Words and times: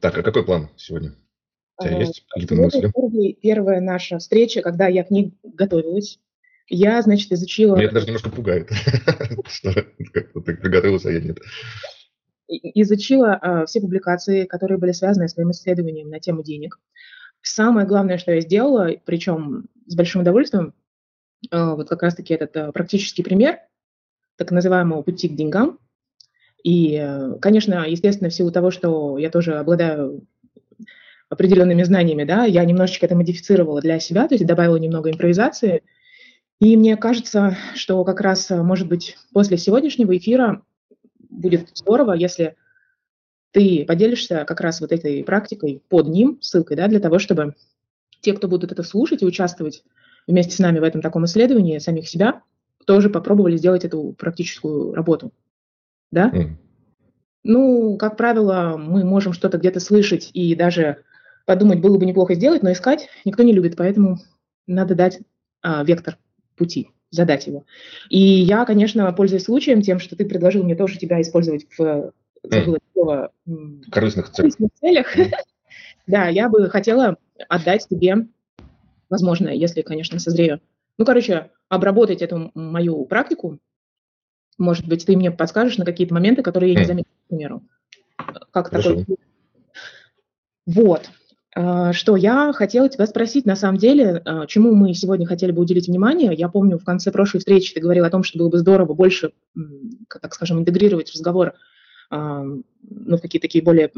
Так, 0.00 0.16
а 0.18 0.22
какой 0.22 0.44
план 0.44 0.70
сегодня? 0.76 1.14
У 1.78 1.84
тебя 1.84 1.96
А, 1.96 2.00
есть 2.00 2.24
какие-то 2.28 2.54
мысли? 2.54 2.90
первый- 2.94 3.38
первая 3.40 3.80
наша 3.80 4.18
встреча, 4.18 4.62
когда 4.62 4.86
я 4.88 5.04
к 5.04 5.10
ней 5.10 5.34
готовилась. 5.42 6.18
Я, 6.68 7.02
значит, 7.02 7.32
изучила, 7.32 7.74
Меня 7.74 7.86
это 7.86 7.94
даже 7.94 8.06
немножко 8.06 8.30
пугает, 8.30 8.70
что 9.48 9.72
ты 9.72 10.56
приготовился, 10.56 11.08
а 11.08 11.12
я 11.12 11.20
нет. 11.20 11.38
изучила 12.48 13.34
а, 13.34 13.66
все 13.66 13.80
публикации, 13.80 14.44
которые 14.44 14.78
были 14.78 14.92
связаны 14.92 15.28
с 15.28 15.36
моим 15.36 15.50
исследованием 15.50 16.08
на 16.08 16.20
тему 16.20 16.42
денег. 16.42 16.78
Самое 17.42 17.86
главное, 17.86 18.18
что 18.18 18.32
я 18.32 18.40
сделала, 18.40 18.90
причем 19.04 19.66
с 19.86 19.96
большим 19.96 20.20
удовольствием, 20.20 20.74
а, 21.50 21.74
вот 21.74 21.88
как 21.88 22.02
раз-таки 22.02 22.34
этот 22.34 22.72
практический 22.72 23.22
пример 23.22 23.58
так 24.36 24.50
называемого 24.52 25.02
пути 25.02 25.28
к 25.28 25.34
деньгам. 25.36 25.78
И, 26.62 26.96
э, 27.00 27.34
конечно, 27.40 27.86
естественно, 27.88 28.30
в 28.30 28.34
силу 28.34 28.50
того, 28.50 28.70
что 28.70 29.18
я 29.18 29.30
тоже 29.30 29.54
обладаю 29.58 30.26
определенными 31.28 31.82
знаниями, 31.84 32.24
да, 32.24 32.44
я 32.44 32.64
немножечко 32.64 33.06
это 33.06 33.14
модифицировала 33.14 33.80
для 33.80 34.00
себя, 34.00 34.26
то 34.28 34.34
есть 34.34 34.46
добавила 34.46 34.76
немного 34.76 35.10
импровизации. 35.10 35.82
И 36.60 36.76
мне 36.76 36.96
кажется, 36.96 37.56
что 37.74 38.04
как 38.04 38.20
раз, 38.20 38.50
э, 38.50 38.62
может 38.62 38.88
быть, 38.88 39.16
после 39.32 39.56
сегодняшнего 39.56 40.16
эфира 40.16 40.62
будет 41.30 41.68
здорово, 41.74 42.12
если 42.12 42.56
ты 43.52 43.84
поделишься 43.86 44.44
как 44.44 44.60
раз 44.60 44.80
вот 44.80 44.92
этой 44.92 45.24
практикой 45.24 45.82
под 45.88 46.08
ним, 46.08 46.38
ссылкой, 46.40 46.76
да, 46.76 46.88
для 46.88 47.00
того, 47.00 47.18
чтобы 47.18 47.54
те, 48.20 48.32
кто 48.32 48.48
будут 48.48 48.72
это 48.72 48.82
слушать 48.82 49.22
и 49.22 49.26
участвовать 49.26 49.82
вместе 50.26 50.54
с 50.54 50.58
нами 50.58 50.78
в 50.78 50.84
этом 50.84 51.00
таком 51.00 51.24
исследовании 51.24 51.78
самих 51.78 52.08
себя, 52.08 52.42
тоже 52.86 53.08
попробовали 53.08 53.56
сделать 53.56 53.84
эту 53.84 54.14
практическую 54.18 54.94
работу. 54.94 55.32
Да? 56.10 56.30
М. 56.34 56.58
Ну, 57.42 57.96
как 57.96 58.16
правило, 58.16 58.76
мы 58.76 59.04
можем 59.04 59.32
что-то 59.32 59.58
где-то 59.58 59.80
слышать 59.80 60.30
и 60.34 60.54
даже 60.54 61.04
подумать, 61.46 61.80
было 61.80 61.98
бы 61.98 62.04
неплохо 62.06 62.34
сделать, 62.34 62.62
но 62.62 62.72
искать 62.72 63.08
никто 63.24 63.42
не 63.42 63.52
любит, 63.52 63.76
поэтому 63.76 64.18
надо 64.66 64.94
дать 64.94 65.20
а, 65.62 65.82
вектор 65.84 66.18
пути, 66.56 66.90
задать 67.10 67.46
его. 67.46 67.64
И 68.10 68.18
я, 68.20 68.64
конечно, 68.64 69.10
пользуясь 69.12 69.44
случаем 69.44 69.80
тем, 69.82 69.98
что 69.98 70.16
ты 70.16 70.24
предложил 70.26 70.62
мне 70.62 70.74
тоже 70.76 70.98
тебя 70.98 71.20
использовать 71.20 71.66
в 71.76 72.12
забыла 72.44 72.78
слово, 72.92 73.32
корыстных 73.90 74.30
целях. 74.30 74.36
корыстных 74.36 74.70
целях, 74.74 75.16
Мгм. 75.16 75.30
да, 76.06 76.28
я 76.28 76.48
бы 76.48 76.68
хотела 76.68 77.16
отдать 77.48 77.86
тебе, 77.88 78.28
возможно, 79.08 79.48
если, 79.48 79.82
конечно, 79.82 80.18
созрею, 80.18 80.60
ну, 80.98 81.04
короче, 81.04 81.50
обработать 81.68 82.22
эту 82.22 82.50
мою 82.54 83.04
практику. 83.06 83.58
Может 84.58 84.86
быть, 84.86 85.06
ты 85.06 85.16
мне 85.16 85.30
подскажешь 85.30 85.78
на 85.78 85.84
какие-то 85.84 86.14
моменты, 86.14 86.42
которые 86.42 86.72
я 86.72 86.74
не 86.74 86.80
Мгм. 86.82 86.88
заметила, 86.88 87.12
к 87.24 87.28
примеру. 87.28 87.62
Как 88.52 88.68
Хорошо. 88.68 88.96
такой... 88.96 89.16
Вот. 90.66 91.10
А, 91.56 91.92
Что 91.92 92.14
я 92.16 92.52
хотела 92.52 92.88
тебя 92.88 93.06
спросить, 93.06 93.44
на 93.44 93.56
самом 93.56 93.78
деле, 93.78 94.22
а, 94.24 94.46
чему 94.46 94.74
мы 94.74 94.94
сегодня 94.94 95.26
хотели 95.26 95.50
бы 95.50 95.62
уделить 95.62 95.88
внимание. 95.88 96.32
Я 96.34 96.48
помню, 96.48 96.78
в 96.78 96.84
конце 96.84 97.10
прошлой 97.10 97.38
встречи 97.38 97.74
ты 97.74 97.80
говорил 97.80 98.04
о 98.04 98.10
том, 98.10 98.22
что 98.22 98.38
было 98.38 98.48
бы 98.48 98.58
здорово 98.58 98.94
больше, 98.94 99.32
так 100.20 100.34
скажем, 100.34 100.60
интегрировать 100.60 101.10
разговор 101.12 101.54
а, 102.10 102.42
ну, 102.42 103.16
в 103.16 103.20
какие-то 103.20 103.46
такие 103.46 103.64
более 103.64 103.90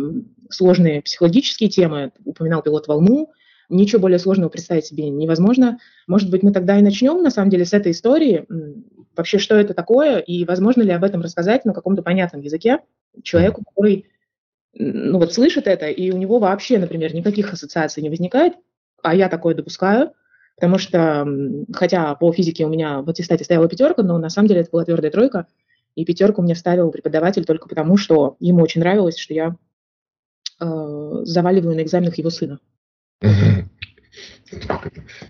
сложные 0.51 1.03
психологические 1.03 1.69
темы. 1.69 2.13
Упоминал 2.25 2.63
пилот 2.63 2.87
волну. 2.89 3.33
Ничего 3.69 4.03
более 4.03 4.19
сложного 4.19 4.51
представить 4.51 4.87
себе 4.87 5.09
невозможно. 5.09 5.79
Может 6.07 6.31
быть, 6.31 6.43
мы 6.43 6.53
тогда 6.53 6.79
и 6.79 6.83
начнем, 6.83 7.23
на 7.23 7.31
самом 7.31 7.49
деле, 7.51 7.65
с 7.65 7.73
этой 7.73 7.93
истории. 7.93 8.47
Вообще, 9.17 9.39
что 9.39 9.57
это 9.57 9.75
такое, 9.75 10.19
и 10.19 10.45
возможно 10.45 10.83
ли 10.83 10.91
об 10.91 11.05
этом 11.05 11.21
рассказать 11.21 11.65
на 11.65 11.75
каком-то 11.75 12.03
понятном 12.03 12.41
языке 12.41 12.79
человеку, 13.23 13.63
который 13.65 14.07
ну, 14.75 15.19
вот 15.19 15.35
слышит 15.35 15.67
это, 15.67 15.87
и 15.87 16.11
у 16.11 16.17
него 16.17 16.39
вообще, 16.39 16.79
например, 16.79 17.15
никаких 17.15 17.53
ассоциаций 17.53 18.03
не 18.03 18.09
возникает, 18.09 18.55
а 19.03 19.15
я 19.15 19.29
такое 19.29 19.55
допускаю, 19.55 20.13
потому 20.57 20.79
что, 20.79 21.27
хотя 21.73 22.15
по 22.15 22.33
физике 22.33 22.65
у 22.65 22.71
меня 22.71 23.03
в 23.03 23.11
аттестате 23.11 23.45
стояла 23.45 23.69
пятерка, 23.69 24.03
но 24.03 24.17
на 24.19 24.31
самом 24.31 24.49
деле 24.49 24.61
это 24.63 24.71
была 24.71 24.85
твердая 24.85 25.11
тройка, 25.11 25.47
и 25.95 26.05
пятерку 26.07 26.41
мне 26.41 26.55
вставил 26.55 26.91
преподаватель 26.91 27.45
только 27.45 27.69
потому, 27.69 27.99
что 27.99 28.37
ему 28.41 28.63
очень 28.63 28.81
нравилось, 28.81 29.19
что 29.19 29.35
я 29.35 29.57
э, 30.59 31.21
заваливаю 31.25 31.77
на 31.77 31.83
экзаменах 31.83 32.17
его 32.17 32.31
сына. 32.31 32.59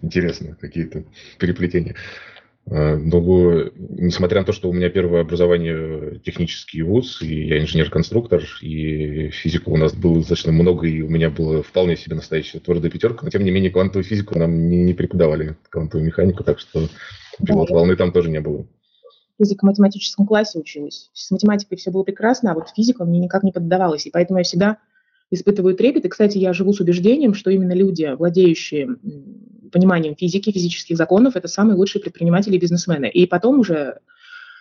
Интересно, 0.02 0.56
какие-то 0.60 1.04
переплетения. 1.38 1.96
Но 2.64 3.64
несмотря 3.78 4.40
на 4.40 4.46
то, 4.46 4.52
что 4.52 4.70
у 4.70 4.72
меня 4.72 4.88
первое 4.88 5.22
образование 5.22 6.20
технический 6.24 6.82
вуз, 6.82 7.20
и 7.20 7.46
я 7.46 7.60
инженер-конструктор, 7.60 8.44
и 8.60 9.30
физику 9.30 9.72
у 9.72 9.76
нас 9.76 9.94
было 9.94 10.18
достаточно 10.18 10.52
много, 10.52 10.86
и 10.86 11.02
у 11.02 11.08
меня 11.08 11.28
была 11.28 11.62
вполне 11.62 11.96
себе 11.96 12.14
настоящая 12.14 12.60
твердая 12.60 12.90
пятерка, 12.90 13.24
но 13.24 13.30
тем 13.30 13.44
не 13.44 13.50
менее 13.50 13.70
квантовую 13.72 14.04
физику 14.04 14.38
нам 14.38 14.68
не, 14.68 14.84
не 14.84 14.94
преподавали, 14.94 15.56
квантовую 15.70 16.06
механику, 16.06 16.44
так 16.44 16.60
что 16.60 16.88
пилот 17.44 17.68
Да. 17.68 17.74
волны 17.74 17.96
там 17.96 18.12
тоже 18.12 18.30
не 18.30 18.40
было. 18.40 18.64
В 19.38 19.42
физико-математическом 19.42 20.24
классе 20.24 20.60
училась. 20.60 21.10
С 21.14 21.32
математикой 21.32 21.76
все 21.78 21.90
было 21.90 22.04
прекрасно, 22.04 22.52
а 22.52 22.54
вот 22.54 22.68
физика 22.76 23.04
мне 23.04 23.18
никак 23.18 23.42
не 23.42 23.50
поддавалась, 23.50 24.06
и 24.06 24.10
поэтому 24.10 24.38
я 24.38 24.44
всегда 24.44 24.78
испытываю 25.32 25.74
трепет. 25.74 26.04
И, 26.04 26.08
кстати, 26.08 26.38
я 26.38 26.52
живу 26.52 26.72
с 26.72 26.80
убеждением, 26.80 27.34
что 27.34 27.50
именно 27.50 27.72
люди, 27.72 28.14
владеющие 28.16 28.88
пониманием 29.72 30.14
физики, 30.14 30.52
физических 30.52 30.96
законов, 30.96 31.34
это 31.36 31.48
самые 31.48 31.76
лучшие 31.76 32.02
предприниматели 32.02 32.54
и 32.54 32.58
бизнесмены. 32.58 33.08
И 33.08 33.26
потом 33.26 33.58
уже 33.58 33.98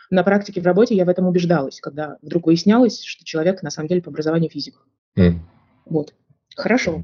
на 0.10 0.24
практике 0.24 0.62
в 0.62 0.66
работе 0.66 0.96
я 0.96 1.06
в 1.06 1.10
этом 1.10 1.28
убеждалась, 1.28 1.80
когда 1.80 2.18
вдруг 2.22 2.48
выяснялось, 2.48 3.04
что 3.04 3.24
человек 3.24 3.62
на 3.64 3.70
самом 3.70 3.88
деле 3.88 4.02
по 4.02 4.10
образованию 4.10 4.50
физик. 4.50 4.76
М. 5.16 5.48
Вот. 5.86 6.14
Хорошо. 6.56 7.04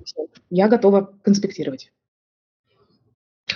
Я 0.50 0.68
готова 0.68 1.14
конспектировать. 1.24 1.92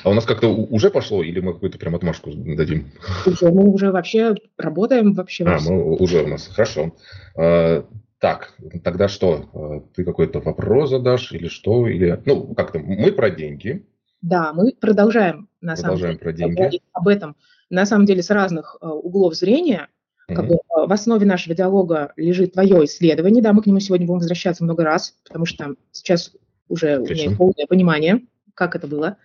А 0.04 0.10
у 0.10 0.14
нас 0.14 0.26
как-то 0.26 0.48
уже 0.48 0.90
пошло, 0.90 1.22
или 1.22 1.42
мы 1.42 1.54
какую-то 1.54 1.78
прям 1.78 1.96
отмашку 1.96 2.32
дадим? 2.32 2.92
Уже, 3.26 3.52
мы 3.52 3.70
уже 3.70 3.92
вообще 3.92 4.36
работаем 4.58 5.14
вообще. 5.14 5.44
во 5.44 5.56
А, 5.56 5.60
мы 5.60 5.96
уже 5.98 6.24
у 6.24 6.28
нас. 6.28 6.48
Хорошо. 6.48 6.96
А, 7.36 7.86
Так, 8.20 8.54
тогда 8.84 9.08
что? 9.08 9.50
А, 9.54 9.80
Ты 9.96 10.04
какой-то 10.04 10.40
вопрос 10.40 10.92
задашь 10.92 11.32
или 11.34 11.48
что? 11.48 11.88
Или, 11.88 12.22
ну, 12.26 12.54
как-то 12.56 12.80
мы 12.80 13.12
про 13.12 13.30
деньги. 13.30 13.86
Да, 14.22 14.54
мы 14.54 14.74
продолжаем 14.80 15.50
на 15.62 15.76
самом 15.76 15.98
Продолжаем 15.98 16.18
деле 16.18 16.56
про 16.56 16.64
деньги. 16.64 16.82
об 16.94 17.08
этом 17.08 17.36
на 17.70 17.86
самом 17.86 18.06
деле 18.06 18.22
с 18.22 18.30
разных 18.30 18.78
э, 18.82 18.86
углов 18.86 19.34
зрения. 19.36 19.88
Как 20.28 20.48
бы, 20.48 20.56
э, 20.56 20.60
в 20.86 20.92
основе 20.92 21.26
нашего 21.26 21.56
диалога 21.56 22.14
лежит 22.16 22.54
твое 22.54 22.86
исследование, 22.86 23.42
да, 23.42 23.54
мы 23.54 23.62
к 23.62 23.66
нему 23.66 23.80
сегодня 23.80 24.06
будем 24.06 24.20
возвращаться 24.20 24.64
много 24.64 24.84
раз, 24.84 25.16
потому 25.24 25.46
что 25.46 25.76
сейчас 25.92 26.32
уже 26.70 26.98
у 26.98 27.02
меня 27.02 27.14
Отлично. 27.14 27.36
полное 27.36 27.66
понимание, 27.68 28.22
как 28.54 28.76
это 28.76 28.88
было. 28.88 29.18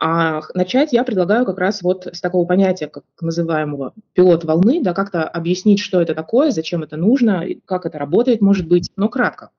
А 0.00 0.42
начать 0.54 0.92
я 0.92 1.04
предлагаю 1.04 1.46
как 1.46 1.58
раз 1.58 1.82
вот 1.82 2.06
с 2.12 2.20
такого 2.20 2.44
понятия, 2.46 2.88
как 2.88 3.04
называемого 3.20 3.94
пилот 4.12 4.44
волны, 4.44 4.82
да, 4.82 4.92
как-то 4.92 5.26
объяснить, 5.26 5.80
что 5.80 6.00
это 6.00 6.14
такое, 6.14 6.50
зачем 6.50 6.82
это 6.82 6.96
нужно, 6.96 7.44
как 7.64 7.86
это 7.86 7.98
работает, 7.98 8.40
может 8.40 8.68
быть, 8.68 8.90
но 8.96 9.08
кратко. 9.08 9.50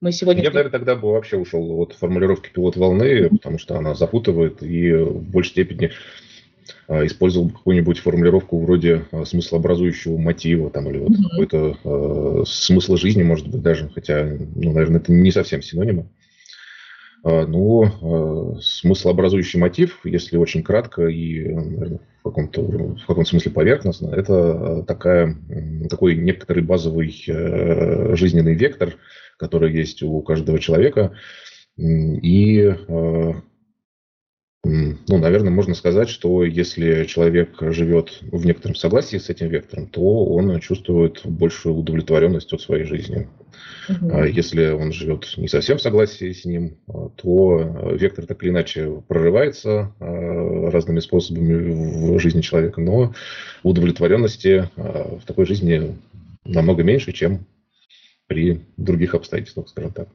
Мы 0.00 0.12
сегодня... 0.12 0.42
Я 0.42 0.50
бы, 0.50 0.54
наверное, 0.54 0.78
тогда 0.78 0.96
бы 0.96 1.12
вообще 1.12 1.36
ушел 1.36 1.78
от 1.80 1.92
формулировки 1.92 2.50
пилот 2.50 2.76
волны, 2.76 3.28
потому 3.28 3.58
что 3.58 3.76
она 3.76 3.94
запутывает 3.94 4.62
и 4.62 4.92
в 4.92 5.22
большей 5.22 5.50
степени 5.50 5.90
а, 6.88 7.04
использовал 7.04 7.48
бы 7.48 7.52
какую-нибудь 7.52 7.98
формулировку 7.98 8.58
вроде 8.60 9.04
а, 9.12 9.24
смыслообразующего 9.26 10.16
мотива 10.16 10.70
там, 10.70 10.88
или 10.88 10.98
вот 10.98 11.10
Мгм. 11.10 11.28
какой-то 11.28 11.76
а, 11.84 12.42
смысла 12.46 12.96
жизни, 12.96 13.22
может 13.22 13.48
быть, 13.48 13.60
даже, 13.60 13.90
хотя, 13.90 14.24
ну, 14.24 14.72
наверное, 14.72 15.00
это 15.00 15.12
не 15.12 15.30
совсем 15.30 15.60
синонимы. 15.60 16.06
А, 17.22 17.44
Ну, 17.46 18.56
смыслообразующий 18.62 19.60
мотив, 19.60 20.00
если 20.04 20.38
очень 20.38 20.62
кратко 20.62 21.08
и, 21.08 21.46
наверное, 21.46 22.00
в 22.20 22.22
каком-то, 22.22 22.62
в 22.62 23.06
каком 23.06 23.26
смысле 23.26 23.52
поверхностно, 23.52 24.14
это 24.14 24.82
такая, 24.86 25.36
такой 25.90 26.16
некоторый 26.16 26.62
базовый 26.62 27.14
э, 27.28 28.16
жизненный 28.16 28.54
вектор, 28.54 28.96
который 29.40 29.72
есть 29.72 30.02
у 30.02 30.20
каждого 30.20 30.58
человека. 30.58 31.14
И, 31.78 32.58
э, 32.58 33.32
ну, 34.62 35.18
наверное, 35.18 35.50
можно 35.50 35.74
сказать, 35.74 36.10
что 36.10 36.44
если 36.44 37.04
человек 37.04 37.56
живет 37.60 38.18
в 38.20 38.44
некотором 38.44 38.74
согласии 38.74 39.16
с 39.16 39.30
этим 39.30 39.48
вектором, 39.48 39.86
то 39.86 40.26
он 40.26 40.60
чувствует 40.60 41.22
большую 41.24 41.74
удовлетворенность 41.74 42.52
от 42.52 42.60
своей 42.60 42.84
жизни. 42.84 43.28
А 43.88 44.26
Если 44.26 44.70
он 44.70 44.92
живет 44.92 45.32
не 45.38 45.48
совсем 45.48 45.78
в 45.78 45.82
согласии 45.82 46.32
с 46.32 46.44
ним, 46.44 46.76
а, 46.86 47.08
то 47.16 47.60
э, 47.60 47.96
вектор 47.96 48.26
так 48.26 48.42
или 48.42 48.50
иначе 48.50 49.02
прорывается 49.08 49.92
э, 49.98 50.68
разными 50.68 51.00
способами 51.00 52.14
в 52.14 52.20
жизни 52.20 52.42
человека, 52.42 52.80
но 52.80 53.14
удовлетворенности 53.62 54.68
э, 54.76 55.18
в 55.18 55.24
такой 55.26 55.46
жизни 55.46 55.96
намного 56.44 56.82
меньше, 56.84 57.12
чем 57.12 57.46
при 58.30 58.64
других 58.76 59.16
обстоятельствах, 59.16 59.68
скажем 59.68 59.90
так. 59.90 60.08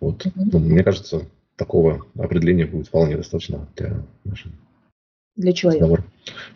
Вот. 0.00 0.26
Ну, 0.34 0.58
мне 0.58 0.82
кажется, 0.82 1.22
такого 1.54 2.04
определения 2.18 2.66
будет 2.66 2.88
вполне 2.88 3.16
достаточно 3.16 3.68
для 3.76 4.02
нашего 4.24 4.52
Для 5.36 5.52
человека. 5.52 5.84
разговора. 5.84 6.04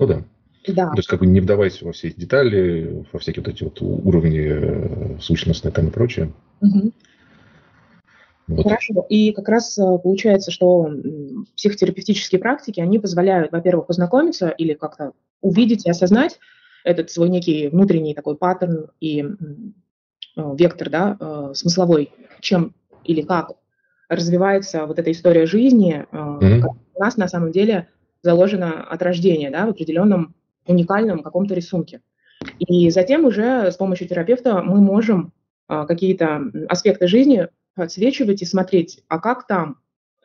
Ну 0.00 0.06
да. 0.08 0.24
Да. 0.66 0.90
То 0.90 0.96
есть, 0.96 1.08
как 1.08 1.20
бы 1.20 1.26
не 1.26 1.40
вдаваясь 1.40 1.80
во 1.80 1.92
все 1.92 2.08
эти 2.08 2.18
детали, 2.18 3.06
во 3.12 3.20
всякие 3.20 3.44
вот 3.44 3.54
эти 3.54 3.62
вот 3.62 3.80
уровни 3.80 4.48
э, 4.50 5.20
сущностные 5.20 5.70
там 5.70 5.86
и 5.86 5.90
прочее. 5.92 6.32
Мгм. 6.60 6.92
Вот. 8.48 8.64
Хорошо. 8.64 9.06
И 9.08 9.30
как 9.30 9.48
раз 9.48 9.78
э, 9.78 9.98
получается, 10.02 10.50
что 10.50 10.90
психотерапевтические 11.54 12.40
практики, 12.40 12.80
они 12.80 12.98
позволяют, 12.98 13.52
во-первых, 13.52 13.86
познакомиться 13.86 14.48
или 14.48 14.74
как-то 14.74 15.12
увидеть 15.40 15.86
и 15.86 15.90
осознать 15.90 16.40
этот 16.82 17.12
свой 17.12 17.28
некий 17.28 17.68
внутренний 17.68 18.12
такой 18.12 18.36
паттерн 18.36 18.88
и 19.00 19.24
вектор, 20.36 20.90
да, 20.90 21.16
э, 21.18 21.52
смысловой, 21.54 22.12
чем 22.40 22.74
или 23.04 23.22
как 23.22 23.52
развивается 24.08 24.86
вот 24.86 24.98
эта 24.98 25.10
история 25.12 25.46
жизни, 25.46 26.06
mm-hmm. 26.10 26.64
у 26.94 27.00
нас 27.00 27.16
на 27.16 27.28
самом 27.28 27.52
деле 27.52 27.88
заложена 28.22 28.82
от 28.82 29.02
рождения, 29.02 29.50
да, 29.50 29.66
в 29.66 29.70
определенном 29.70 30.34
уникальном 30.66 31.22
каком-то 31.22 31.54
рисунке. 31.54 32.00
И 32.58 32.90
затем 32.90 33.24
уже 33.24 33.70
с 33.70 33.76
помощью 33.76 34.08
терапевта 34.08 34.62
мы 34.62 34.80
можем 34.80 35.32
какие-то 35.68 36.42
аспекты 36.68 37.06
жизни 37.06 37.48
отсвечивать 37.76 38.42
и 38.42 38.46
смотреть, 38.46 39.02
а 39.08 39.20
как 39.20 39.46
там 39.46 39.78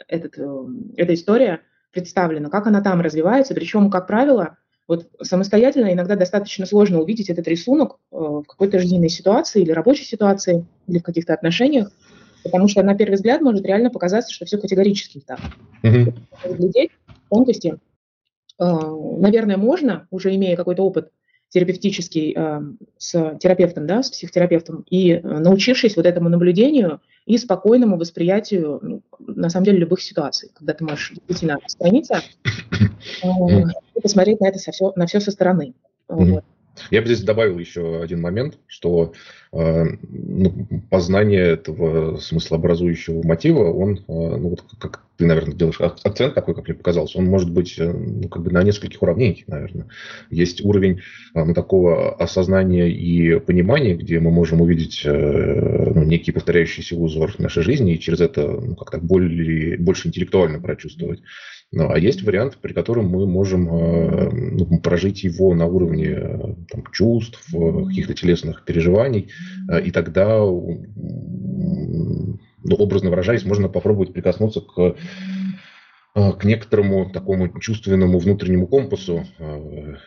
этот, 0.07 0.37
э, 0.37 0.65
эта 0.97 1.13
история 1.13 1.61
представлена, 1.91 2.49
как 2.49 2.67
она 2.67 2.81
там 2.81 3.01
развивается, 3.01 3.53
причем, 3.53 3.89
как 3.89 4.07
правило, 4.07 4.57
вот 4.87 5.07
самостоятельно 5.21 5.91
иногда 5.93 6.15
достаточно 6.15 6.65
сложно 6.65 7.01
увидеть 7.01 7.29
этот 7.29 7.47
рисунок 7.47 7.97
э, 8.11 8.15
в 8.15 8.43
какой-то 8.43 8.79
жизненной 8.79 9.09
ситуации 9.09 9.61
или 9.61 9.71
рабочей 9.71 10.03
ситуации, 10.03 10.65
или 10.87 10.99
в 10.99 11.03
каких-то 11.03 11.33
отношениях, 11.33 11.91
потому 12.43 12.67
что 12.67 12.83
на 12.83 12.95
первый 12.95 13.15
взгляд 13.15 13.41
может 13.41 13.65
реально 13.65 13.89
показаться, 13.89 14.33
что 14.33 14.45
все 14.45 14.57
категорически 14.57 15.23
так. 15.25 15.39
Mm-hmm. 15.83 16.57
Глядеть 16.57 16.91
тонкости, 17.29 17.79
наверное, 18.59 19.57
можно, 19.57 20.07
уже 20.11 20.33
имея 20.35 20.55
какой-то 20.55 20.83
опыт 20.83 21.11
терапевтический 21.49 22.33
э, 22.35 22.61
с 22.97 23.37
терапевтом, 23.39 23.87
да, 23.87 24.03
с 24.03 24.09
психотерапевтом, 24.09 24.85
и 24.89 25.11
э, 25.11 25.21
научившись 25.21 25.95
вот 25.95 26.05
этому 26.05 26.29
наблюдению 26.29 27.01
и 27.25 27.37
спокойному 27.37 27.97
восприятию, 27.97 28.79
ну, 28.81 29.01
на 29.19 29.49
самом 29.49 29.65
деле, 29.65 29.79
любых 29.79 30.01
ситуаций, 30.01 30.51
когда 30.53 30.73
ты 30.73 30.83
можешь 30.83 31.11
действительно 31.11 31.55
отстраниться 31.63 32.21
э, 33.23 33.27
и 33.95 34.01
посмотреть 34.01 34.39
на 34.41 34.49
это 34.49 34.59
со 34.59 34.71
все, 34.71 34.91
на 34.95 35.05
все 35.07 35.19
со 35.19 35.31
стороны. 35.31 35.73
Вот. 36.07 36.43
Я 36.91 37.01
бы 37.01 37.07
здесь 37.07 37.23
добавил 37.23 37.57
еще 37.57 38.01
один 38.01 38.21
момент, 38.21 38.57
что 38.67 39.13
ну, 39.55 40.67
познание 40.89 41.41
этого 41.41 42.17
смыслообразующего 42.17 43.23
мотива, 43.23 43.71
он, 43.71 43.97
э, 43.97 44.01
ну, 44.07 44.49
вот 44.49 44.63
как 44.79 45.05
ты, 45.17 45.25
наверное, 45.25 45.55
делаешь 45.55 45.79
акцент 45.79 46.33
такой, 46.33 46.55
как 46.55 46.67
мне 46.67 46.75
показалось, 46.75 47.15
он 47.15 47.25
может 47.25 47.49
быть 47.49 47.75
э, 47.79 47.89
ну, 47.89 48.27
как 48.27 48.43
бы 48.43 48.51
на 48.51 48.63
нескольких 48.63 49.01
уровнях, 49.01 49.37
наверное. 49.47 49.87
Есть 50.29 50.63
уровень 50.63 50.99
э, 51.33 51.43
ну, 51.43 51.53
такого 51.53 52.15
осознания 52.15 52.89
и 52.89 53.39
понимания, 53.39 53.95
где 53.95 54.19
мы 54.19 54.31
можем 54.31 54.61
увидеть 54.61 55.03
э, 55.05 55.91
ну, 55.95 56.03
некий 56.03 56.31
повторяющийся 56.31 56.97
узор 56.97 57.33
нашей 57.37 57.63
жизни 57.63 57.93
и 57.93 57.99
через 57.99 58.19
это 58.19 58.45
ну, 58.45 58.75
как-то 58.75 58.97
более, 58.97 59.77
больше 59.77 60.09
интеллектуально 60.09 60.59
прочувствовать. 60.59 61.21
Ну, 61.71 61.89
а 61.89 61.97
есть 61.97 62.21
вариант, 62.23 62.57
при 62.61 62.73
котором 62.73 63.07
мы 63.07 63.25
можем 63.25 63.67
э, 63.69 64.29
ну, 64.31 64.79
прожить 64.79 65.23
его 65.23 65.53
на 65.55 65.65
уровне 65.65 66.57
там, 66.69 66.83
чувств, 66.91 67.41
каких-то 67.51 68.13
телесных 68.13 68.65
переживаний, 68.65 69.29
и 69.83 69.91
тогда, 69.91 70.39
ну, 70.39 70.75
образно 72.63 73.09
выражаясь, 73.09 73.45
можно 73.45 73.69
попробовать 73.69 74.13
прикоснуться 74.13 74.61
к 74.61 74.95
к 76.15 76.45
некоторому 76.45 77.09
такому 77.09 77.59
чувственному 77.59 78.19
внутреннему 78.19 78.67
компасу 78.67 79.25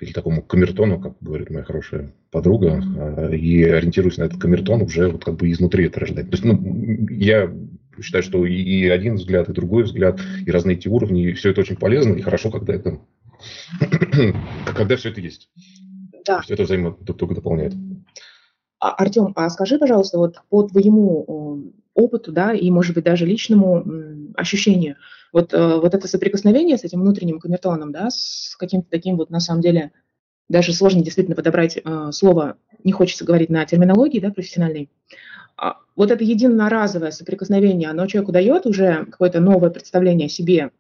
или 0.01 0.13
такому 0.13 0.41
камертону, 0.41 0.99
как 0.99 1.19
говорит 1.21 1.51
моя 1.51 1.65
хорошая 1.65 2.15
подруга, 2.31 2.83
и 3.31 3.63
ориентируясь 3.65 4.17
на 4.17 4.23
этот 4.23 4.41
камертон, 4.41 4.81
уже 4.81 5.09
вот 5.11 5.27
как 5.27 5.37
бы 5.37 5.51
изнутри 5.53 5.85
это 5.85 6.01
рождать. 6.01 6.31
То 6.31 6.33
есть, 6.33 6.45
ну, 6.45 7.07
я 7.11 7.53
считаю, 8.01 8.23
что 8.23 8.47
и 8.47 8.89
один 8.89 9.17
взгляд, 9.17 9.51
и 9.51 9.53
другой 9.53 9.83
взгляд, 9.83 10.19
и 10.47 10.51
разные 10.51 10.77
эти 10.77 10.89
уровни, 10.89 11.29
и 11.29 11.33
все 11.35 11.51
это 11.51 11.61
очень 11.61 11.77
полезно 11.77 12.15
и 12.15 12.23
хорошо, 12.23 12.51
когда 12.51 12.73
это 12.73 13.01
когда 14.75 14.97
все 14.97 15.11
это 15.11 15.21
есть. 15.21 15.51
Да. 16.27 16.43
Что 16.43 16.55
это 16.55 16.65
взаимо 16.65 16.97
Артем, 18.79 19.33
а 19.37 19.49
скажи, 19.51 19.79
пожалуйста, 19.79 20.19
вот 20.19 20.37
по 20.49 20.63
твоему 20.63 21.73
опыту, 21.95 22.33
да, 22.33 22.53
и, 22.53 22.71
может 22.71 22.95
быть, 22.95 23.05
даже 23.05 23.27
личному 23.27 23.85
ощущению, 24.37 24.97
вот, 25.33 25.53
э, 25.53 25.77
вот 25.77 25.95
это 25.95 26.07
соприкосновение 26.07 26.79
с 26.79 26.85
этим 26.85 27.01
внутренним 27.01 27.41
камертоном, 27.41 27.93
да, 27.93 28.09
с 28.11 28.55
каким-то 28.57 28.89
таким 28.89 29.17
вот, 29.17 29.31
на 29.31 29.41
самом 29.41 29.61
деле, 29.61 29.91
даже 30.49 30.73
сложно 30.73 31.03
действительно 31.03 31.37
подобрать 31.37 31.77
э, 31.77 32.11
слово, 32.13 32.57
не 32.85 32.93
хочется 32.93 33.25
говорить 33.25 33.51
на 33.51 33.65
терминологии, 33.67 34.21
да, 34.21 34.31
профессиональной, 34.31 34.91
а, 35.57 35.79
вот 35.97 36.13
это 36.13 36.23
единоразовое 36.23 37.11
соприкосновение, 37.11 37.91
оно 37.91 38.07
человеку 38.07 38.33
дает 38.33 38.65
уже 38.65 39.07
какое-то 39.07 39.41
новое 39.41 39.71
представление 39.71 40.27
о 40.27 40.31
себе, 40.31 40.71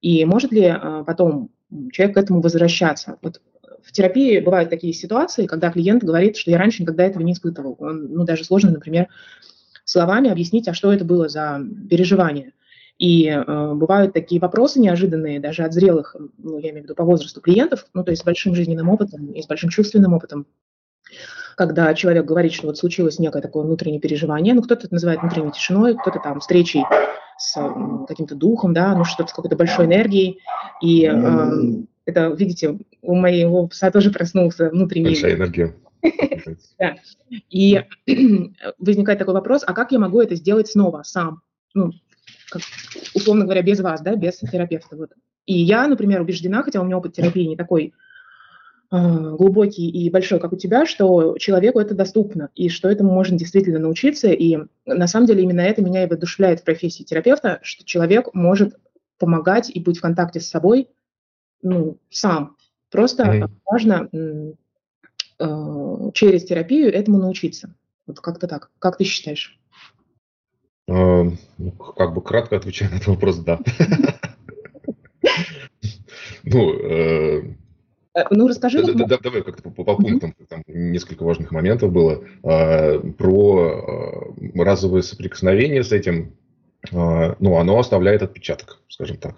и 0.00 0.24
может 0.24 0.52
ли 0.52 0.64
а, 0.64 1.04
потом 1.04 1.50
человек 1.92 2.16
к 2.16 2.18
этому 2.18 2.40
возвращаться? 2.40 3.18
Вот 3.22 3.42
в 3.84 3.92
терапии 3.92 4.40
бывают 4.40 4.70
такие 4.70 4.92
ситуации, 4.92 5.46
когда 5.46 5.70
клиент 5.70 6.02
говорит, 6.02 6.36
что 6.36 6.50
я 6.50 6.58
раньше 6.58 6.82
никогда 6.82 7.04
этого 7.04 7.22
не 7.22 7.32
испытывал. 7.32 7.76
Он, 7.78 8.12
ну, 8.12 8.24
даже 8.24 8.44
сложно, 8.44 8.70
например, 8.70 9.08
словами 9.84 10.30
объяснить, 10.30 10.68
а 10.68 10.74
что 10.74 10.92
это 10.92 11.04
было 11.04 11.28
за 11.28 11.60
переживание. 11.90 12.52
И 12.98 13.26
э, 13.26 13.72
бывают 13.74 14.12
такие 14.12 14.40
вопросы 14.40 14.78
неожиданные, 14.78 15.40
даже 15.40 15.64
от 15.64 15.72
зрелых, 15.72 16.14
ну, 16.38 16.58
я 16.58 16.70
имею 16.70 16.82
в 16.82 16.84
виду 16.84 16.94
по 16.94 17.04
возрасту 17.04 17.40
клиентов, 17.40 17.86
ну, 17.94 18.04
то 18.04 18.10
есть 18.10 18.22
с 18.22 18.24
большим 18.24 18.54
жизненным 18.54 18.88
опытом 18.88 19.32
и 19.32 19.42
с 19.42 19.46
большим 19.46 19.70
чувственным 19.70 20.12
опытом, 20.12 20.46
когда 21.56 21.92
человек 21.94 22.24
говорит, 22.24 22.52
что 22.52 22.68
вот 22.68 22.78
случилось 22.78 23.18
некое 23.18 23.42
такое 23.42 23.64
внутреннее 23.64 24.00
переживание, 24.00 24.54
ну, 24.54 24.62
кто-то 24.62 24.86
это 24.86 24.94
называет 24.94 25.20
внутренней 25.20 25.52
тишиной, 25.52 25.96
кто-то 25.96 26.20
там 26.20 26.40
встречей 26.40 26.84
с 27.38 27.54
каким-то 28.06 28.36
духом, 28.36 28.72
да, 28.72 28.94
ну, 28.94 29.04
что-то 29.04 29.30
с 29.30 29.32
какой-то 29.32 29.56
большой 29.56 29.86
энергией, 29.86 30.38
и 30.80 31.10
э, 31.12 31.82
это, 32.04 32.28
видите, 32.28 32.78
у 33.02 33.14
моего 33.14 33.66
пса 33.66 33.90
тоже 33.90 34.10
проснулся 34.10 34.70
внутренний... 34.70 35.06
Большая 35.06 35.34
энергия. 35.34 35.74
Да. 36.78 36.96
И 37.48 37.80
возникает 38.78 39.18
такой 39.18 39.34
вопрос, 39.34 39.62
а 39.64 39.72
как 39.72 39.92
я 39.92 40.00
могу 40.00 40.20
это 40.20 40.34
сделать 40.34 40.68
снова, 40.68 41.02
сам? 41.04 41.42
Ну, 41.74 41.92
как, 42.50 42.62
условно 43.14 43.44
говоря, 43.44 43.62
без 43.62 43.80
вас, 43.80 44.00
да, 44.00 44.16
без 44.16 44.38
терапевта. 44.38 44.96
Вот. 44.96 45.10
И 45.46 45.54
я, 45.54 45.86
например, 45.86 46.20
убеждена, 46.20 46.62
хотя 46.62 46.80
у 46.80 46.84
меня 46.84 46.98
опыт 46.98 47.14
терапии 47.14 47.44
не 47.44 47.56
такой 47.56 47.94
а, 48.90 49.36
глубокий 49.36 49.88
и 49.88 50.10
большой, 50.10 50.40
как 50.40 50.52
у 50.52 50.56
тебя, 50.56 50.84
что 50.84 51.36
человеку 51.38 51.78
это 51.78 51.94
доступно, 51.94 52.50
и 52.54 52.68
что 52.68 52.90
этому 52.90 53.12
можно 53.12 53.38
действительно 53.38 53.78
научиться. 53.78 54.28
И 54.32 54.58
на 54.84 55.06
самом 55.06 55.26
деле 55.26 55.42
именно 55.42 55.60
это 55.60 55.82
меня 55.82 56.04
и 56.04 56.08
воодушевляет 56.08 56.60
в 56.60 56.64
профессии 56.64 57.04
терапевта, 57.04 57.60
что 57.62 57.84
человек 57.84 58.34
может 58.34 58.76
помогать 59.18 59.70
и 59.70 59.80
быть 59.80 59.98
в 59.98 60.02
контакте 60.02 60.40
с 60.40 60.48
собой 60.48 60.88
ну, 61.62 61.98
сам. 62.10 62.56
Просто 62.92 63.24
mm-hmm. 63.24 63.50
важно 63.64 64.08
э, 64.12 64.52
через 66.14 66.44
терапию 66.44 66.92
этому 66.92 67.18
научиться. 67.18 67.74
Вот 68.06 68.20
как-то 68.20 68.46
так. 68.46 68.70
Как 68.78 68.98
ты 68.98 69.04
считаешь? 69.04 69.58
Uh, 70.88 71.36
как 71.96 72.12
бы 72.12 72.22
кратко 72.22 72.56
отвечая 72.56 72.90
на 72.92 72.96
этот 72.96 73.08
вопрос, 73.08 73.38
да. 73.38 73.58
Ну, 76.44 76.72
э, 76.74 77.54
Э, 78.14 78.24
ну, 78.30 78.48
расскажи. 78.48 78.82
Да, 78.82 79.06
да, 79.06 79.18
давай 79.18 79.42
как-то 79.42 79.70
по, 79.70 79.84
по 79.84 79.96
пунктам, 79.96 80.34
там 80.48 80.62
несколько 80.66 81.24
важных 81.24 81.50
моментов 81.50 81.92
было. 81.92 82.24
А, 82.42 82.98
про 82.98 84.34
а, 84.56 84.64
разовое 84.64 85.02
соприкосновение 85.02 85.82
с 85.82 85.92
этим, 85.92 86.36
а, 86.92 87.36
ну, 87.38 87.56
оно 87.56 87.78
оставляет 87.78 88.22
отпечаток, 88.22 88.80
скажем 88.88 89.16
так. 89.16 89.36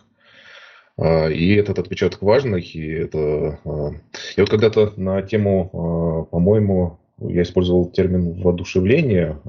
И 0.96 1.56
этот 1.56 1.80
отпечаток 1.80 2.22
важный, 2.22 2.62
и 2.62 2.88
это... 2.88 3.58
Я 3.64 4.42
вот 4.42 4.50
когда-то 4.50 4.92
на 4.96 5.22
тему, 5.22 6.28
по-моему, 6.30 6.98
я 7.18 7.42
использовал 7.42 7.90
термин 7.90 8.40
воодушевление, 8.40 9.40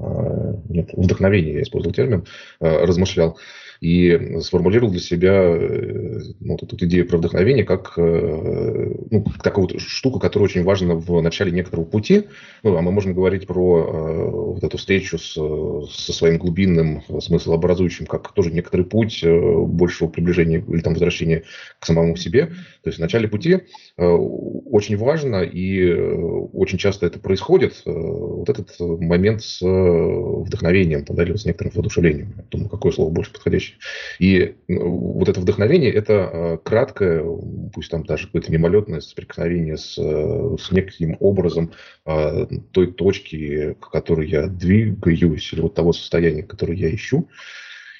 нет, 0.68 0.90
вдохновение 0.92 1.54
я 1.54 1.62
использовал 1.62 1.94
термин, 1.94 2.26
размышлял 2.60 3.38
и 3.80 4.38
сформулировал 4.40 4.90
для 4.90 5.00
себя 5.00 5.32
э, 5.32 6.20
ну, 6.40 6.52
вот 6.52 6.62
эту 6.62 6.84
идею 6.86 7.06
про 7.06 7.18
вдохновение 7.18 7.64
как, 7.64 7.94
э, 7.96 8.94
ну, 9.10 9.22
как 9.22 9.42
такую 9.42 9.68
вот 9.68 9.80
штуку, 9.80 10.18
которая 10.18 10.48
очень 10.48 10.64
важна 10.64 10.94
в 10.94 11.20
начале 11.20 11.52
некоторого 11.52 11.84
пути. 11.84 12.24
Ну, 12.62 12.76
а 12.76 12.82
мы 12.82 12.92
можем 12.92 13.14
говорить 13.14 13.46
про 13.46 13.78
э, 13.78 14.30
вот 14.30 14.64
эту 14.64 14.78
встречу 14.78 15.18
с, 15.18 15.32
со 15.32 16.12
своим 16.12 16.38
глубинным 16.38 17.02
смыслообразующим, 17.20 18.06
как 18.06 18.32
тоже 18.32 18.52
некоторый 18.52 18.84
путь 18.84 19.24
большего 19.24 20.08
приближения 20.08 20.64
или 20.66 20.80
там 20.80 20.94
возвращения 20.94 21.44
к 21.78 21.86
самому 21.86 22.16
себе. 22.16 22.46
То 22.46 22.88
есть 22.88 22.98
в 22.98 23.02
начале 23.02 23.28
пути 23.28 23.62
очень 23.96 24.96
важно 24.96 25.42
и 25.42 25.92
очень 25.92 26.78
часто 26.78 27.06
это 27.06 27.18
происходит, 27.18 27.82
вот 27.84 28.48
этот 28.48 28.78
момент 28.78 29.42
с 29.42 29.60
вдохновением, 29.60 31.04
да, 31.08 31.22
или 31.22 31.34
с 31.36 31.44
некоторым 31.44 31.72
воодушевлением. 31.74 32.34
Думаю, 32.50 32.68
какое 32.68 32.92
слово 32.92 33.10
больше 33.10 33.32
подходящее 33.32 33.65
вещи. 33.66 33.78
И 34.18 34.54
ну, 34.68 35.12
вот 35.12 35.28
это 35.28 35.40
вдохновение– 35.40 35.92
это 35.92 36.12
а, 36.12 36.56
краткое, 36.58 37.24
пусть 37.72 37.90
там 37.90 38.04
даже 38.04 38.26
какое-то 38.26 38.52
мимолетное 38.52 39.00
соприкосновение 39.00 39.76
с, 39.76 39.98
э, 39.98 40.56
с 40.58 40.70
неким 40.70 41.16
образом 41.20 41.72
а, 42.04 42.46
той 42.72 42.92
точки, 42.92 43.74
к 43.80 43.90
которой 43.90 44.28
я 44.28 44.46
двигаюсь, 44.46 45.52
или 45.52 45.60
вот 45.60 45.74
того 45.74 45.92
состояния, 45.92 46.42
которое 46.42 46.76
я 46.76 46.94
ищу. 46.94 47.28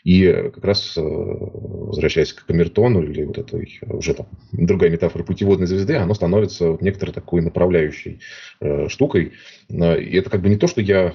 И 0.04 0.30
как 0.54 0.64
раз, 0.64 0.92
возвращаясь 0.94 2.32
к 2.32 2.46
камертону 2.46 3.02
или 3.02 3.24
вот 3.24 3.38
этой 3.38 3.80
уже 3.88 4.14
там 4.14 4.28
другая 4.52 4.88
метафора 4.88 5.24
путеводной 5.24 5.66
звезды, 5.66 5.96
оно 5.96 6.14
становится 6.14 6.78
некоторой 6.80 7.12
такой 7.12 7.42
направляющей 7.42 8.20
штукой. 8.86 9.32
И 9.68 10.16
это 10.16 10.30
как 10.30 10.42
бы 10.42 10.48
не 10.48 10.58
то, 10.58 10.68
что 10.68 10.80
я 10.80 11.12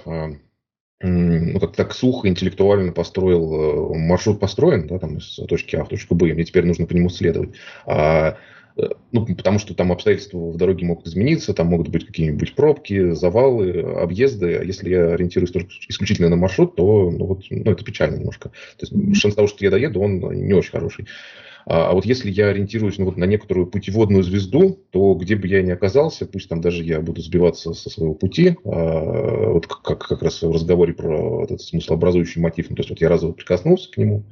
ну, 1.02 1.60
как 1.60 1.76
так 1.76 1.94
сухо, 1.94 2.28
интеллектуально 2.28 2.92
построил, 2.92 3.94
маршрут 3.96 4.40
построен, 4.40 4.88
да, 4.88 5.00
там, 5.00 5.18
из 5.18 5.36
точки 5.48 5.76
А 5.76 5.84
в 5.84 5.90
точку 5.90 6.16
Б, 6.16 6.30
и 6.30 6.34
мне 6.34 6.44
теперь 6.44 6.66
нужно 6.66 6.86
по 6.86 6.94
нему 6.94 7.10
следовать. 7.10 7.52
А 7.86 8.38
Э, 8.78 8.90
ну, 9.12 9.26
потому 9.26 9.60
что 9.60 9.74
там 9.74 9.92
обстоятельства 9.92 10.38
в 10.38 10.58
дороге 10.58 10.86
могут 10.86 11.08
измениться, 11.08 11.54
там 11.54 11.68
могут 11.68 11.90
быть 11.90 12.06
какие-нибудь 12.06 12.56
пробки, 12.56 13.12
завалы, 13.12 13.82
объезды. 13.82 14.56
А 14.56 14.64
если 14.64 14.90
я 14.90 15.14
ориентируюсь 15.14 15.52
только 15.52 15.72
исключительно 15.88 16.30
на 16.30 16.36
маршрут, 16.36 16.76
то 16.76 17.12
ну, 17.12 17.26
вот, 17.26 17.44
ну, 17.50 17.72
это 17.72 17.84
печально 17.84 18.18
немножко. 18.18 18.50
То 18.78 18.86
есть 18.86 19.22
шанс 19.22 19.36
того, 19.36 19.48
что 19.48 19.64
я 19.64 19.72
доеду, 19.72 20.02
он 20.02 20.20
не 20.20 20.54
очень 20.54 20.72
хороший. 20.72 21.08
А, 21.66 21.90
а 21.90 21.94
вот 21.94 22.06
если 22.06 22.30
я 22.30 22.48
ориентируюсь 22.48 22.98
ну, 22.98 23.06
вот 23.06 23.18
на 23.18 23.26
некоторую 23.26 23.68
путеводную 23.68 24.24
звезду, 24.24 24.80
то 24.92 25.14
где 25.16 25.36
бы 25.36 25.48
я 25.48 25.62
ни 25.62 25.72
оказался, 25.72 26.26
пусть 26.26 26.50
там 26.50 26.62
даже 26.62 26.84
я 26.84 27.02
буду 27.02 27.22
сбиваться 27.22 27.74
со 27.74 27.90
своего 27.90 28.14
пути, 28.14 28.58
а, 28.66 29.52
вот 29.52 29.68
как, 29.68 30.00
как 30.00 30.22
раз 30.22 30.42
в 30.42 30.52
разговоре 30.52 30.94
про 30.94 31.44
этот 31.44 31.62
смыслообразующий 31.62 32.42
мотив, 32.42 32.70
ну, 32.70 32.76
то 32.76 32.82
есть 32.82 32.90
вот 32.90 33.02
я 33.02 33.10
разово 33.10 33.34
прикоснулся 33.34 33.92
к 33.92 33.98
нему, 33.98 34.26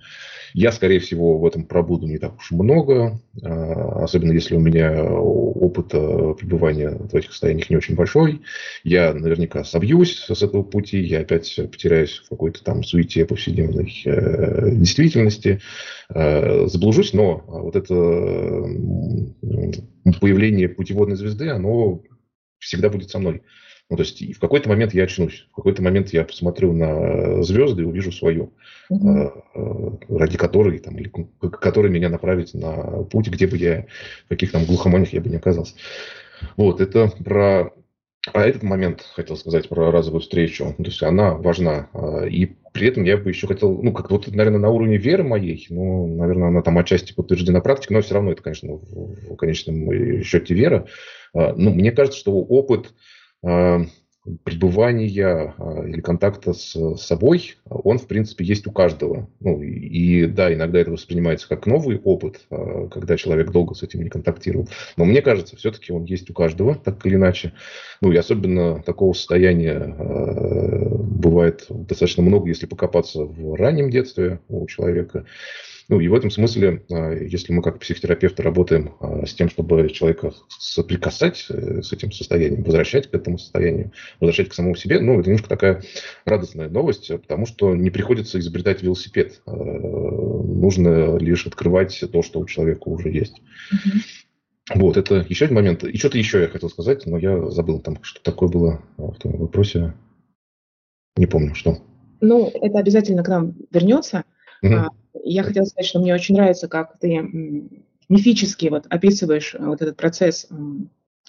я, 0.54 0.72
скорее 0.72 1.00
всего, 1.00 1.38
в 1.38 1.46
этом 1.46 1.66
пробуду 1.66 2.08
не 2.08 2.18
так 2.18 2.38
уж 2.38 2.52
много, 2.52 3.20
а, 3.44 4.04
особенно 4.04 4.32
если 4.32 4.56
у 4.56 4.60
меня 4.60 5.04
опыт 5.04 5.90
пребывания 5.90 6.90
в 6.90 7.16
этих 7.16 7.32
состояниях 7.32 7.70
не 7.70 7.78
очень 7.78 7.96
большой. 7.96 8.42
Я 8.84 9.14
наверняка 9.14 9.64
собьюсь 9.64 10.18
с 10.18 10.42
этого 10.42 10.64
пути, 10.64 11.00
я 11.00 11.20
опять 11.20 11.54
потеряюсь 11.56 12.22
в 12.26 12.30
какой-то 12.30 12.64
там 12.64 12.84
суете 12.84 13.26
повседневной 13.26 13.94
э, 14.06 14.72
действительности, 14.72 15.62
э, 16.14 16.68
заблужусь, 16.68 17.14
но 17.20 17.44
вот 17.48 17.76
это 17.76 17.94
появление 20.22 20.70
путеводной 20.70 21.18
звезды, 21.18 21.50
оно 21.50 22.02
всегда 22.60 22.90
будет 22.90 23.10
со 23.10 23.20
мной. 23.20 23.42
Ну, 23.90 23.98
то 23.98 24.04
есть 24.04 24.22
в 24.36 24.40
какой-то 24.40 24.70
момент 24.70 24.94
я 24.94 25.04
очнусь, 25.04 25.48
в 25.52 25.56
какой-то 25.56 25.82
момент 25.82 26.14
я 26.14 26.24
посмотрю 26.24 26.74
на 26.74 27.42
звезды 27.44 27.82
и 27.82 27.86
увижу 27.86 28.12
свою, 28.12 28.54
mm-hmm. 28.92 30.18
ради 30.18 30.38
которой, 30.38 30.78
там, 30.80 30.98
или 30.98 31.12
который 31.40 31.90
меня 31.90 32.10
направит 32.10 32.54
на 32.54 33.04
путь, 33.04 33.28
где 33.30 33.48
бы 33.48 33.58
я, 33.58 33.88
в 34.26 34.30
каких 34.30 34.52
там 34.52 34.66
глухоманях 34.66 35.12
я 35.12 35.22
бы 35.22 35.30
не 35.30 35.38
оказался. 35.38 35.74
Вот, 36.56 36.80
это 36.82 37.12
про 37.26 37.74
а 38.34 38.46
этот 38.46 38.64
момент, 38.64 39.02
хотел 39.14 39.38
сказать 39.38 39.70
про 39.70 39.92
разовую 39.92 40.22
встречу, 40.22 40.76
то 40.78 40.84
есть 40.84 41.02
она 41.04 41.36
важна. 41.36 41.90
А, 41.94 42.26
и 42.26 42.48
при 42.74 42.88
этом 42.88 43.04
я 43.04 43.18
бы 43.18 43.30
еще 43.30 43.48
хотел, 43.48 43.82
ну, 43.82 43.94
как 43.94 44.12
вот, 44.12 44.28
наверное, 44.28 44.60
на 44.60 44.70
уровне 44.70 44.98
веры 44.98 45.24
моей, 45.24 45.66
ну, 45.70 46.08
наверное, 46.08 46.50
она 46.50 46.62
там 46.62 46.78
отчасти 46.78 47.14
подтверждена 47.14 47.62
практикой, 47.62 47.94
но 47.94 48.02
все 48.02 48.16
равно 48.16 48.32
это, 48.32 48.42
конечно, 48.42 48.74
в, 48.74 49.34
в 49.34 49.36
конечном 49.36 50.24
счете 50.24 50.54
вера. 50.54 50.88
Ну, 51.34 51.72
мне 51.72 51.92
кажется, 51.92 52.20
что 52.20 52.34
опыт 52.34 52.94
а, 53.44 53.82
пребывания 54.44 55.54
а, 55.58 55.84
или 55.88 56.02
контакта 56.02 56.54
с 56.54 56.98
собой, 56.98 57.56
он, 57.66 57.98
в 57.98 58.08
принципе, 58.08 58.46
есть 58.46 58.68
у 58.68 58.72
каждого. 58.72 59.30
Ну, 59.40 59.62
и, 59.62 60.26
да, 60.26 60.54
иногда 60.54 60.80
это 60.80 60.92
воспринимается 60.92 61.48
как 61.48 61.66
новый 61.66 62.00
опыт, 62.00 62.42
а, 62.50 62.88
когда 62.88 63.18
человек 63.18 63.52
долго 63.52 63.76
с 63.76 63.84
этим 63.84 64.02
не 64.02 64.10
контактировал. 64.10 64.68
Но 64.98 65.06
мне 65.06 65.22
кажется, 65.22 65.56
все-таки 65.56 65.92
он 65.92 66.04
есть 66.04 66.30
у 66.30 66.34
каждого, 66.34 66.76
так 66.76 67.06
или 67.06 67.16
иначе. 67.16 67.54
Ну, 68.02 68.12
и 68.12 68.18
особенно 68.18 68.84
такого 68.84 69.14
состояния 69.14 69.96
бывает 71.20 71.66
достаточно 71.70 72.24
много, 72.24 72.48
если 72.48 72.66
покопаться 72.66 73.24
в 73.24 73.56
раннем 73.56 73.90
детстве 73.90 74.40
у 74.48 74.66
человека. 74.68 75.26
Ну 75.90 76.00
и 76.00 76.08
в 76.08 76.14
этом 76.14 76.30
смысле, 76.30 76.84
а, 76.92 77.14
если 77.14 77.52
мы 77.52 77.64
как 77.64 77.80
психотерапевты 77.80 78.44
работаем 78.44 78.94
а, 79.00 79.26
с 79.26 79.34
тем, 79.34 79.50
чтобы 79.50 79.90
человека 79.90 80.34
соприкасать 80.48 81.48
э, 81.50 81.82
с 81.82 81.92
этим 81.92 82.12
состоянием, 82.12 82.62
возвращать 82.62 83.10
к 83.10 83.16
этому 83.16 83.40
состоянию, 83.40 83.92
возвращать 84.20 84.50
к 84.50 84.54
самому 84.54 84.76
себе, 84.76 85.00
ну, 85.00 85.20
это 85.20 85.30
немножко 85.30 85.50
такая 85.50 85.82
радостная 86.26 86.70
новость, 86.70 87.08
потому 87.08 87.48
что 87.48 87.76
не 87.76 87.90
приходится 87.90 88.38
изобретать 88.38 88.84
велосипед. 88.84 89.42
А, 89.48 89.52
нужно 89.52 91.18
лишь 91.18 91.48
открывать 91.48 92.00
то, 92.12 92.22
что 92.22 92.40
у 92.40 92.46
человека 92.46 92.88
уже 92.88 93.10
есть. 93.10 93.42
Вот, 94.76 94.96
это 94.96 95.26
еще 95.28 95.46
один 95.46 95.56
момент. 95.56 95.84
И 95.84 95.98
что-то 95.98 96.20
еще 96.20 96.42
я 96.42 96.50
хотел 96.50 96.70
сказать, 96.70 97.08
но 97.08 97.18
я 97.18 97.50
забыл 97.50 97.80
там, 97.80 97.98
что 98.04 98.22
такое 98.22 98.48
было 98.48 98.84
в 98.98 99.16
том 99.16 99.38
вопросе. 99.38 99.96
Не 101.18 101.26
помню, 101.26 101.56
что. 101.56 101.80
Ну, 102.22 102.52
это 102.54 102.78
обязательно 102.78 103.24
к 103.24 103.28
нам 103.28 103.56
вернется. 103.72 104.24
Угу. 104.62 104.76
Я 105.24 105.44
хотела 105.44 105.66
сказать, 105.66 105.88
что 105.88 106.00
мне 106.00 106.14
очень 106.14 106.36
нравится, 106.36 106.68
как 106.68 106.98
ты 107.00 107.30
мифически 108.10 108.68
вот 108.68 108.86
описываешь 108.90 109.56
э, 109.56 109.64
вот 109.64 109.82
этот 109.82 109.96
процесс 109.96 110.48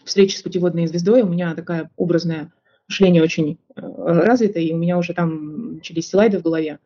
встречи 0.05 0.37
с 0.37 0.43
путеводной 0.43 0.87
звездой. 0.87 1.23
У 1.23 1.29
меня 1.29 1.55
такая 1.55 1.91
образное 1.97 2.53
мышление 2.89 3.23
очень 3.23 3.59
э, 3.77 3.81
развито, 3.83 4.59
и 4.59 4.73
у 4.73 4.79
меня 4.79 4.99
уже 4.99 5.13
там 5.13 5.75
начались 5.75 6.09
слайды 6.09 6.39
в 6.39 6.43
голове. 6.43 6.79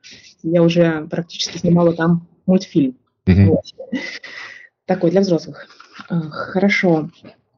Я 0.43 0.63
уже 0.63 1.07
практически 1.11 1.59
снимала 1.59 1.95
там 1.95 2.29
мультфильм. 2.47 2.99
Mm-hmm. 3.27 3.47
Вот. 3.47 3.65
Такой 4.85 5.11
для 5.11 5.21
взрослых. 5.21 5.69
Э, 6.11 6.21
хорошо. 6.31 7.11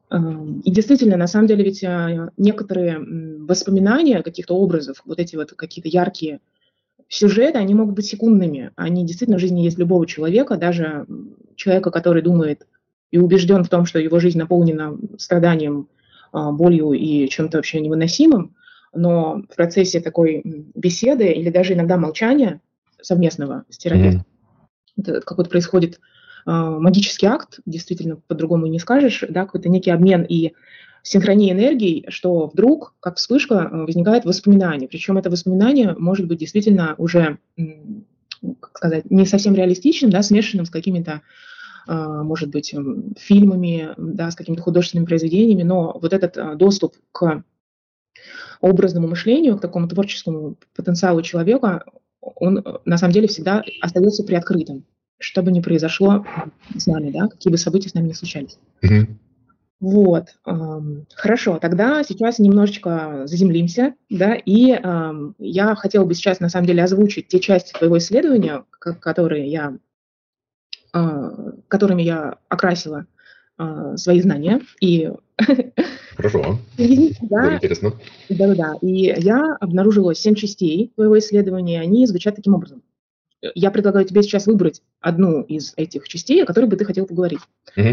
И 0.09 0.71
действительно, 0.71 1.17
на 1.17 1.27
самом 1.27 1.47
деле, 1.47 1.65
ведь 1.65 1.83
некоторые 2.37 2.97
воспоминания 3.39 4.23
каких-то 4.23 4.55
образов, 4.55 5.01
вот 5.03 5.19
эти 5.19 5.35
вот 5.35 5.51
какие-то 5.51 5.89
яркие 5.89 6.39
сюжеты, 7.09 7.57
они 7.57 7.73
могут 7.73 7.95
быть 7.95 8.05
секундными. 8.05 8.71
Они 8.75 9.05
действительно 9.05 9.37
в 9.37 9.41
жизни 9.41 9.61
есть 9.61 9.77
любого 9.77 10.05
человека, 10.05 10.57
даже 10.57 11.05
человека, 11.55 11.91
который 11.91 12.21
думает 12.21 12.67
и 13.11 13.17
убежден 13.17 13.63
в 13.63 13.69
том, 13.69 13.85
что 13.85 13.99
его 13.99 14.19
жизнь 14.19 14.37
наполнена 14.37 14.97
страданием, 15.17 15.87
а, 16.31 16.51
болью 16.51 16.91
и 16.91 17.27
чем-то 17.29 17.57
вообще 17.57 17.79
невыносимым, 17.79 18.55
но 18.93 19.41
в 19.49 19.55
процессе 19.55 20.01
такой 20.01 20.41
беседы 20.75 21.31
или 21.31 21.49
даже 21.49 21.73
иногда 21.73 21.97
молчания 21.97 22.61
совместного 23.01 23.63
с 23.69 23.77
терапевтом, 23.77 24.25
mm-hmm. 24.99 25.21
какой-то 25.21 25.49
происходит 25.49 25.99
а, 26.45 26.79
магический 26.79 27.27
акт, 27.27 27.59
действительно 27.65 28.17
по-другому 28.27 28.67
не 28.67 28.79
скажешь, 28.79 29.23
да, 29.29 29.45
какой-то 29.45 29.69
некий 29.69 29.91
обмен 29.91 30.23
и 30.23 30.53
синхронии 31.03 31.51
энергий, 31.51 32.05
что 32.09 32.47
вдруг, 32.47 32.93
как 32.99 33.17
вспышка, 33.17 33.69
э, 33.71 33.85
возникает 33.85 34.25
воспоминание. 34.25 34.87
Причем 34.87 35.17
это 35.17 35.29
воспоминание 35.29 35.95
может 35.97 36.27
быть 36.27 36.39
действительно 36.39 36.95
уже, 36.97 37.37
как 38.59 38.77
сказать, 38.77 39.09
не 39.09 39.25
совсем 39.25 39.55
реалистичным, 39.55 40.11
да, 40.11 40.21
смешанным 40.21 40.65
с 40.65 40.69
какими-то 40.69 41.21
а, 41.87 42.21
может 42.23 42.49
быть, 42.49 42.75
фильмами, 43.17 43.89
да, 43.97 44.29
с 44.29 44.35
какими-то 44.35 44.61
художественными 44.61 45.05
произведениями, 45.05 45.63
но 45.63 45.97
вот 46.01 46.11
этот 46.11 46.35
э, 46.35 46.55
доступ 46.55 46.95
к 47.13 47.43
образному 48.59 49.07
мышлению, 49.07 49.57
к 49.57 49.61
такому 49.61 49.87
творческому 49.87 50.57
потенциалу 50.75 51.21
человека, 51.21 51.85
он 52.19 52.59
э, 52.59 52.63
на 52.83 52.97
самом 52.97 53.13
деле 53.13 53.29
всегда 53.29 53.63
остается 53.81 54.25
приоткрытым, 54.25 54.83
что 55.17 55.41
бы 55.41 55.51
ни 55.51 55.61
произошло 55.61 56.25
с 56.75 56.87
нами, 56.87 57.09
да, 57.11 57.29
какие 57.29 57.51
бы 57.51 57.57
события 57.57 57.89
с 57.89 57.93
нами 57.93 58.07
не 58.07 58.13
случались. 58.13 58.57
Mm-hmm. 58.83 59.07
Вот, 59.79 60.29
хорошо, 61.13 61.59
тогда 61.59 62.03
сейчас 62.03 62.39
немножечко 62.39 63.23
заземлимся, 63.25 63.93
да, 64.09 64.33
и 64.33 64.75
я 65.37 65.75
хотела 65.75 66.03
бы 66.03 66.15
сейчас, 66.15 66.39
на 66.39 66.49
самом 66.49 66.65
деле, 66.65 66.83
озвучить 66.83 67.27
те 67.27 67.39
части 67.39 67.73
твоего 67.73 67.99
исследования, 67.99 68.65
которые 68.79 69.47
я, 69.47 69.77
а, 70.93 71.51
которыми 71.67 72.01
я 72.01 72.37
окрасила 72.49 73.05
а, 73.57 73.97
свои 73.97 74.19
знания, 74.21 74.61
и... 74.81 75.11
Хорошо, 76.15 76.57
да, 76.77 77.55
интересно. 77.55 77.93
Да-да-да, 78.29 78.73
и 78.81 79.13
я 79.17 79.55
обнаружила 79.59 80.15
семь 80.15 80.33
частей 80.33 80.91
твоего 80.95 81.19
исследования, 81.19 81.79
они 81.81 82.07
звучат 82.07 82.35
таким 82.35 82.55
образом. 82.55 82.81
Я 83.53 83.69
предлагаю 83.69 84.05
тебе 84.05 84.23
сейчас 84.23 84.47
выбрать 84.47 84.81
одну 84.99 85.43
из 85.43 85.73
этих 85.77 86.07
частей, 86.07 86.41
о 86.41 86.47
которой 86.47 86.65
бы 86.65 86.75
ты 86.75 86.85
хотел 86.85 87.05
поговорить. 87.05 87.41
Угу. 87.75 87.89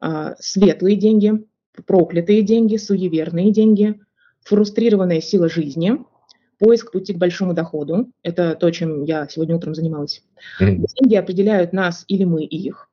А, 0.00 0.34
светлые 0.38 0.96
деньги, 0.96 1.44
проклятые 1.86 2.42
деньги, 2.42 2.76
суеверные 2.76 3.52
деньги, 3.52 4.00
фрустрированная 4.40 5.20
сила 5.20 5.48
жизни, 5.48 5.98
поиск 6.58 6.92
пути 6.92 7.12
к 7.12 7.18
большому 7.18 7.52
доходу. 7.52 8.10
Это 8.22 8.54
то, 8.54 8.70
чем 8.70 9.02
я 9.02 9.28
сегодня 9.28 9.56
утром 9.56 9.74
занималась. 9.74 10.22
Mm-hmm. 10.60 10.86
Деньги 11.00 11.14
определяют 11.14 11.72
нас 11.72 12.04
или 12.08 12.24
мы 12.24 12.44
их. 12.44 12.90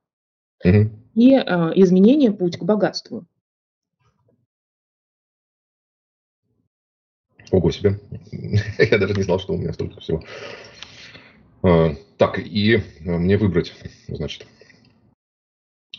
Mm-hmm. 0.65 0.89
И 1.15 1.33
э, 1.33 1.71
изменение 1.75 2.31
путь 2.31 2.57
к 2.57 2.63
богатству. 2.63 3.25
Ого 7.51 7.71
себе. 7.71 7.99
Я 8.77 8.97
даже 8.97 9.13
не 9.13 9.23
знал, 9.23 9.39
что 9.39 9.53
у 9.53 9.57
меня 9.57 9.71
столько 9.71 10.01
всего. 10.01 10.21
А, 11.63 11.95
так, 12.17 12.39
и 12.39 12.83
мне 12.99 13.37
выбрать, 13.37 13.73
значит. 14.07 14.45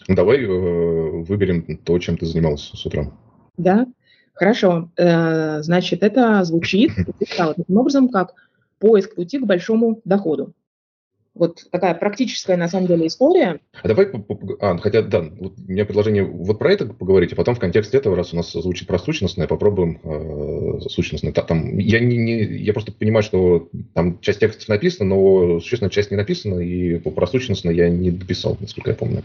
Давай 0.08 0.42
э, 0.42 0.46
выберем 0.48 1.76
то, 1.84 1.98
чем 1.98 2.16
ты 2.16 2.24
занималась 2.24 2.70
с 2.74 2.86
утра. 2.86 3.12
Да, 3.58 3.86
хорошо. 4.32 4.90
Э, 4.96 5.60
значит, 5.62 6.02
это 6.02 6.42
звучит 6.44 6.92
таким 7.36 7.76
образом, 7.76 8.08
как 8.08 8.32
поиск 8.78 9.14
пути 9.14 9.38
к 9.38 9.44
большому 9.44 10.00
доходу. 10.04 10.54
вот 11.34 11.66
такая 11.70 11.94
практическая, 11.94 12.56
на 12.56 12.68
самом 12.68 12.86
деле, 12.86 13.06
история. 13.06 13.60
А 13.82 13.86
давай, 13.86 14.08
а, 14.60 14.78
хотя, 14.78 15.02
да, 15.02 15.20
вот 15.20 15.54
у 15.58 15.70
меня 15.70 15.84
предложение 15.84 16.24
вот 16.24 16.58
про 16.58 16.72
это 16.72 16.86
поговорить, 16.86 17.32
а 17.32 17.36
потом 17.36 17.54
в 17.54 17.58
контексте 17.58 17.98
этого, 17.98 18.16
раз 18.16 18.32
у 18.32 18.36
нас 18.36 18.50
звучит 18.52 18.88
про 18.88 18.98
сущностное, 18.98 19.46
попробуем 19.46 20.00
э, 20.02 20.80
сущностное. 20.88 21.32
Там, 21.32 21.78
я, 21.78 22.00
не, 22.00 22.16
не, 22.16 22.42
я 22.42 22.72
просто 22.72 22.92
понимаю, 22.92 23.22
что 23.22 23.68
там 23.94 24.20
часть 24.20 24.40
текстов 24.40 24.68
написана, 24.68 25.14
но 25.14 25.60
существенная 25.60 25.90
часть 25.90 26.10
не 26.10 26.16
написана, 26.16 26.60
и 26.60 26.98
про 26.98 27.26
сущностное 27.26 27.74
я 27.74 27.90
не 27.90 28.10
дописал, 28.10 28.56
насколько 28.58 28.90
я 28.90 28.96
помню. 28.96 29.22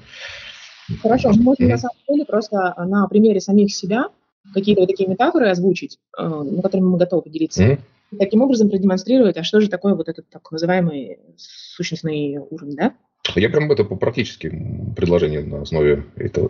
Хорошо, 1.01 1.31
мы 1.31 1.43
можем 1.43 1.69
на 1.69 1.77
самом 1.77 1.97
деле 2.07 2.25
просто 2.25 2.73
на 2.77 3.07
примере 3.07 3.39
самих 3.39 3.73
себя 3.73 4.09
какие-то 4.53 4.81
вот 4.81 4.87
такие 4.87 5.07
метафоры 5.07 5.49
озвучить, 5.49 5.99
э, 6.17 6.27
на 6.27 6.61
которыми 6.61 6.87
мы 6.87 6.97
готовы 6.97 7.23
поделиться. 7.23 7.63
Mm-hmm 7.63 7.79
таким 8.19 8.41
образом 8.41 8.69
продемонстрировать, 8.69 9.37
а 9.37 9.43
что 9.43 9.61
же 9.61 9.69
такое 9.69 9.95
вот 9.95 10.09
этот 10.09 10.29
так 10.29 10.51
называемый 10.51 11.19
сущностный 11.37 12.37
уровень, 12.37 12.75
да? 12.75 12.93
Я 13.35 13.49
прям 13.49 13.71
это 13.71 13.83
по 13.83 13.95
практически 13.95 14.49
предложение 14.95 15.41
на 15.41 15.61
основе 15.61 16.05
этого 16.15 16.49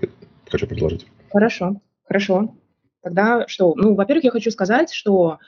хочу 0.49 0.67
предложить. 0.67 1.05
Хорошо, 1.31 1.81
хорошо. 2.03 2.55
Тогда 3.01 3.47
что? 3.47 3.73
Ну, 3.75 3.95
во-первых, 3.95 4.23
я 4.23 4.31
хочу 4.31 4.49
сказать, 4.51 4.91
что 4.91 5.39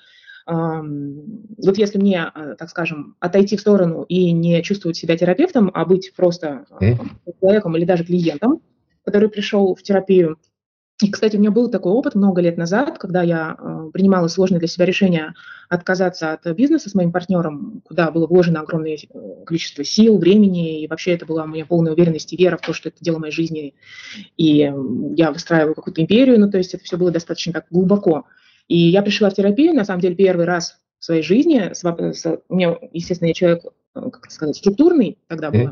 вот 0.47 1.77
если 1.77 1.97
мне, 1.97 2.31
э, 2.35 2.55
так 2.59 2.69
скажем, 2.69 3.15
отойти 3.19 3.57
в 3.57 3.61
сторону 3.61 4.03
и 4.03 4.31
не 4.31 4.61
чувствовать 4.61 4.95
себя 4.95 5.17
терапевтом, 5.17 5.71
а 5.73 5.85
быть 5.85 6.13
просто 6.15 6.65
э, 6.79 6.93
человеком 7.41 7.75
или 7.75 7.83
даже 7.83 8.05
клиентом, 8.05 8.61
который 9.05 9.29
пришел 9.29 9.75
в 9.75 9.81
терапию, 9.83 10.37
и, 11.01 11.11
кстати, 11.11 11.35
у 11.35 11.39
меня 11.39 11.51
был 11.51 11.69
такой 11.69 11.91
опыт 11.91 12.15
много 12.15 12.39
лет 12.39 12.57
назад, 12.57 12.97
когда 12.97 13.21
я 13.21 13.57
э, 13.59 13.89
принимала 13.91 14.29
сложное 14.29 14.59
для 14.59 14.67
себя 14.69 14.85
решение 14.85 15.33
отказаться 15.67 16.31
от 16.31 16.47
бизнеса 16.55 16.89
с 16.89 16.95
моим 16.95 17.11
партнером, 17.11 17.81
куда 17.83 18.11
было 18.11 18.27
вложено 18.27 18.61
огромное 18.61 18.95
э, 18.95 19.45
количество 19.45 19.83
сил, 19.83 20.17
времени, 20.17 20.83
и 20.83 20.87
вообще 20.87 21.11
это 21.11 21.25
была 21.25 21.45
моя 21.45 21.65
полная 21.65 21.91
уверенность 21.91 22.31
и 22.31 22.37
вера 22.37 22.55
в 22.55 22.61
то, 22.61 22.71
что 22.71 22.89
это 22.89 22.97
дело 23.01 23.19
моей 23.19 23.33
жизни, 23.33 23.73
и 24.37 24.71
я 25.17 25.31
выстраиваю 25.31 25.75
какую-то 25.75 26.01
империю, 26.01 26.39
ну, 26.39 26.49
то 26.49 26.57
есть 26.57 26.73
это 26.73 26.85
все 26.85 26.95
было 26.95 27.11
достаточно 27.11 27.51
так 27.51 27.65
глубоко. 27.69 28.25
И 28.69 28.77
я 28.77 29.01
пришла 29.01 29.29
в 29.29 29.33
терапию, 29.33 29.73
на 29.73 29.83
самом 29.83 29.99
деле, 29.99 30.15
первый 30.15 30.45
раз 30.45 30.79
в 30.99 31.05
своей 31.05 31.23
жизни. 31.23 31.73
С, 31.73 31.83
с, 31.83 32.39
у 32.47 32.55
меня, 32.55 32.77
естественно, 32.93 33.27
я 33.27 33.33
человек, 33.33 33.65
э, 33.95 34.09
как 34.09 34.31
сказать, 34.31 34.55
структурный 34.55 35.17
тогда 35.27 35.51
был. 35.51 35.71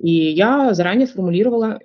И 0.00 0.10
я 0.10 0.72
заранее 0.72 1.06
сформулировала 1.06 1.80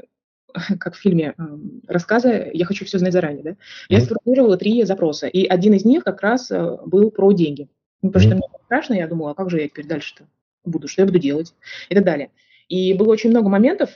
как 0.80 0.96
в 0.96 1.00
фильме 1.00 1.34
эм, 1.38 1.82
рассказы 1.88 2.50
«Я 2.54 2.66
хочу 2.66 2.86
все 2.86 2.98
знать 3.00 3.14
заранее». 3.14 3.44
Да? 3.44 3.56
Я 3.90 4.02
сформулировала 4.02 4.58
три 4.58 4.84
запроса, 4.84 5.28
и 5.28 5.46
один 5.46 5.74
из 5.74 5.86
них 5.86 6.04
как 6.04 6.22
раз 6.22 6.52
э, 6.52 6.78
был 6.86 7.12
про 7.12 7.32
деньги. 7.32 7.70
Ну, 8.02 8.10
потому 8.10 8.24
что 8.24 8.36
мне 8.36 8.48
страшно, 8.66 8.94
я 8.94 9.08
думала, 9.08 9.32
а 9.32 9.36
как 9.36 9.50
же 9.50 9.60
я 9.60 9.68
теперь 9.68 9.88
дальше-то 9.88 10.26
буду, 10.64 10.88
что 10.88 11.02
я 11.02 11.06
буду 11.06 11.20
делать 11.20 11.54
и 11.90 11.96
так 11.96 12.04
далее. 12.04 12.32
И 12.68 12.94
было 12.94 13.12
очень 13.12 13.30
много 13.30 13.50
моментов 13.50 13.90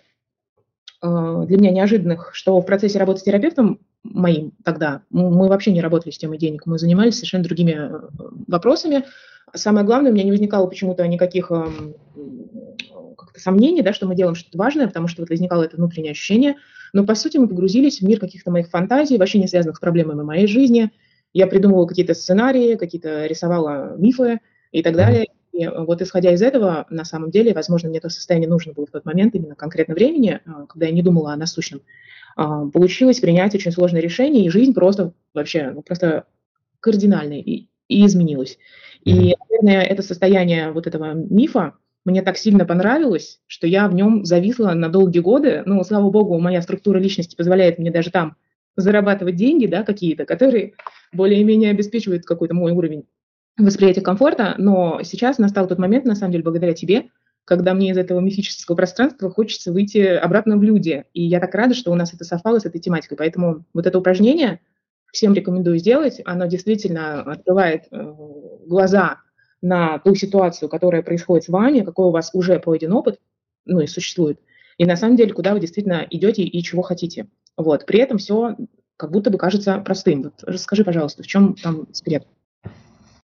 э, 1.01 1.43
для 1.47 1.57
меня 1.57 1.71
неожиданных, 1.71 2.31
что 2.33 2.59
в 2.59 2.65
процессе 2.65 2.99
работы 2.99 3.19
с 3.19 3.23
терапевтом 3.23 3.79
моим 4.03 4.51
тогда, 4.63 5.03
мы 5.09 5.47
вообще 5.47 5.71
не 5.71 5.81
работали 5.81 6.11
с 6.11 6.17
темой 6.17 6.37
денег, 6.37 6.65
мы 6.65 6.77
занимались 6.77 7.15
совершенно 7.15 7.43
другими 7.43 7.71
э, 7.71 8.09
вопросами. 8.47 9.05
Самое 9.53 9.85
главное, 9.85 10.11
у 10.11 10.13
меня 10.13 10.23
не 10.23 10.31
возникало 10.31 10.67
почему-то 10.67 11.07
никаких 11.07 11.51
эм, 11.51 11.95
сомнений, 13.35 13.81
да, 13.81 13.93
что 13.93 14.07
мы 14.07 14.15
делаем 14.15 14.35
что-то 14.35 14.57
важное, 14.57 14.87
потому 14.87 15.07
что 15.07 15.21
вот 15.21 15.29
возникало 15.29 15.63
это 15.63 15.77
внутреннее 15.77 16.11
ощущение. 16.11 16.55
Но, 16.93 17.05
по 17.05 17.15
сути, 17.15 17.37
мы 17.37 17.47
погрузились 17.47 17.99
в 17.99 18.03
мир 18.03 18.19
каких-то 18.19 18.51
моих 18.51 18.69
фантазий, 18.69 19.17
вообще 19.17 19.39
не 19.39 19.47
связанных 19.47 19.77
с 19.77 19.79
проблемами 19.79 20.23
моей 20.23 20.47
жизни. 20.47 20.91
Я 21.33 21.47
придумывала 21.47 21.87
какие-то 21.87 22.13
сценарии, 22.13 22.75
какие-то 22.75 23.25
рисовала 23.25 23.95
мифы 23.97 24.39
и 24.71 24.83
так 24.83 24.95
далее. 24.95 25.27
И 25.53 25.67
вот 25.67 26.01
исходя 26.01 26.31
из 26.33 26.41
этого, 26.41 26.87
на 26.89 27.05
самом 27.05 27.29
деле, 27.29 27.53
возможно, 27.53 27.89
мне 27.89 27.99
это 27.99 28.09
состояние 28.09 28.49
нужно 28.49 28.73
было 28.73 28.87
в 28.87 28.91
тот 28.91 29.05
момент, 29.05 29.35
именно 29.35 29.55
конкретно 29.55 29.93
времени, 29.93 30.39
а, 30.45 30.65
когда 30.65 30.87
я 30.87 30.91
не 30.91 31.03
думала 31.03 31.31
о 31.31 31.35
насущном, 31.35 31.81
а, 32.35 32.65
получилось 32.65 33.19
принять 33.19 33.53
очень 33.53 33.71
сложное 33.71 34.01
решение, 34.01 34.45
и 34.45 34.49
жизнь 34.49 34.73
просто 34.73 35.13
вообще, 35.33 35.69
ну, 35.69 35.83
просто 35.83 36.25
кардинально 36.79 37.33
и, 37.33 37.67
и 37.87 38.05
изменилась. 38.05 38.57
И, 39.05 39.35
наверное, 39.49 39.83
это 39.83 40.01
состояние 40.01 40.71
вот 40.71 40.87
этого 40.87 41.13
мифа, 41.13 41.73
мне 42.05 42.21
так 42.21 42.37
сильно 42.37 42.65
понравилось, 42.65 43.39
что 43.47 43.65
я 43.65 43.87
в 43.87 43.93
нем 43.93 44.25
зависла 44.25 44.71
на 44.73 44.89
долгие 44.89 45.19
годы. 45.19 45.63
Ну, 45.65 45.83
слава 45.83 46.09
богу, 46.09 46.39
моя 46.39 46.61
структура 46.61 46.99
личности 46.99 47.35
позволяет 47.35 47.79
мне 47.79 47.91
даже 47.91 48.11
там 48.11 48.35
зарабатывать 48.75 49.35
деньги, 49.35 49.67
да, 49.67 49.83
какие-то, 49.83 50.25
которые 50.25 50.73
более-менее 51.13 51.71
обеспечивают 51.71 52.25
какой-то 52.25 52.53
мой 52.53 52.71
уровень 52.71 53.05
восприятия 53.57 54.01
комфорта. 54.01 54.55
Но 54.57 55.01
сейчас 55.03 55.37
настал 55.37 55.67
тот 55.67 55.79
момент, 55.79 56.05
на 56.05 56.15
самом 56.15 56.31
деле, 56.31 56.43
благодаря 56.43 56.73
тебе, 56.73 57.09
когда 57.45 57.73
мне 57.73 57.91
из 57.91 57.97
этого 57.97 58.19
мифического 58.19 58.75
пространства 58.75 59.29
хочется 59.29 59.71
выйти 59.71 59.99
обратно 59.99 60.57
в 60.57 60.63
люди. 60.63 61.05
И 61.13 61.23
я 61.23 61.39
так 61.39 61.53
рада, 61.55 61.73
что 61.73 61.91
у 61.91 61.95
нас 61.95 62.13
это 62.13 62.23
совпало 62.23 62.59
с 62.59 62.65
этой 62.65 62.79
тематикой. 62.79 63.17
Поэтому 63.17 63.65
вот 63.73 63.85
это 63.85 63.99
упражнение 63.99 64.59
всем 65.11 65.33
рекомендую 65.33 65.77
сделать. 65.77 66.21
Оно 66.25 66.47
действительно 66.47 67.21
открывает 67.21 67.83
э, 67.91 68.13
глаза 68.65 69.19
на 69.63 69.97
ту 69.97 70.13
ситуацию, 70.13 70.69
которая 70.69 71.01
происходит 71.01 71.45
с 71.45 71.49
вами, 71.49 71.81
какой 71.81 72.05
у 72.05 72.11
вас 72.11 72.29
уже 72.33 72.59
пройден 72.59 72.93
опыт, 72.93 73.19
ну 73.65 73.79
и 73.79 73.87
существует, 73.87 74.39
и 74.77 74.85
на 74.85 74.95
самом 74.95 75.15
деле, 75.15 75.33
куда 75.33 75.53
вы 75.53 75.59
действительно 75.59 76.05
идете 76.09 76.43
и 76.43 76.63
чего 76.63 76.81
хотите. 76.81 77.27
Вот. 77.57 77.85
При 77.85 77.99
этом 77.99 78.17
все 78.17 78.55
как 78.97 79.11
будто 79.11 79.29
бы 79.29 79.37
кажется 79.37 79.77
простым. 79.79 80.23
Вот 80.23 80.43
расскажи, 80.43 80.83
пожалуйста, 80.83 81.23
в 81.23 81.27
чем 81.27 81.55
там 81.55 81.87
секрет? 81.93 82.27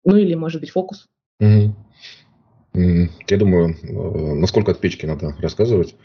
Ну 0.05 0.17
или, 0.17 0.35
может 0.35 0.61
быть, 0.61 0.71
фокус? 0.71 1.09
Mm-hmm. 1.43 1.73
Я 3.29 3.37
думаю, 3.39 3.75
э, 3.83 4.35
насколько 4.35 4.73
от 4.73 4.81
печки 4.81 5.07
надо 5.07 5.35
рассказывать. 5.41 5.97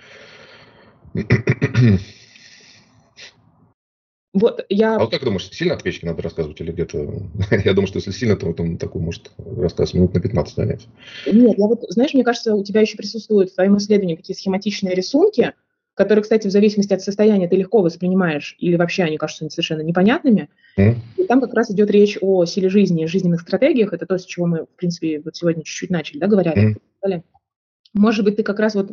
Вот 4.34 4.66
я... 4.70 4.96
А 4.96 5.00
вот 5.00 5.12
как 5.12 5.24
думаешь, 5.24 5.50
сильно 5.50 5.74
от 5.74 5.84
печки 5.84 6.06
надо 6.06 6.22
рассказывать 6.22 6.60
или 6.62 6.72
где-то... 6.72 6.98
я 7.66 7.74
думаю, 7.74 7.88
что 7.88 7.98
если 7.98 8.12
сильно, 8.12 8.38
то 8.38 8.52
там 8.54 8.78
такой 8.78 9.02
может 9.02 9.32
рассказ 9.38 9.94
минут 9.94 10.14
на 10.14 10.22
15 10.22 10.56
занять. 10.56 10.88
Нет, 11.26 11.58
я 11.58 11.68
вот, 11.68 11.84
знаешь, 11.90 12.14
мне 12.14 12.24
кажется, 12.24 12.56
у 12.56 12.64
тебя 12.64 12.82
еще 12.82 12.96
присутствуют 12.96 13.52
в 13.52 13.56
твоем 13.56 13.78
исследовании 13.78 14.16
какие 14.16 14.36
схематичные 14.36 14.96
рисунки, 14.96 15.54
которые, 15.96 16.24
кстати, 16.24 16.48
в 16.48 16.52
зависимости 16.52 16.94
от 16.94 17.02
состояния 17.02 17.50
ты 17.50 17.58
легко 17.58 17.82
воспринимаешь, 17.82 18.56
или 18.60 18.78
вообще 18.78 19.04
они 19.04 19.18
кажутся 19.18 19.50
совершенно 19.50 19.82
непонятными. 19.82 20.48
Mm. 20.80 20.96
И 21.18 21.24
там 21.26 21.42
как 21.42 21.54
раз 21.54 21.70
идет 21.70 21.92
речь 21.92 22.18
о 22.22 22.46
силе 22.46 22.70
жизни, 22.70 23.06
жизненных 23.08 23.42
стратегиях. 23.42 23.92
Это 23.92 24.06
то, 24.06 24.18
с 24.18 24.24
чего 24.24 24.46
мы, 24.46 24.64
в 24.64 24.76
принципе, 24.78 25.20
вот 25.20 25.36
сегодня 25.36 25.64
чуть-чуть 25.64 25.90
начали, 25.90 26.20
да, 26.20 26.28
говорили. 26.28 26.78
Mm. 27.06 27.24
Может 27.94 28.24
быть, 28.24 28.38
ты 28.38 28.44
как 28.44 28.60
раз 28.60 28.76
вот 28.76 28.92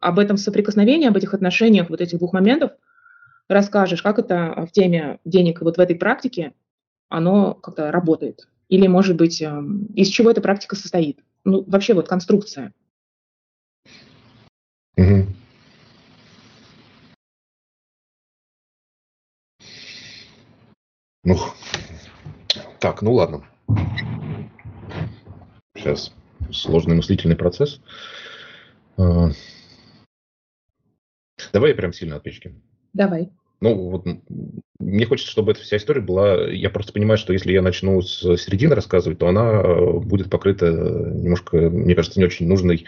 об 0.00 0.18
этом 0.18 0.36
соприкосновении, 0.36 1.06
об 1.06 1.16
этих 1.16 1.34
отношениях, 1.34 1.88
вот 1.88 2.00
этих 2.00 2.18
двух 2.18 2.32
моментов– 2.32 2.72
расскажешь, 3.52 4.02
как 4.02 4.18
это 4.18 4.66
в 4.66 4.72
теме 4.72 5.18
денег 5.24 5.60
вот 5.62 5.76
в 5.76 5.80
этой 5.80 5.96
практике 5.96 6.54
оно 7.08 7.54
как-то 7.54 7.90
работает. 7.90 8.48
Или, 8.68 8.86
может 8.86 9.16
быть, 9.16 9.42
эм, 9.42 9.86
из 9.94 10.08
чего 10.08 10.30
эта 10.30 10.40
практика 10.40 10.76
состоит. 10.76 11.20
Ну, 11.44 11.62
вообще 11.66 11.92
вот 11.94 12.08
конструкция. 12.08 12.72
Угу. 14.96 15.26
Ну, 21.24 21.36
так, 22.80 23.02
ну 23.02 23.12
ладно. 23.12 23.44
Сейчас 25.74 26.12
сложный 26.50 26.96
мыслительный 26.96 27.36
процесс. 27.36 27.80
А, 28.96 29.30
давай 31.52 31.70
я 31.70 31.76
прям 31.76 31.92
сильно 31.92 32.16
от 32.16 32.22
печки. 32.22 32.54
Давай. 32.92 33.30
Ну, 33.62 33.90
вот 33.90 34.04
мне 34.80 35.06
хочется, 35.06 35.30
чтобы 35.30 35.52
эта 35.52 35.60
вся 35.60 35.76
история 35.76 36.00
была... 36.00 36.48
Я 36.48 36.68
просто 36.68 36.92
понимаю, 36.92 37.16
что 37.16 37.32
если 37.32 37.52
я 37.52 37.62
начну 37.62 38.02
с 38.02 38.36
середины 38.36 38.74
рассказывать, 38.74 39.20
то 39.20 39.28
она 39.28 39.52
э, 39.52 40.00
будет 40.00 40.30
покрыта 40.30 40.66
немножко, 40.66 41.56
мне 41.56 41.94
кажется, 41.94 42.18
не 42.18 42.26
очень 42.26 42.48
нужной, 42.48 42.86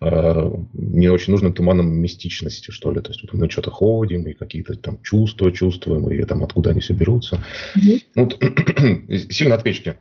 э, 0.00 0.50
не 0.72 1.08
очень 1.10 1.30
нужным 1.30 1.54
туманом 1.54 1.92
мистичности, 1.92 2.72
что 2.72 2.90
ли. 2.90 3.00
То 3.00 3.12
есть 3.12 3.22
мы 3.32 3.48
что-то 3.48 3.70
ходим, 3.70 4.26
и 4.26 4.32
какие-то 4.32 4.74
там 4.74 5.00
чувства 5.00 5.52
чувствуем, 5.52 6.10
и 6.10 6.20
там 6.24 6.42
откуда 6.42 6.70
они 6.70 6.80
все 6.80 6.94
берутся. 6.94 7.44
Mm-hmm. 7.76 8.02
Вот, 8.16 9.32
сильно 9.32 9.54
от 9.54 9.62
печки. 9.62 9.96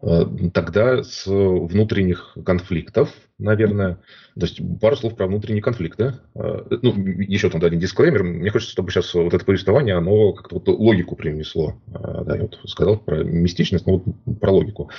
Э, 0.00 0.24
тогда 0.52 1.02
с 1.02 1.26
внутренних 1.26 2.36
конфликтов, 2.44 3.12
наверное, 3.38 3.96
то 4.38 4.46
есть 4.46 4.60
пару 4.80 4.96
слов 4.96 5.16
про 5.16 5.26
внутренние 5.26 5.62
конфликты. 5.62 6.14
Э, 6.34 6.66
ну, 6.82 6.94
еще 6.96 7.50
там 7.50 7.62
один 7.64 7.80
дисклеймер. 7.80 8.22
Мне 8.22 8.50
хочется, 8.50 8.72
чтобы 8.72 8.90
сейчас 8.90 9.12
вот 9.14 9.34
это 9.34 9.44
повествование, 9.44 9.96
оно 9.96 10.32
как-то 10.32 10.56
вот 10.56 10.68
логику 10.68 11.16
принесло. 11.16 11.80
Э, 11.88 12.24
да, 12.24 12.36
я 12.36 12.42
вот 12.42 12.58
сказал 12.66 12.98
про 12.98 13.24
мистичность, 13.24 13.86
но 13.86 13.98
вот 13.98 14.38
про 14.40 14.52
логику. 14.52 14.90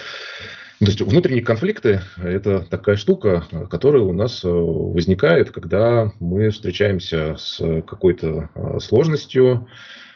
То 0.79 0.85
есть 0.85 1.01
внутренние 1.01 1.43
конфликты– 1.43 2.01
это 2.17 2.62
такая 2.62 2.95
штука, 2.95 3.43
которая 3.69 4.01
у 4.01 4.13
нас 4.13 4.41
возникает, 4.43 5.51
когда 5.51 6.13
мы 6.21 6.51
встречаемся 6.51 7.35
с 7.38 7.57
какой-то 7.81 8.49
сложностью, 8.79 9.67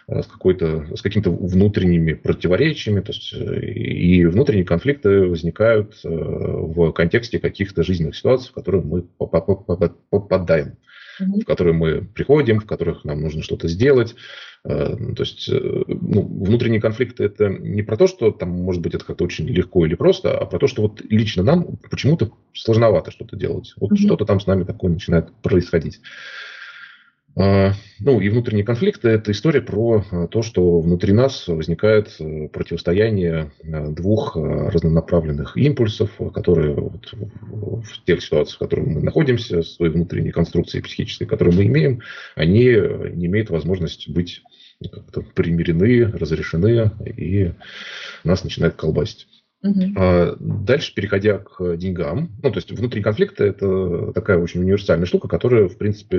с, 0.08 0.26
какой-то, 0.26 0.96
с 0.96 1.02
какими-то 1.02 1.32
внутренними 1.32 2.14
противоречиями, 2.14 3.02
то 3.02 3.12
есть 3.12 3.34
и 3.34 4.26
внутренние 4.26 4.66
конфликты 4.66 5.28
возникают 5.28 6.00
в 6.04 6.92
контексте 6.92 7.40
каких-то 7.40 7.84
жизненных 7.84 8.16
ситуаций, 8.16 8.50
в 8.50 8.54
которые 8.54 8.84
мы 8.84 9.04
попадаем 10.10 10.78
в 11.20 11.44
которые 11.46 11.74
мы 11.74 12.02
приходим, 12.02 12.60
в 12.60 12.66
которых 12.66 13.04
нам 13.06 13.22
нужно 13.22 13.44
что-то 13.44 13.68
сделать. 13.68 14.16
Э, 14.66 14.96
то 14.96 15.24
есть 15.24 15.50
э, 15.50 15.84
ну, 15.88 16.22
внутренние 16.22 16.82
конфликты 16.82 17.26
это 17.26 17.50
не 17.50 17.84
про 17.84 17.98
то, 17.98 18.08
что 18.08 18.32
там, 18.32 18.50
может 18.50 18.82
быть, 18.82 18.96
это 18.96 19.06
как-то 19.06 19.24
очень 19.24 19.48
легко 19.48 19.86
или 19.86 19.96
просто, 19.96 20.38
а 20.38 20.46
про 20.46 20.60
то, 20.60 20.68
что 20.68 20.84
вот 20.84 21.02
лично 21.10 21.44
нам 21.44 21.78
почему-то 21.90 22.32
сложновато 22.54 23.12
что-то 23.12 23.36
делать. 23.36 23.74
Вот 23.78 23.92
mm-hmm. 23.92 23.98
что-то 23.98 24.26
там 24.26 24.40
с 24.40 24.48
нами 24.48 24.64
такое 24.64 24.92
начинает 24.92 25.32
происходить. 25.42 26.02
А, 27.36 27.74
ну 28.00 28.22
и 28.22 28.30
внутренние 28.30 28.66
конфликты– 28.66 29.10
это 29.10 29.32
история 29.32 29.62
про 29.62 30.04
а, 30.12 30.28
то, 30.28 30.44
что 30.44 30.80
внутри 30.80 31.14
нас 31.14 31.48
возникает 31.48 32.16
э, 32.20 32.48
противостояние 32.50 33.52
а, 33.64 33.90
двух 33.90 34.36
разнонаправленных 34.36 35.58
импульсов, 35.58 36.12
которые 36.34 36.76
вот 36.76 37.12
в 37.12 38.06
тех 38.06 38.22
ситуациях, 38.22 38.58
в 38.58 38.60
которых 38.60 38.88
мы 38.88 39.02
находимся, 39.02 39.64
с 39.64 39.78
той 39.78 39.90
внутренней 39.90 40.32
конструкцией 40.32 40.84
психической, 40.84 41.26
которую 41.26 41.56
мы 41.56 41.66
имеем, 41.66 42.02
они 42.36 42.66
не 42.66 43.26
имеют 43.26 43.50
возможности 43.50 44.12
быть 44.12 44.44
как-то 44.92 45.22
примирены, 45.22 46.06
разрешены, 46.12 46.92
и 47.06 47.52
нас 48.24 48.44
начинает 48.44 48.76
колбасить. 48.76 49.28
Угу. 49.64 50.38
Дальше, 50.66 50.94
переходя 50.94 51.38
к 51.38 51.78
деньгам, 51.78 52.32
ну, 52.44 52.52
то 52.52 52.58
есть 52.58 52.72
внутренние 52.72 53.04
конфликты– 53.04 53.44
это 53.46 54.12
такая 54.12 54.38
очень 54.38 54.60
универсальная 54.60 55.06
штука, 55.06 55.30
которая, 55.30 55.70
в 55.70 55.78
принципе, 55.78 56.18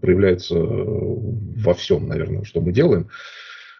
проявляется 0.00 0.56
во 0.56 1.74
всем, 1.74 2.08
наверное, 2.08 2.44
что 2.44 2.60
мы 2.60 2.72
делаем. 2.72 3.08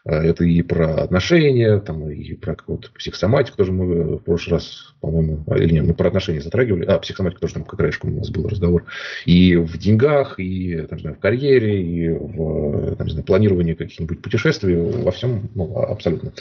А, 0.04 0.22
это 0.22 0.44
и 0.44 0.62
про 0.62 1.02
отношения, 1.02 1.78
там, 1.78 2.10
и 2.10 2.34
про 2.34 2.56
какую-то 2.56 2.90
психосоматику 2.92 3.56
тоже 3.56 3.72
мы 3.72 4.16
в 4.16 4.18
прошлый 4.18 4.54
раз, 4.56 4.94
по-моему, 5.00 5.44
а, 5.46 5.58
или 5.58 5.74
нет, 5.74 5.84
мы 5.84 5.94
про 5.94 6.08
отношения 6.08 6.40
затрагивали, 6.40 6.84
а 6.86 6.98
психосоматику 6.98 7.42
тоже 7.42 7.54
там 7.54 7.64
как 7.64 7.78
краешком 7.78 8.14
у 8.14 8.18
нас 8.18 8.30
был 8.30 8.48
разговор. 8.48 8.84
И 9.26 9.54
в 9.56 9.78
деньгах, 9.78 10.40
и 10.40 10.86
там, 10.88 10.98
знаю, 10.98 11.16
в 11.16 11.20
карьере, 11.20 11.82
и 11.82 12.08
в 12.08 12.96
там, 12.96 13.10
знаю, 13.10 13.24
планировании 13.24 13.74
каких-нибудь 13.74 14.22
путешествий, 14.22 14.74
во 14.74 15.12
всем 15.12 15.50
ну, 15.54 15.76
абсолютно. 15.76 16.32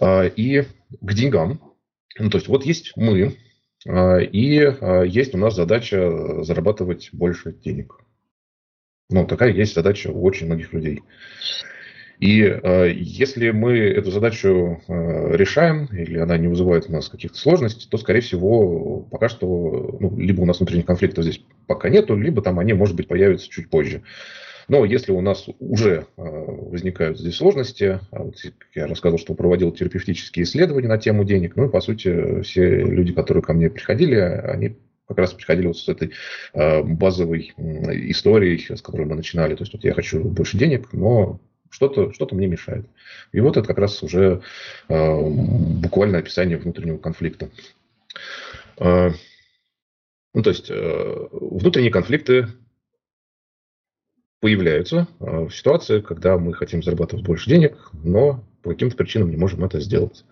А, 0.00 0.24
и 0.24 0.62
к 1.00 1.14
деньгам. 1.14 1.60
Ну, 2.18 2.30
то 2.30 2.38
есть 2.38 2.48
вот 2.48 2.64
есть 2.64 2.92
мы, 2.96 3.36
а, 3.86 4.18
и 4.18 4.58
а, 4.58 5.02
есть 5.02 5.34
у 5.34 5.38
нас 5.38 5.54
задача 5.54 6.42
зарабатывать 6.42 7.10
больше 7.12 7.52
денег. 7.52 8.00
Ну, 9.10 9.26
такая 9.26 9.52
есть 9.52 9.74
задача 9.74 10.08
у 10.08 10.22
очень 10.22 10.46
многих 10.46 10.72
людей. 10.72 11.02
И 12.20 12.42
э, 12.42 12.92
если 12.96 13.50
мы 13.50 13.78
эту 13.78 14.10
задачу 14.10 14.82
э, 14.88 15.36
решаем, 15.36 15.86
или 15.92 16.18
она 16.18 16.36
не 16.36 16.48
вызывает 16.48 16.88
у 16.88 16.92
нас 16.92 17.08
каких-то 17.08 17.38
сложностей, 17.38 17.88
то, 17.88 17.96
скорее 17.96 18.22
всего, 18.22 19.02
пока 19.02 19.28
что 19.28 19.96
ну, 20.00 20.18
либо 20.18 20.40
у 20.40 20.44
нас 20.44 20.58
внутренних 20.58 20.84
конфликтов 20.84 21.24
здесь 21.24 21.40
пока 21.68 21.88
нету, 21.88 22.16
либо 22.16 22.42
там 22.42 22.58
они, 22.58 22.72
может 22.72 22.96
быть, 22.96 23.06
появятся 23.06 23.48
чуть 23.48 23.70
позже. 23.70 24.02
Но 24.68 24.84
если 24.84 25.12
у 25.12 25.20
нас 25.20 25.46
уже 25.58 26.06
а, 26.16 26.22
возникают 26.22 27.18
здесь 27.18 27.36
сложности, 27.36 28.00
а 28.10 28.22
вот 28.22 28.36
я 28.74 28.86
рассказывал, 28.86 29.18
что 29.18 29.34
проводил 29.34 29.72
терапевтические 29.72 30.44
исследования 30.44 30.88
на 30.88 30.98
тему 30.98 31.24
денег, 31.24 31.56
ну 31.56 31.66
и, 31.66 31.70
по 31.70 31.80
сути, 31.80 32.42
все 32.42 32.76
люди, 32.76 33.12
которые 33.12 33.42
ко 33.42 33.54
мне 33.54 33.70
приходили, 33.70 34.16
они 34.16 34.76
как 35.06 35.18
раз 35.18 35.32
приходили 35.32 35.68
вот 35.68 35.78
с 35.78 35.88
этой 35.88 36.12
а, 36.52 36.82
базовой 36.82 37.52
историей, 37.56 38.58
с 38.58 38.82
которой 38.82 39.06
мы 39.06 39.14
начинали. 39.14 39.54
То 39.54 39.62
есть 39.62 39.72
вот 39.72 39.84
я 39.84 39.94
хочу 39.94 40.22
больше 40.22 40.58
денег, 40.58 40.92
но 40.92 41.40
что-то 41.70 42.12
что 42.12 42.28
мне 42.32 42.46
мешает. 42.46 42.86
И 43.32 43.40
вот 43.40 43.56
это 43.56 43.66
как 43.66 43.78
раз 43.78 44.02
уже 44.02 44.42
э, 44.88 45.20
буквально 45.22 46.18
описание 46.18 46.56
внутреннего 46.56 46.98
конфликта. 46.98 47.50
Э, 48.78 49.10
ну, 50.34 50.42
то 50.42 50.50
есть 50.50 50.70
э, 50.70 51.28
внутренние 51.30 51.90
конфликты 51.90 52.48
появляются 54.40 55.08
э, 55.20 55.48
ситуации, 55.52 56.00
когда 56.00 56.38
мы 56.38 56.54
хотим 56.54 56.82
зарабатывать 56.82 57.24
больше 57.24 57.50
денег, 57.50 57.76
но 57.92 58.44
по 58.62 58.70
каким-то 58.70 58.96
причинам 58.96 59.30
не 59.30 59.36
можем 59.36 59.64
это 59.64 59.80
сделать. 59.80 60.24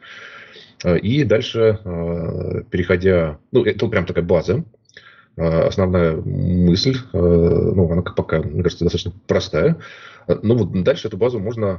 Э, 0.85 0.99
и 0.99 1.25
дальше, 1.25 1.81
э, 1.85 2.62
переходя, 2.71 3.38
ну, 3.53 3.64
это 3.64 3.87
прям 3.88 4.07
такая 4.07 4.25
база, 4.25 4.64
основная 5.38 6.16
мысль, 6.16 6.97
ну, 7.12 7.92
она 7.92 8.01
пока, 8.01 8.40
мне 8.40 8.62
кажется, 8.62 8.87
достаточно 8.87 9.12
простая, 9.27 9.77
но 10.27 10.57
вот 10.57 10.83
дальше 10.83 11.09
эту 11.09 11.19
базу 11.19 11.38
можно 11.38 11.79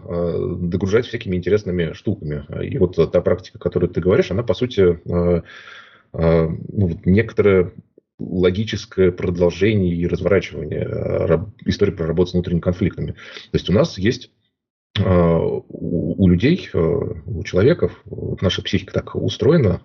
догружать 0.62 1.08
всякими 1.08 1.38
интересными 1.38 1.94
штуками. 1.94 2.46
И 2.63 2.78
вот 2.78 2.98
та 3.12 3.20
практика, 3.20 3.58
о 3.58 3.60
которой 3.60 3.88
ты 3.88 4.00
говоришь, 4.00 4.30
она, 4.30 4.44
по 4.44 4.54
сути, 4.54 5.00
ну, 5.04 5.42
некоторая 7.04 7.72
логическое 8.19 9.12
продолжение 9.12 9.95
и 9.95 10.08
разворачивание 10.08 10.88
э, 10.88 11.38
истории 11.65 11.91
про 11.91 12.08
работу 12.08 12.32
с 12.32 12.34
внутренними 12.34 12.62
конфликтами. 12.62 13.12
То 13.12 13.53
есть 13.53 13.69
у 13.69 13.73
нас 13.73 13.97
есть 13.97 14.32
э, 14.99 15.03
у, 15.03 16.27
людей, 16.27 16.69
э, 16.73 16.77
у 16.80 17.43
человеков, 17.43 18.03
наша 18.41 18.63
психика 18.63 18.93
так 18.93 19.15
устроена 19.15 19.82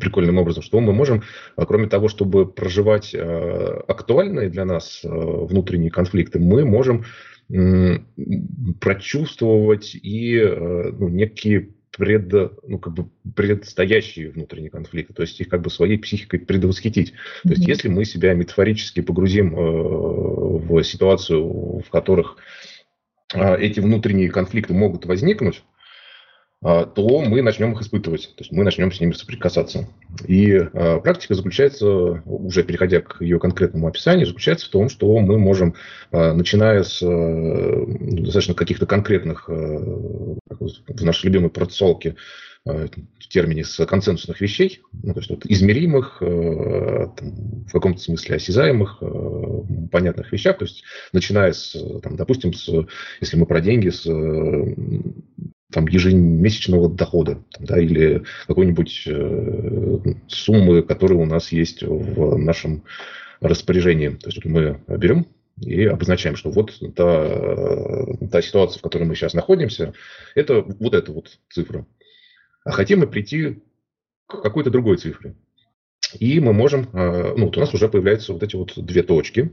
прикольным 0.00 0.38
образом, 0.38 0.62
что 0.62 0.80
мы 0.80 0.92
можем, 0.92 1.22
кроме 1.56 1.88
того, 1.88 2.08
чтобы 2.08 2.50
проживать 2.50 3.14
актуальные 3.14 4.48
для 4.48 4.64
нас 4.64 5.00
внутренние 5.04 5.90
конфликты, 5.90 6.38
мы 6.38 6.64
можем 6.64 7.04
прочувствовать 8.80 9.94
и 9.94 10.42
ну, 10.42 11.08
некие 11.08 11.75
пред, 11.96 12.32
ну, 12.66 12.78
как 12.78 12.92
бы 12.92 13.08
предстоящие 13.34 14.30
внутренние 14.30 14.70
конфликты, 14.70 15.14
то 15.14 15.22
есть 15.22 15.40
их 15.40 15.48
как 15.48 15.62
бы 15.62 15.70
своей 15.70 15.98
психикой 15.98 16.40
предвосхитить. 16.40 17.10
Mm-hmm. 17.10 17.42
То 17.42 17.48
есть 17.50 17.66
если 17.66 17.88
мы 17.88 18.04
себя 18.04 18.34
метафорически 18.34 19.00
погрузим 19.00 19.54
э, 19.54 19.58
в 19.58 20.82
ситуацию, 20.84 21.80
в 21.80 21.88
которых 21.90 22.36
э, 23.34 23.58
эти 23.58 23.80
внутренние 23.80 24.30
конфликты 24.30 24.74
могут 24.74 25.06
возникнуть, 25.06 25.62
то 26.66 27.20
мы 27.20 27.42
начнем 27.42 27.72
их 27.72 27.80
испытывать, 27.80 28.22
то 28.34 28.42
есть 28.42 28.50
мы 28.50 28.64
начнем 28.64 28.90
с 28.90 29.00
ними 29.00 29.12
соприкасаться. 29.12 29.88
И 30.26 30.50
э, 30.50 31.00
практика 31.00 31.34
заключается, 31.34 31.86
уже 32.24 32.64
переходя 32.64 33.00
к 33.02 33.22
ее 33.22 33.38
конкретному 33.38 33.86
описанию, 33.86 34.26
заключается 34.26 34.66
в 34.66 34.70
том, 34.70 34.88
что 34.88 35.16
мы 35.20 35.38
можем, 35.38 35.74
э, 36.10 36.32
начиная 36.32 36.82
с 36.82 37.00
э, 37.02 37.84
достаточно 38.20 38.54
каких-то 38.54 38.86
конкретных, 38.86 39.48
э, 39.48 39.52
в 39.52 41.04
нашей 41.04 41.26
любимой 41.26 41.50
процолке, 41.50 42.16
в 42.64 43.28
термине 43.28 43.62
с 43.64 43.86
консенсусных 43.86 44.40
вещей, 44.40 44.80
ну, 45.04 45.14
то 45.14 45.20
есть 45.20 45.30
вот, 45.30 45.46
измеримых, 45.46 46.18
э, 46.20 47.06
там, 47.16 47.64
в 47.64 47.70
каком-то 47.70 48.00
смысле 48.00 48.36
осязаемых, 48.36 48.98
э, 49.02 49.62
понятных 49.92 50.32
вещах, 50.32 50.58
то 50.58 50.64
есть 50.64 50.82
начиная 51.12 51.52
с, 51.52 51.76
там, 52.02 52.16
допустим, 52.16 52.52
с, 52.52 52.68
если 53.20 53.36
мы 53.36 53.46
про 53.46 53.60
деньги, 53.60 53.90
с 53.90 54.04
там, 55.72 55.88
ежемесячного 55.88 56.88
дохода 56.88 57.42
да, 57.58 57.80
или 57.80 58.22
какой-нибудь 58.46 59.02
э, 59.06 59.98
суммы, 60.28 60.82
которые 60.82 61.18
у 61.18 61.24
нас 61.24 61.52
есть 61.52 61.82
в 61.82 62.36
нашем 62.36 62.84
распоряжении. 63.40 64.10
То 64.10 64.28
есть 64.28 64.44
вот 64.44 64.50
мы 64.50 64.80
берем 64.88 65.26
и 65.60 65.84
обозначаем, 65.84 66.36
что 66.36 66.50
вот 66.50 66.78
та, 66.94 68.06
та 68.30 68.42
ситуация, 68.42 68.78
в 68.78 68.82
которой 68.82 69.04
мы 69.04 69.14
сейчас 69.14 69.34
находимся, 69.34 69.94
это 70.34 70.62
вот 70.62 70.94
эта 70.94 71.12
вот 71.12 71.38
цифра. 71.50 71.86
А 72.64 72.72
хотим 72.72 73.00
мы 73.00 73.06
прийти 73.06 73.62
к 74.26 74.42
какой-то 74.42 74.70
другой 74.70 74.98
цифре. 74.98 75.34
И 76.18 76.40
мы 76.40 76.52
можем, 76.52 76.88
э, 76.92 77.34
ну, 77.36 77.46
вот 77.46 77.56
у 77.56 77.60
нас 77.60 77.74
уже 77.74 77.88
появляются 77.88 78.32
вот 78.32 78.42
эти 78.42 78.54
вот 78.54 78.72
две 78.76 79.02
точки, 79.02 79.52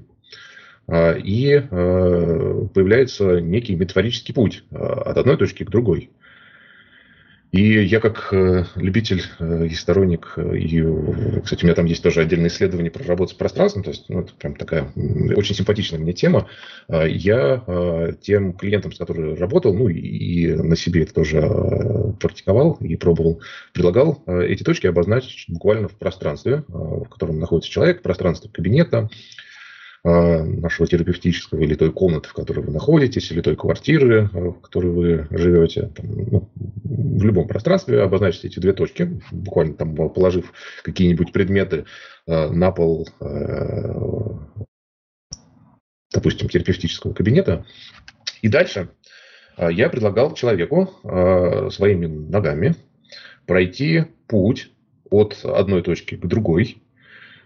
и 0.91 1.53
а, 1.55 2.67
появляется 2.73 3.39
некий 3.39 3.75
метафорический 3.75 4.33
путь 4.33 4.63
а, 4.71 5.11
от 5.11 5.17
одной 5.17 5.37
точки 5.37 5.63
к 5.63 5.69
другой. 5.69 6.09
И 7.53 7.83
я 7.83 7.99
как 7.99 8.29
э, 8.33 8.65
любитель 8.77 9.21
э, 9.37 9.67
и 9.67 9.75
сторонник, 9.75 10.33
э, 10.37 10.57
и, 10.57 10.83
кстати, 11.43 11.63
у 11.63 11.67
меня 11.67 11.75
там 11.75 11.85
есть 11.85 12.01
тоже 12.01 12.21
отдельное 12.21 12.47
исследование 12.47 12.89
про 12.89 13.03
работу 13.03 13.31
с 13.31 13.37
пространством, 13.37 13.83
то 13.83 13.91
есть 13.91 14.09
ну, 14.09 14.21
это 14.21 14.33
прям 14.33 14.55
такая 14.55 14.91
очень 15.35 15.53
симпатичная 15.53 15.99
мне 15.99 16.13
тема. 16.13 16.47
Я 16.89 18.15
тем 18.21 18.53
клиентам, 18.53 18.91
с 18.91 18.97
которыми 18.97 19.37
работал, 19.37 19.71
ну 19.75 19.87
и 19.87 20.51
на 20.55 20.75
себе 20.75 21.03
это 21.03 21.13
тоже 21.13 21.41
практиковал 22.19 22.77
и 22.81 22.95
пробовал, 22.95 23.41
предлагал 23.71 24.23
эти 24.25 24.63
точки 24.63 24.87
обозначить 24.87 25.45
буквально 25.47 25.89
в 25.89 25.93
пространстве, 25.93 26.63
в 26.67 27.05
котором 27.05 27.39
находится 27.39 27.69
человек, 27.69 28.01
пространстве 28.01 28.49
кабинета, 28.51 28.97
а, 28.97 29.09
нашего 30.03 30.85
терапевтического 30.85 31.61
или 31.61 31.75
той 31.75 31.91
комнаты, 31.91 32.27
в 32.27 32.33
которой 32.33 32.59
вы 32.65 32.73
находитесь, 32.73 33.31
или 33.31 33.39
той 33.39 33.55
квартиры, 33.55 34.29
а, 34.33 34.51
в 34.51 34.59
которой 34.59 34.91
вы 34.91 35.27
живете, 35.31 35.91
там, 35.95 36.05
ну, 36.11 36.49
в 36.55 37.23
любом 37.23 37.47
пространстве 37.47 38.01
обозначьте 38.01 38.49
эти 38.49 38.59
две 38.59 38.73
точки, 38.73 39.21
буквально 39.31 39.75
там 39.75 39.95
положив 39.95 40.51
какие-нибудь 40.83 41.31
предметы 41.31 41.85
а, 42.27 42.49
на 42.49 42.71
пол, 42.71 43.07
допустим, 46.13 46.49
терапевтического 46.49 47.13
кабинета. 47.13 47.65
И 48.41 48.49
дальше 48.49 48.89
я 49.57 49.89
предлагал 49.89 50.33
человеку 50.33 50.89
своими 51.71 52.07
ногами 52.07 52.75
пройти 53.45 54.05
путь 54.27 54.69
от 55.09 55.39
одной 55.43 55.81
точки 55.81 56.15
к 56.15 56.25
другой, 56.25 56.82
Э, 56.82 56.82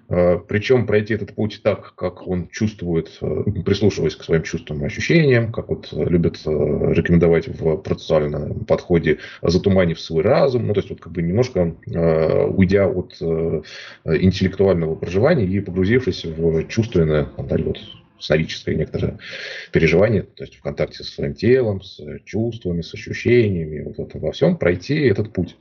Причем 0.08 0.88
пройти 0.88 1.16
этот 1.16 1.36
путь 1.36 1.60
так, 1.64 1.94
как 1.96 2.26
он 2.26 2.48
чувствует, 2.48 3.18
э, 3.20 3.44
прислушиваясь 3.66 4.16
к 4.16 4.24
своим 4.24 4.44
чувствам 4.44 4.82
и 4.82 4.86
ощущениям, 4.86 5.52
как 5.52 5.68
вот 5.68 5.90
любят 5.92 6.40
э, 6.46 6.50
рекомендовать 6.50 7.50
в 7.50 7.76
процессуальном 7.78 8.64
подходе, 8.64 9.18
затуманив 9.42 10.00
свой 10.00 10.24
разум, 10.24 10.68
ну, 10.68 10.74
то 10.74 10.80
есть 10.80 10.90
вот 10.90 11.02
как 11.02 11.12
бы 11.12 11.22
немножко 11.22 11.76
уйдя 12.56 12.88
от 12.88 13.22
интеллектуального 14.06 14.96
проживания 14.96 15.46
и 15.46 15.60
погрузившись 15.60 16.24
в 16.24 16.68
чувственное, 16.68 17.28
да, 17.38 17.58
вот 17.58 17.80
сновидческое 18.18 18.76
некоторое 18.76 19.20
переживание, 19.74 20.22
то 20.22 20.46
есть 20.46 20.56
в 20.56 20.62
контакте 20.62 21.04
со 21.04 21.12
своим 21.12 21.34
телом, 21.34 21.82
с 21.82 22.00
чувствами, 22.24 22.82
с 22.82 22.94
ощущениями, 22.94 23.84
вот 23.84 24.00
это 24.00 24.20
во 24.20 24.32
всем 24.32 24.58
пройти 24.58 25.02
этот 25.02 25.34
путь. 25.34 25.58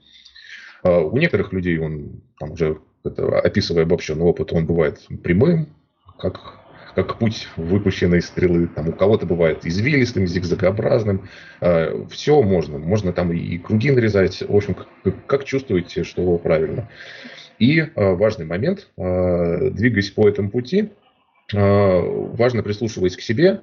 У 0.85 1.19
некоторых 1.19 1.53
людей 1.53 1.79
он 1.79 2.23
там 2.39 2.53
уже 2.53 2.79
это, 3.07 3.39
описывая 3.41 3.85
обобщенный 3.85 4.25
опыт, 4.25 4.53
он 4.53 4.67
бывает 4.67 5.01
прямым, 5.23 5.69
как, 6.19 6.59
как 6.95 7.19
путь 7.19 7.49
выпущенной 7.57 8.23
стрелы. 8.23 8.69
Там 8.69 8.89
у 8.89 8.93
кого-то 8.93 9.27
бывает 9.27 9.65
извилистым, 9.67 10.27
зигзагообразным. 10.27 11.29
Э, 11.61 12.05
все 12.11 12.43
можно. 12.43 12.79
Можно 12.79 13.13
там 13.13 13.33
и 13.33 13.59
круги 13.59 13.91
нарезать. 13.91 14.43
В 14.47 14.55
общем, 14.55 14.75
как, 14.75 15.27
как 15.27 15.45
чувствуете, 15.45 16.05
что 16.05 16.39
правильно. 16.39 16.89
И 17.59 17.81
э, 17.81 17.91
важный 17.95 18.45
момент, 18.47 18.89
э, 18.97 19.71
двигаясь 19.71 20.11
по 20.11 20.29
этому 20.29 20.51
пути, 20.51 20.91
э, 21.53 21.59
важно 21.59 22.63
прислушиваясь 22.63 23.17
к 23.17 23.21
себе, 23.21 23.63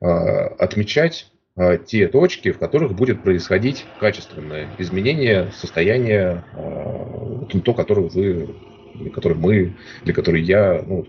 э, 0.00 0.06
отмечать 0.06 1.30
э, 1.56 1.78
те 1.84 2.08
точки, 2.08 2.52
в 2.52 2.58
которых 2.58 2.94
будет 2.94 3.22
происходить 3.22 3.84
качественное 4.00 4.68
изменение 4.78 5.50
состояния, 5.54 6.44
э, 6.54 7.60
то, 7.62 7.74
которое 7.74 8.08
вы 8.08 8.54
или 8.94 9.08
который 9.08 9.36
мы, 9.36 9.76
или 10.04 10.12
который 10.12 10.42
я, 10.42 10.82
ну, 10.86 11.06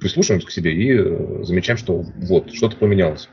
прислушиваемся 0.00 0.46
к 0.46 0.50
себе 0.50 0.72
и 0.74 0.92
э, 0.92 1.44
замечаем, 1.44 1.78
что 1.78 2.02
вот, 2.02 2.52
что-то 2.52 2.76
поменялось. 2.76 3.28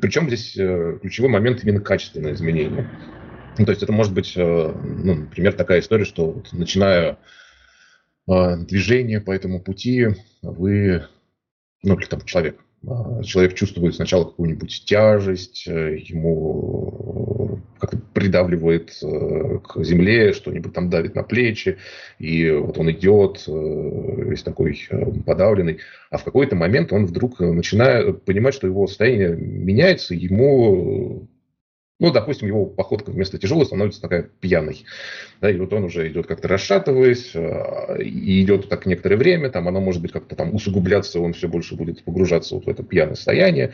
Причем 0.00 0.28
здесь 0.28 0.56
э, 0.56 0.98
ключевой 1.00 1.30
момент 1.30 1.62
именно 1.64 1.80
качественное 1.80 2.34
изменение. 2.34 2.88
Ну, 3.58 3.64
то 3.64 3.70
есть 3.70 3.82
это 3.82 3.92
может 3.92 4.12
быть, 4.12 4.34
э, 4.36 4.40
ну, 4.42 5.14
например, 5.14 5.54
такая 5.54 5.80
история, 5.80 6.04
что 6.04 6.30
вот, 6.30 6.52
начиная 6.52 7.18
движение 8.28 9.20
по 9.20 9.30
этому 9.30 9.60
пути, 9.60 10.08
вы, 10.42 11.06
ну, 11.84 11.96
или 11.96 12.06
там 12.06 12.22
человек, 12.22 12.58
человек 13.24 13.54
чувствует 13.54 13.94
сначала 13.94 14.24
какую-нибудь 14.24 14.84
тяжесть, 14.84 15.64
э, 15.66 15.98
ему 15.98 17.60
как-то 17.78 17.98
придавливает 18.14 18.96
э, 19.02 19.58
к 19.58 19.82
земле, 19.82 20.32
что-нибудь 20.32 20.72
там 20.72 20.88
давит 20.88 21.14
на 21.14 21.22
плечи, 21.22 21.78
и 22.18 22.50
вот 22.50 22.78
он 22.78 22.90
идет 22.92 23.44
э, 23.46 24.24
весь 24.28 24.42
такой 24.42 24.78
подавленный, 25.24 25.78
а 26.10 26.18
в 26.18 26.24
какой-то 26.24 26.54
момент 26.56 26.92
он 26.92 27.06
вдруг 27.06 27.40
начинает 27.40 28.22
понимать, 28.24 28.54
что 28.54 28.66
его 28.66 28.86
состояние 28.86 29.36
меняется, 29.36 30.14
ему 30.14 31.28
ну, 31.98 32.12
допустим, 32.12 32.48
его 32.48 32.66
походка 32.66 33.10
вместо 33.10 33.38
тяжелой 33.38 33.64
становится 33.64 34.02
такая 34.02 34.28
пьяной. 34.40 34.84
Да, 35.40 35.50
и 35.50 35.56
вот 35.56 35.72
он 35.72 35.84
уже 35.84 36.08
идет 36.08 36.26
как-то 36.26 36.46
расшатываясь, 36.48 37.30
э, 37.34 38.02
и 38.02 38.42
идет 38.42 38.68
так 38.68 38.84
некоторое 38.84 39.16
время, 39.16 39.50
там 39.50 39.66
оно 39.66 39.80
может 39.80 40.02
быть 40.02 40.12
как-то 40.12 40.36
там 40.36 40.54
усугубляться, 40.54 41.20
он 41.20 41.32
все 41.32 41.48
больше 41.48 41.74
будет 41.74 42.04
погружаться 42.04 42.54
вот 42.54 42.66
в 42.66 42.68
это 42.68 42.82
пьяное 42.82 43.14
состояние. 43.14 43.72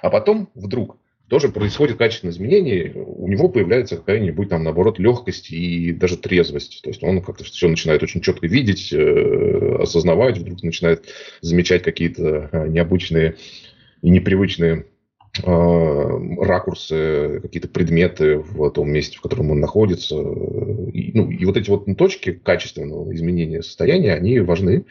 А 0.00 0.08
потом 0.08 0.48
вдруг 0.54 0.96
тоже 1.28 1.50
происходит 1.50 1.96
качественное 1.96 2.32
изменение, 2.32 2.92
у 2.94 3.28
него 3.28 3.48
появляется 3.48 3.96
какая-нибудь 3.96 4.48
там, 4.48 4.64
наоборот, 4.64 4.98
легкость 4.98 5.52
и 5.52 5.92
даже 5.92 6.16
трезвость. 6.16 6.80
То 6.82 6.90
есть 6.90 7.02
он 7.04 7.22
как-то 7.22 7.44
все 7.44 7.68
начинает 7.68 8.02
очень 8.02 8.22
четко 8.22 8.46
видеть, 8.46 8.92
э, 8.92 9.76
осознавать, 9.80 10.38
вдруг 10.38 10.62
начинает 10.62 11.04
замечать 11.42 11.82
какие-то 11.82 12.48
э, 12.50 12.68
необычные 12.68 13.36
и 14.02 14.08
непривычные 14.10 14.72
а, 14.72 14.89
ракурсы, 15.42 17.38
какие-то 17.40 17.68
предметы 17.68 18.38
в 18.38 18.70
том 18.70 18.90
месте, 18.90 19.16
в 19.16 19.20
котором 19.20 19.52
он 19.52 19.60
находится. 19.60 20.16
И, 20.16 21.12
ну, 21.14 21.30
и 21.30 21.44
вот 21.44 21.56
эти 21.56 21.70
вот 21.70 21.86
точки 21.96 22.32
качественного 22.32 23.14
изменения 23.14 23.62
состояния, 23.62 24.14
они 24.14 24.40
важны. 24.40 24.86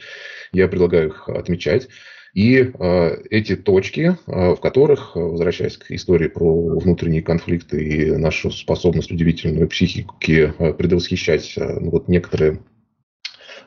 Я 0.54 0.68
предлагаю 0.68 1.10
их 1.10 1.28
отмечать. 1.28 1.90
И 2.34 2.58
э, 2.58 3.24
эти 3.32 3.56
точки, 3.56 4.16
э, 4.28 4.54
в 4.54 4.60
которых, 4.60 5.16
возвращаясь 5.16 5.78
к 5.78 5.92
истории 5.92 6.28
про 6.28 6.80
внутренние 6.80 7.24
конфликты 7.24 7.84
и 7.84 8.12
нашу 8.12 8.52
способность 8.52 9.12
удивительную 9.12 9.68
психики 9.68 10.54
э, 10.58 10.74
предвосхищать 10.74 11.58
э, 11.58 11.80
ну, 11.80 11.90
вот 11.90 12.08
некоторые, 12.08 12.60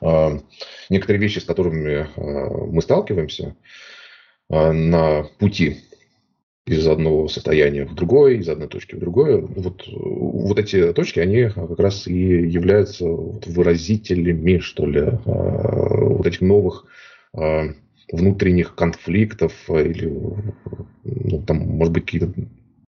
э, 0.00 0.38
некоторые 0.90 1.20
вещи, 1.20 1.40
с 1.40 1.44
которыми 1.44 2.06
э, 2.14 2.66
мы 2.70 2.80
сталкиваемся 2.82 3.56
э, 4.48 4.72
на 4.72 5.24
пути 5.38 5.78
из 6.72 6.86
одного 6.86 7.28
состояния 7.28 7.84
в 7.84 7.94
другое, 7.94 8.34
из 8.34 8.48
одной 8.48 8.68
точки 8.68 8.94
в 8.94 8.98
другое. 8.98 9.38
Вот, 9.40 9.84
вот 9.86 10.58
эти 10.58 10.92
точки, 10.92 11.20
они 11.20 11.48
как 11.48 11.78
раз 11.78 12.06
и 12.06 12.12
являются 12.12 13.06
выразителями, 13.06 14.58
что 14.58 14.86
ли, 14.86 15.00
а, 15.00 15.18
вот 15.24 16.26
этих 16.26 16.40
новых 16.40 16.86
а, 17.34 17.68
внутренних 18.10 18.74
конфликтов 18.74 19.52
или, 19.68 20.06
ну, 21.04 21.42
там, 21.46 21.58
может 21.58 21.94
быть, 21.94 22.04
какие-то 22.04 22.32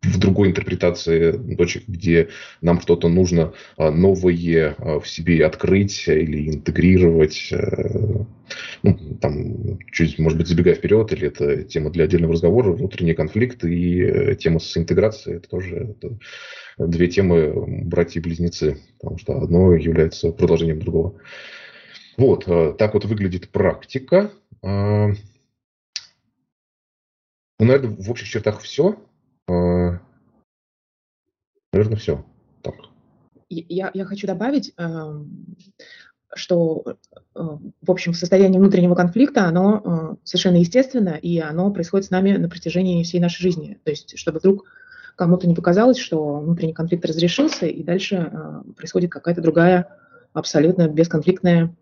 в 0.05 0.19
другой 0.19 0.49
интерпретации 0.49 1.33
точек, 1.57 1.85
где 1.87 2.29
нам 2.61 2.81
что-то 2.81 3.09
нужно 3.09 3.53
а, 3.77 3.91
новое 3.91 4.75
а, 4.79 5.01
в 5.01 5.09
себе 5.09 5.45
открыть 5.45 6.07
или 6.07 6.51
интегрировать. 6.51 7.49
Э, 7.53 8.25
ну, 8.83 8.99
там, 9.21 9.79
чуть, 9.93 10.19
может 10.19 10.39
быть, 10.39 10.47
забегая 10.47 10.75
вперед, 10.75 11.13
или 11.13 11.29
это 11.29 11.65
тема 11.65 11.91
для 11.91 12.05
отдельного 12.05 12.35
разговора, 12.35 12.73
внутренний 12.73 13.15
конфликт 13.15 13.65
и 13.65 14.03
э, 14.03 14.35
тема 14.37 14.61
с 14.61 14.77
интеграцией, 14.77 15.39
это 15.39 15.49
тоже 15.49 15.97
это 15.97 16.19
две 16.79 17.09
темы 17.09 17.85
братья-близнецы, 17.85 18.79
потому 19.01 19.19
что 19.19 19.41
одно 19.41 19.75
является 19.75 20.31
продолжением 20.33 20.81
другого. 20.81 21.19
Вот, 22.17 22.45
э, 22.47 22.75
так 22.79 22.95
вот 22.95 23.05
выглядит 23.05 23.49
практика. 23.49 24.31
Ну, 27.59 27.67
наверное, 27.67 27.97
в 27.97 28.11
общих 28.11 28.29
чертах 28.29 28.61
все. 28.61 28.99
А, 29.49 30.01
наверное, 31.73 31.97
все. 31.97 32.25
Так. 32.63 32.75
Я, 33.51 33.91
я 33.93 34.05
хочу 34.05 34.27
добавить, 34.27 34.73
эм, 34.77 35.57
что, 36.35 36.83
э, 36.87 36.95
в 37.35 37.91
общем, 37.91 38.15
состояние 38.15 38.61
внутреннего 38.61 38.95
конфликта, 38.95 39.45
оно 39.45 39.83
э, 39.85 40.17
совершенно 40.25 40.57
естественно, 40.57 41.11
и 41.11 41.39
оно 41.39 41.71
происходит 41.71 42.07
с 42.07 42.11
нами 42.11 42.37
на 42.37 42.49
протяжении 42.49 43.03
всей 43.03 43.21
нашей 43.21 43.43
жизни. 43.43 43.79
То 43.85 43.91
есть, 43.91 44.19
чтобы 44.19 44.39
вдруг 44.39 44.65
кому-то 45.17 45.47
не 45.47 45.55
показалось, 45.55 45.99
что 45.99 46.41
внутренний 46.41 46.73
конфликт 46.73 47.05
разрешился, 47.05 47.67
и 47.67 47.83
дальше 47.83 48.31
э, 48.33 48.63
происходит 48.77 49.13
какая-то 49.13 49.43
другая, 49.43 49.99
абсолютно 50.33 50.89
бесконфликтная 50.89 51.75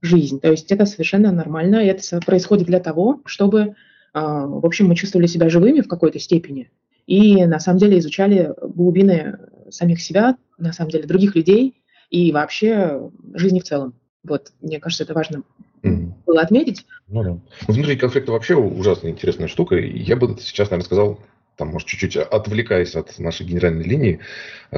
жизнь. 0.00 0.40
То 0.40 0.50
есть 0.50 0.72
это 0.72 0.86
совершенно 0.86 1.30
нормально, 1.30 1.76
и 1.76 1.86
это 1.86 2.20
происходит 2.20 2.66
для 2.66 2.80
того, 2.80 3.20
чтобы, 3.26 3.76
в 4.14 4.66
общем, 4.66 4.88
мы 4.88 4.96
чувствовали 4.96 5.26
себя 5.26 5.50
живыми 5.50 5.82
в 5.82 5.88
какой-то 5.88 6.18
степени, 6.18 6.70
и 7.10 7.44
на 7.44 7.58
самом 7.58 7.80
деле 7.80 7.98
изучали 7.98 8.54
глубины 8.62 9.36
самих 9.68 10.00
себя, 10.00 10.36
на 10.58 10.72
самом 10.72 10.92
деле 10.92 11.08
других 11.08 11.34
людей 11.34 11.74
и 12.08 12.30
вообще 12.30 13.10
жизни 13.34 13.58
в 13.58 13.64
целом. 13.64 13.94
Вот, 14.22 14.52
мне 14.60 14.78
кажется, 14.78 15.02
это 15.02 15.12
важно 15.12 15.42
mm-hmm. 15.82 16.12
было 16.24 16.40
отметить. 16.40 16.86
Ну 17.08 17.24
да. 17.24 17.30
Ну, 17.30 17.42
внутренний 17.66 17.98
конфликт 17.98 18.28
вообще 18.28 18.54
ужасно 18.54 19.08
интересная 19.08 19.48
штука. 19.48 19.74
Я 19.74 20.14
бы 20.14 20.36
сейчас, 20.38 20.70
наверное, 20.70 20.86
сказал, 20.86 21.18
там, 21.56 21.70
может, 21.70 21.88
чуть-чуть 21.88 22.16
отвлекаясь 22.16 22.94
от 22.94 23.18
нашей 23.18 23.44
генеральной 23.44 23.82
линии, 23.82 24.20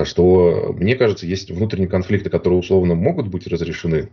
что, 0.04 0.74
мне 0.74 0.96
кажется, 0.96 1.26
есть 1.26 1.50
внутренние 1.50 1.88
конфликты, 1.88 2.30
которые 2.30 2.60
условно 2.60 2.94
могут 2.94 3.28
быть 3.28 3.46
разрешены, 3.46 4.08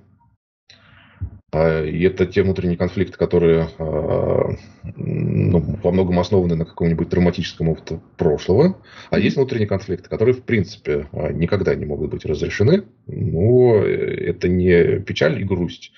и 1.51 2.03
это 2.03 2.27
те 2.27 2.43
внутренние 2.43 2.77
конфликты, 2.77 3.17
которые 3.17 3.69
а, 3.79 4.51
ну, 4.95 5.77
во 5.81 5.91
многом 5.91 6.19
основаны 6.19 6.55
на 6.55 6.65
каком-нибудь 6.65 7.09
травматическом 7.09 7.69
опыте 7.69 7.99
прошлого. 8.17 8.77
А 9.09 9.17
есть 9.17 9.35
внутренние 9.35 9.67
конфликты, 9.67 10.09
которые, 10.09 10.35
в 10.35 10.43
принципе, 10.43 11.07
а, 11.11 11.31
никогда 11.31 11.73
не 11.73 11.85
могут 11.85 12.11
быть 12.11 12.25
разрешены. 12.25 12.83
Но 13.07 13.77
это 13.77 14.47
не 14.47 14.99
печаль 14.99 15.41
и 15.41 15.43
грусть. 15.43 15.91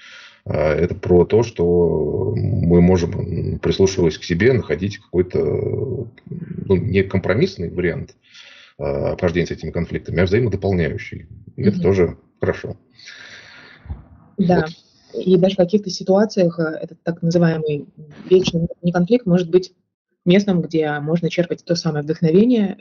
Это 0.45 0.95
про 0.95 1.25
то, 1.25 1.43
что 1.43 2.33
мы 2.35 2.81
можем, 2.81 3.59
прислушиваясь 3.59 4.17
к 4.17 4.23
себе, 4.23 4.53
находить 4.53 4.97
какой-то 4.97 5.39
ну, 5.39 6.75
не 6.75 7.03
компромиссный 7.03 7.69
вариант 7.69 8.15
обхождения 8.79 9.45
с 9.45 9.51
этими 9.51 9.69
конфликтами, 9.69 10.21
а 10.21 10.25
взаимодополняющий. 10.25 11.27
И 11.57 11.61
mm-hmm. 11.61 11.67
это 11.67 11.81
тоже 11.81 12.17
хорошо. 12.39 12.75
Да. 14.39 14.61
Вот. 14.61 14.71
И 15.13 15.37
даже 15.37 15.55
в 15.55 15.57
каких-то 15.57 15.89
ситуациях 15.89 16.59
э, 16.59 16.63
этот 16.81 17.01
так 17.03 17.21
называемый 17.21 17.87
вечный 18.29 18.67
конфликт 18.91 19.25
может 19.25 19.49
быть 19.49 19.73
местом, 20.25 20.61
где 20.61 20.99
можно 20.99 21.29
черпать 21.29 21.63
то 21.65 21.75
самое 21.75 22.03
вдохновение, 22.03 22.77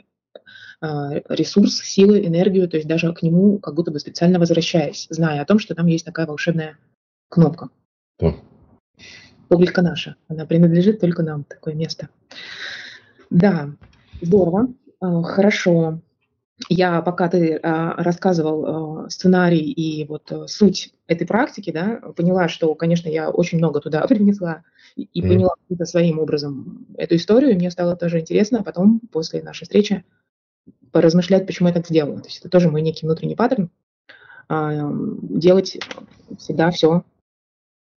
ресурс, 0.81 1.79
силы, 1.79 2.25
энергию, 2.25 2.67
то 2.67 2.77
есть 2.77 2.87
даже 2.87 3.13
к 3.13 3.21
нему 3.21 3.59
как 3.59 3.75
будто 3.75 3.91
бы 3.91 3.99
специально 3.99 4.39
возвращаясь, 4.39 5.05
зная 5.09 5.41
о 5.41 5.45
том, 5.45 5.59
что 5.59 5.75
там 5.75 5.85
есть 5.85 6.05
такая 6.05 6.25
волшебная 6.25 6.77
кнопка. 7.29 7.69
Да. 8.19 8.33
Публика 9.47 9.81
наша, 9.81 10.15
она 10.27 10.45
принадлежит 10.45 10.99
только 10.99 11.23
нам, 11.23 11.43
такое 11.43 11.75
место. 11.75 12.09
Да, 13.29 13.69
здорово, 14.21 14.73
хорошо. 14.99 15.99
Я, 16.69 17.01
пока 17.01 17.27
ты 17.27 17.59
рассказывал 17.61 19.09
сценарий 19.09 19.71
и 19.71 20.05
вот 20.05 20.31
суть 20.47 20.93
этой 21.07 21.25
практики, 21.25 21.71
да, 21.71 22.01
поняла, 22.15 22.47
что, 22.47 22.73
конечно, 22.75 23.09
я 23.09 23.29
очень 23.29 23.57
много 23.57 23.79
туда 23.81 24.01
принесла 24.07 24.63
и, 24.95 25.03
и 25.03 25.21
mm. 25.21 25.27
поняла 25.27 25.55
каким-то 25.61 25.85
своим 25.85 26.19
образом 26.19 26.87
эту 26.97 27.15
историю, 27.15 27.55
мне 27.55 27.71
стало 27.71 27.95
тоже 27.95 28.19
интересно, 28.19 28.59
а 28.59 28.63
потом, 28.63 29.01
после 29.11 29.41
нашей 29.41 29.63
встречи, 29.63 30.03
поразмышлять, 30.91 31.47
почему 31.47 31.69
я 31.69 31.73
так 31.73 31.87
сделала. 31.87 32.19
То 32.19 32.27
есть 32.27 32.39
это 32.39 32.49
тоже 32.49 32.69
мой 32.69 32.81
некий 32.81 33.05
внутренний 33.05 33.35
паттерн, 33.35 33.69
а, 34.49 34.91
делать 35.21 35.77
всегда 36.37 36.71
все 36.71 37.03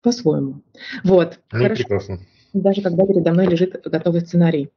по-своему. 0.03 0.63
Вот. 1.03 1.41
Ну, 1.53 1.59
Хорошо. 1.59 1.83
прекрасно. 1.83 2.19
Даже 2.53 2.83
когда 2.83 3.05
передо 3.07 3.33
мной 3.33 3.47
лежит 3.47 3.83
готовый 3.85 4.21
сценарий 4.21 4.71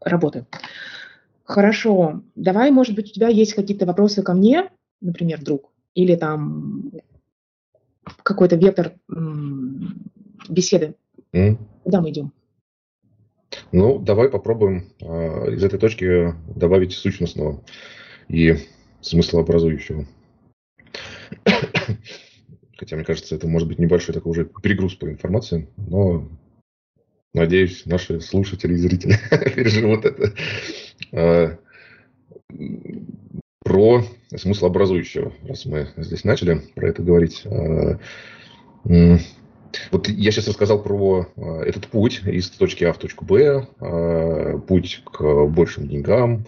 работы. 0.00 0.46
Хорошо. 1.48 2.22
Давай, 2.34 2.70
может 2.70 2.94
быть, 2.94 3.10
у 3.10 3.14
тебя 3.14 3.28
есть 3.28 3.54
какие-то 3.54 3.86
вопросы 3.86 4.22
ко 4.22 4.34
мне, 4.34 4.70
например, 5.00 5.42
друг, 5.42 5.72
или 5.94 6.14
там 6.14 6.92
какой-то 8.22 8.56
вектор 8.56 8.92
беседы 10.48 10.94
Mm. 11.32 11.58
Куда 11.84 12.00
мы 12.00 12.10
идем? 12.10 12.32
Ну, 13.70 13.98
давай 13.98 14.30
попробуем 14.30 14.88
э, 15.00 15.54
из 15.54 15.62
этой 15.62 15.78
точки 15.78 16.34
добавить 16.54 16.92
сущностного 16.94 17.62
и 18.28 18.56
смыслообразующего. 19.02 20.06
Хотя, 22.78 22.96
мне 22.96 23.04
кажется, 23.04 23.34
это 23.34 23.46
может 23.46 23.68
быть 23.68 23.78
небольшой 23.78 24.14
такой 24.14 24.30
уже 24.30 24.46
перегруз 24.46 24.94
по 24.94 25.04
информации, 25.04 25.68
но 25.76 26.26
надеюсь, 27.34 27.84
наши 27.84 28.22
слушатели 28.22 28.72
и 28.72 28.78
зрители 28.78 29.16
переживут 29.54 30.06
это. 30.06 30.32
Э, 31.12 31.56
про 33.64 34.02
смыслообразующего, 34.34 35.32
раз 35.46 35.66
мы 35.66 35.88
здесь 35.96 36.24
начали 36.24 36.62
про 36.74 36.88
это 36.88 37.02
говорить. 37.02 37.42
Э, 37.44 37.98
вот 39.90 40.08
я 40.08 40.30
сейчас 40.30 40.48
рассказал 40.48 40.82
про 40.82 41.26
э, 41.36 41.62
этот 41.66 41.88
путь 41.88 42.22
из 42.24 42.48
точки 42.50 42.84
А 42.84 42.92
в 42.92 42.98
точку 42.98 43.24
Б, 43.24 43.66
путь 44.66 45.02
к 45.04 45.46
большим 45.46 45.88
деньгам. 45.88 46.46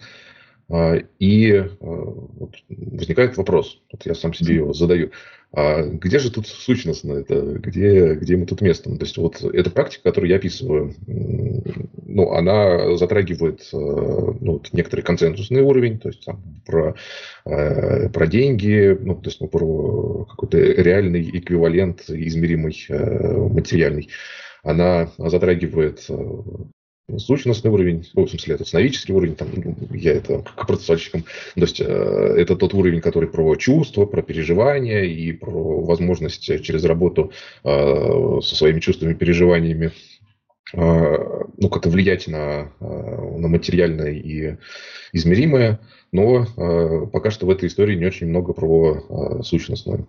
Э, 0.70 1.02
и 1.18 1.64
вот 1.80 2.54
возникает 2.68 3.36
вопрос, 3.36 3.80
вот 3.92 4.06
я 4.06 4.14
сам 4.14 4.32
себе 4.34 4.56
его 4.56 4.72
задаю 4.72 5.10
а 5.52 5.82
где 5.82 6.20
же 6.20 6.30
тут 6.30 6.46
сущностно 6.46 7.14
это, 7.14 7.40
где, 7.40 8.14
где 8.14 8.34
ему 8.34 8.46
тут 8.46 8.60
место? 8.60 8.88
То 8.96 9.04
есть 9.04 9.16
вот 9.18 9.42
эта 9.42 9.68
практика, 9.70 10.04
которую 10.04 10.30
я 10.30 10.36
описываю, 10.36 10.94
ну, 12.06 12.30
она 12.32 12.96
затрагивает 12.96 13.62
э, 13.72 13.76
ну, 13.76 14.52
вот 14.52 14.68
некоторый 14.72 15.00
консенсусный 15.00 15.62
уровень, 15.62 15.98
то 15.98 16.08
есть 16.08 16.24
там 16.24 16.40
про, 16.64 16.94
э, 17.46 18.08
про 18.10 18.26
деньги, 18.28 18.96
ну, 19.00 19.16
то 19.16 19.28
есть 19.28 19.40
ну, 19.40 19.48
про 19.48 20.24
какой-то 20.26 20.58
реальный 20.58 21.28
эквивалент 21.38 22.08
измеримый 22.08 22.76
э, 22.88 23.36
материальный. 23.48 24.08
Она 24.62 25.10
затрагивает 25.18 26.06
сущностный 27.18 27.70
уровень, 27.70 28.06
ну, 28.14 28.24
в 28.24 28.30
смысле, 28.30 28.54
это 28.54 28.64
сновидческий 28.64 29.14
уровень, 29.14 29.36
там, 29.36 29.48
ну, 29.54 29.76
я 29.92 30.12
это 30.12 30.42
как 30.56 30.66
процессорщиком, 30.66 31.22
то 31.22 31.60
есть 31.60 31.80
э, 31.80 31.84
это 31.84 32.56
тот 32.56 32.74
уровень, 32.74 33.00
который 33.00 33.28
про 33.28 33.54
чувства, 33.56 34.06
про 34.06 34.22
переживания 34.22 35.02
и 35.02 35.32
про 35.32 35.80
возможность 35.82 36.62
через 36.62 36.84
работу 36.84 37.32
э, 37.64 38.40
со 38.42 38.56
своими 38.56 38.80
чувствами, 38.80 39.14
переживаниями 39.14 39.92
э, 40.74 40.80
ну, 41.58 41.68
как-то 41.68 41.88
влиять 41.90 42.28
на, 42.28 42.72
э, 42.80 42.84
на 43.38 43.48
материальное 43.48 44.12
и 44.12 44.56
измеримое, 45.12 45.80
но 46.12 46.46
э, 46.56 47.06
пока 47.12 47.30
что 47.30 47.46
в 47.46 47.50
этой 47.50 47.68
истории 47.68 47.96
не 47.96 48.06
очень 48.06 48.28
много 48.28 48.52
про 48.52 49.42
сущностное. 49.42 50.06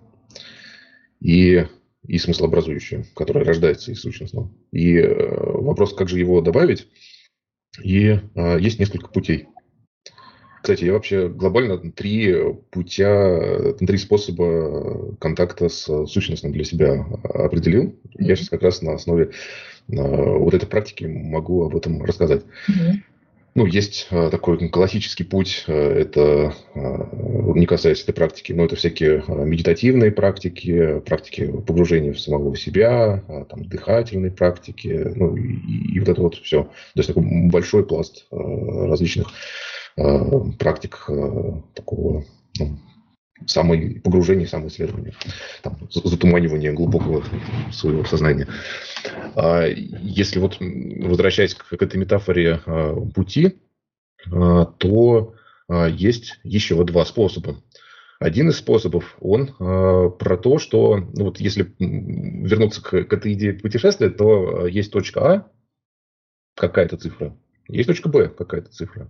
И 1.20 1.66
и 2.08 2.18
смыслообразующее, 2.18 3.06
которое 3.16 3.46
рождается 3.46 3.92
из 3.92 4.02
сущностного. 4.02 4.52
И 4.72 4.98
э, 4.98 5.06
вопрос, 5.08 5.94
как 5.94 6.10
же 6.10 6.20
его 6.20 6.42
добавить, 6.42 6.88
и 7.82 8.20
э, 8.36 8.58
есть 8.60 8.80
несколько 8.80 9.08
путей. 9.08 9.48
Кстати, 10.62 10.86
я 10.86 10.94
вообще 10.94 11.28
глобально 11.28 11.92
три 11.92 12.36
путя, 12.70 13.74
три 13.80 13.98
способа 13.98 15.16
контакта 15.18 15.70
с 15.70 16.06
сущностным 16.06 16.52
для 16.52 16.64
себя 16.64 17.04
определил. 17.24 18.00
Я 18.20 18.36
сейчас 18.36 18.50
как 18.50 18.62
раз 18.62 18.82
на 18.84 18.94
основе 18.94 19.32
э, 19.88 19.96
вот 19.96 20.54
этой 20.54 20.68
практики 20.68 21.06
могу 21.06 21.64
об 21.64 21.76
этом 21.76 22.04
рассказать. 22.04 22.44
Mm-hmm. 22.70 22.94
Ну, 23.54 23.66
есть 23.66 24.08
э, 24.12 24.30
такой 24.30 24.70
классический 24.70 25.26
путь, 25.26 25.66
э, 25.68 25.74
это 25.74 26.54
э, 26.74 26.80
не 27.56 27.66
касаясь 27.66 28.02
этой 28.02 28.14
практики, 28.14 28.54
но 28.54 28.64
это 28.64 28.78
всякие 28.78 29.26
медитативные 29.28 30.10
практики, 30.12 31.00
практики 31.02 31.52
погружения 31.68 32.14
в 32.14 32.20
самого 32.20 32.56
себя, 32.56 33.22
там, 33.50 33.66
дыхательные 33.66 34.32
практики, 34.32 34.88
ну, 35.16 35.36
и, 35.36 35.96
и 35.96 36.00
вот 36.00 36.08
это 36.08 36.22
вот 36.22 36.36
все. 36.36 36.64
То 36.64 36.70
есть 36.96 37.08
такой 37.08 37.24
большой 37.50 37.86
пласт 37.86 38.26
различных 38.32 39.28
практик 40.58 41.10
такого 41.74 42.24
ну, 42.58 42.80
самое 43.48 44.00
погружение, 44.02 44.48
самоисследование, 44.48 45.14
там, 45.62 45.78
затуманивание 45.92 46.72
глубокого 46.72 47.24
своего 47.72 48.04
сознания. 48.06 48.48
А 49.36 49.66
если 49.66 50.40
вот 50.40 50.58
возвращаясь 50.60 51.56
к, 51.56 51.82
этой 51.82 51.98
метафоре 51.98 52.62
а, 52.66 52.96
пути, 53.14 53.60
а, 54.32 54.66
то 54.66 55.36
есть 55.70 56.40
еще 56.44 56.84
два 56.84 57.06
способа. 57.06 57.62
Один 58.20 58.50
из 58.50 58.58
способов, 58.58 59.16
он 59.20 59.48
про 59.58 60.38
то, 60.38 60.60
что 60.60 60.98
ну 60.98 61.26
вот 61.26 61.40
если 61.40 61.74
вернуться 61.80 62.84
к, 62.84 63.04
к 63.06 63.14
этой 63.14 63.34
идее 63.34 63.54
путешествия, 63.54 64.10
то 64.10 64.68
есть 64.68 64.92
точка 64.92 65.22
А, 65.22 65.52
какая-то 66.56 66.98
цифра, 66.98 67.36
есть 67.68 67.88
точка 67.88 68.10
Б, 68.10 68.28
какая-то 68.28 68.70
цифра. 68.70 69.10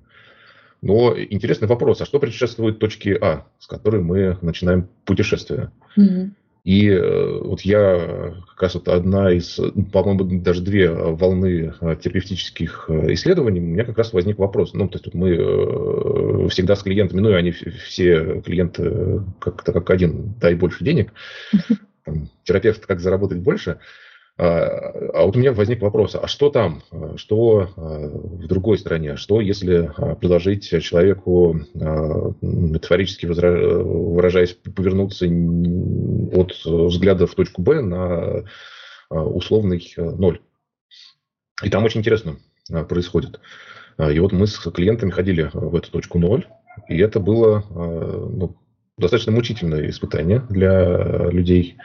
Но 0.82 1.16
интересный 1.18 1.68
вопрос, 1.68 2.02
а 2.02 2.06
что 2.06 2.20
предшествует 2.20 2.80
точке 2.80 3.16
А, 3.16 3.46
с 3.60 3.68
которой 3.68 4.02
мы 4.02 4.38
начинаем 4.42 4.88
путешествие? 5.06 5.72
Mm-hmm. 5.98 6.32
И 6.64 6.90
э, 6.90 7.40
вот 7.40 7.62
я 7.62 8.36
как 8.50 8.62
раз 8.62 8.76
вот 8.76 8.88
одна 8.88 9.32
из, 9.32 9.60
по-моему, 9.92 10.42
даже 10.42 10.62
две 10.62 10.92
волны 10.92 11.74
э, 11.80 11.96
терапевтических 12.02 12.86
э, 12.88 13.14
исследований, 13.14 13.60
у 13.60 13.64
меня 13.64 13.84
как 13.84 13.98
раз 13.98 14.14
возник 14.14 14.38
вопрос. 14.38 14.74
Ну, 14.74 14.88
то 14.88 15.00
есть 15.00 15.14
мы 15.14 16.50
всегда 16.50 16.76
с 16.76 16.84
клиентами, 16.84 17.22
ну, 17.22 17.30
и 17.32 17.34
они 17.34 17.52
все 17.52 18.42
клиенты 18.42 19.24
как-то 19.40 19.74
как 19.74 19.90
один, 19.90 20.36
дай 20.40 20.54
больше 20.54 20.84
денег. 20.84 21.14
Там, 22.06 22.30
терапевт 22.44 22.86
как 22.86 23.00
заработать 23.00 23.40
больше– 23.40 23.80
а, 24.42 25.12
а 25.14 25.26
вот 25.28 25.36
у 25.36 25.40
меня 25.40 25.54
возник 25.54 25.84
вопрос, 25.84 26.16
а 26.16 26.26
что 26.28 26.50
там, 26.50 26.82
а, 26.90 27.16
что 27.16 27.70
а, 27.78 28.08
в 28.08 28.48
другой 28.48 28.80
стране, 28.80 29.16
что 29.16 29.40
если 29.40 29.92
предложить 30.20 30.68
человеку, 30.82 31.60
метафорически 32.42 33.28
выражаясь, 33.28 34.54
повернуться 34.54 35.28
от 35.28 36.56
взгляда 36.66 37.28
в 37.28 37.36
точку 37.36 37.62
Б 37.62 37.82
на 37.82 38.46
условный 39.12 39.94
ноль. 39.98 40.42
И 41.62 41.70
там 41.70 41.84
очень 41.84 42.00
интересно 42.00 42.38
происходит. 42.90 43.40
И 44.00 44.20
вот 44.20 44.32
мы 44.32 44.48
с 44.48 44.58
клиентами 44.58 45.12
ходили 45.12 45.52
в 45.54 45.76
эту 45.76 45.92
точку 45.92 46.18
ноль, 46.18 46.48
и 46.90 46.98
это 46.98 47.20
было 47.20 47.64
ну, 47.70 48.56
достаточно 48.98 49.34
мучительное 49.34 49.88
испытание 49.90 50.42
для 50.50 51.30
людей. 51.30 51.78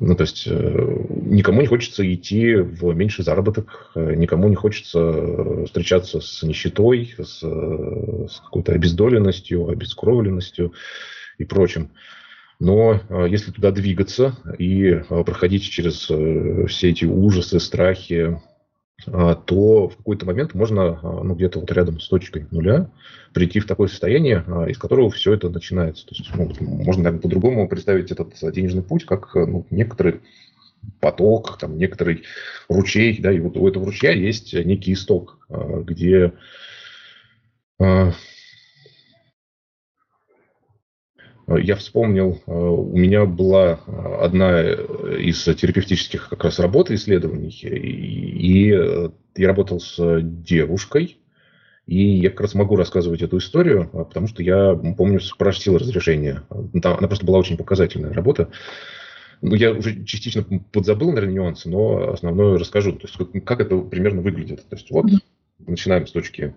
Ну, 0.00 0.14
то 0.14 0.22
есть 0.22 0.44
э, 0.46 1.06
никому 1.26 1.60
не 1.60 1.66
хочется 1.66 2.02
идти 2.12 2.54
в 2.56 2.94
меньший 2.94 3.22
заработок, 3.22 3.90
э, 3.94 4.14
никому 4.14 4.48
не 4.48 4.54
хочется 4.54 5.66
встречаться 5.66 6.20
с 6.20 6.42
нищетой, 6.42 7.14
с, 7.18 7.40
э, 7.42 8.26
с 8.30 8.40
какой-то 8.40 8.72
обездоленностью, 8.72 9.68
обескровленностью 9.68 10.72
и 11.36 11.44
прочим. 11.44 11.90
Но 12.58 13.00
если 13.26 13.52
туда 13.52 13.70
двигаться 13.70 14.36
и 14.58 15.02
проходить 15.08 15.64
через 15.64 16.02
все 16.02 16.90
эти 16.90 17.06
ужасы, 17.06 17.58
страхи, 17.58 18.38
то 19.04 19.88
в 19.88 19.96
какой-то 19.96 20.26
момент 20.26 20.54
можно 20.54 20.98
а, 21.02 21.22
ну, 21.24 21.34
где-то 21.34 21.60
вот 21.60 21.70
рядом 21.72 22.00
с 22.00 22.08
точкой 22.08 22.46
нуля 22.50 22.90
прийти 23.32 23.60
в 23.60 23.66
такое 23.66 23.88
состояние, 23.88 24.44
а, 24.46 24.66
из 24.66 24.78
которого 24.78 25.10
все 25.10 25.34
это 25.34 25.48
начинается. 25.48 26.06
То 26.06 26.14
есть, 26.14 26.30
ну, 26.34 26.52
можно, 26.60 27.04
наверное, 27.04 27.22
по-другому 27.22 27.68
представить 27.68 28.10
этот 28.10 28.34
денежный 28.52 28.82
путь 28.82 29.06
как 29.06 29.34
ну, 29.34 29.66
некоторый 29.70 30.20
поток, 31.00 31.58
там, 31.58 31.76
некоторый 31.78 32.24
ручей, 32.68 33.18
да, 33.20 33.32
и 33.32 33.40
вот 33.40 33.56
у 33.56 33.68
этого 33.68 33.86
ручья 33.86 34.12
есть 34.12 34.54
некий 34.54 34.94
исток, 34.94 35.38
где 35.48 36.32
я 41.58 41.76
вспомнил, 41.76 42.40
у 42.46 42.96
меня 42.96 43.24
была 43.24 43.80
одна 44.20 44.62
из 44.70 45.42
терапевтических 45.42 46.28
как 46.28 46.44
раз 46.44 46.58
работ 46.58 46.90
исследований, 46.90 47.50
и 47.62 48.68
я 49.36 49.48
работал 49.48 49.80
с 49.80 50.20
девушкой, 50.22 51.18
и 51.86 52.18
я 52.18 52.30
как 52.30 52.42
раз 52.42 52.54
могу 52.54 52.76
рассказывать 52.76 53.22
эту 53.22 53.38
историю, 53.38 53.88
потому 53.92 54.28
что 54.28 54.42
я, 54.42 54.74
помню, 54.96 55.18
спросил 55.20 55.76
разрешение. 55.76 56.42
Она 56.50 57.08
просто 57.08 57.26
была 57.26 57.38
очень 57.38 57.56
показательная 57.56 58.12
работа. 58.12 58.50
Ну, 59.42 59.54
я 59.54 59.72
уже 59.72 60.04
частично 60.04 60.44
подзабыл, 60.70 61.12
наверное, 61.12 61.34
нюансы, 61.34 61.68
но 61.68 62.12
основное 62.12 62.58
расскажу. 62.58 62.92
То 62.92 63.06
есть, 63.06 63.16
как, 63.16 63.44
как 63.44 63.60
это 63.60 63.78
примерно 63.78 64.20
выглядит. 64.20 64.68
То 64.68 64.76
есть, 64.76 64.90
вот 64.90 65.06
начинаем 65.58 66.06
с 66.06 66.12
точки 66.12 66.54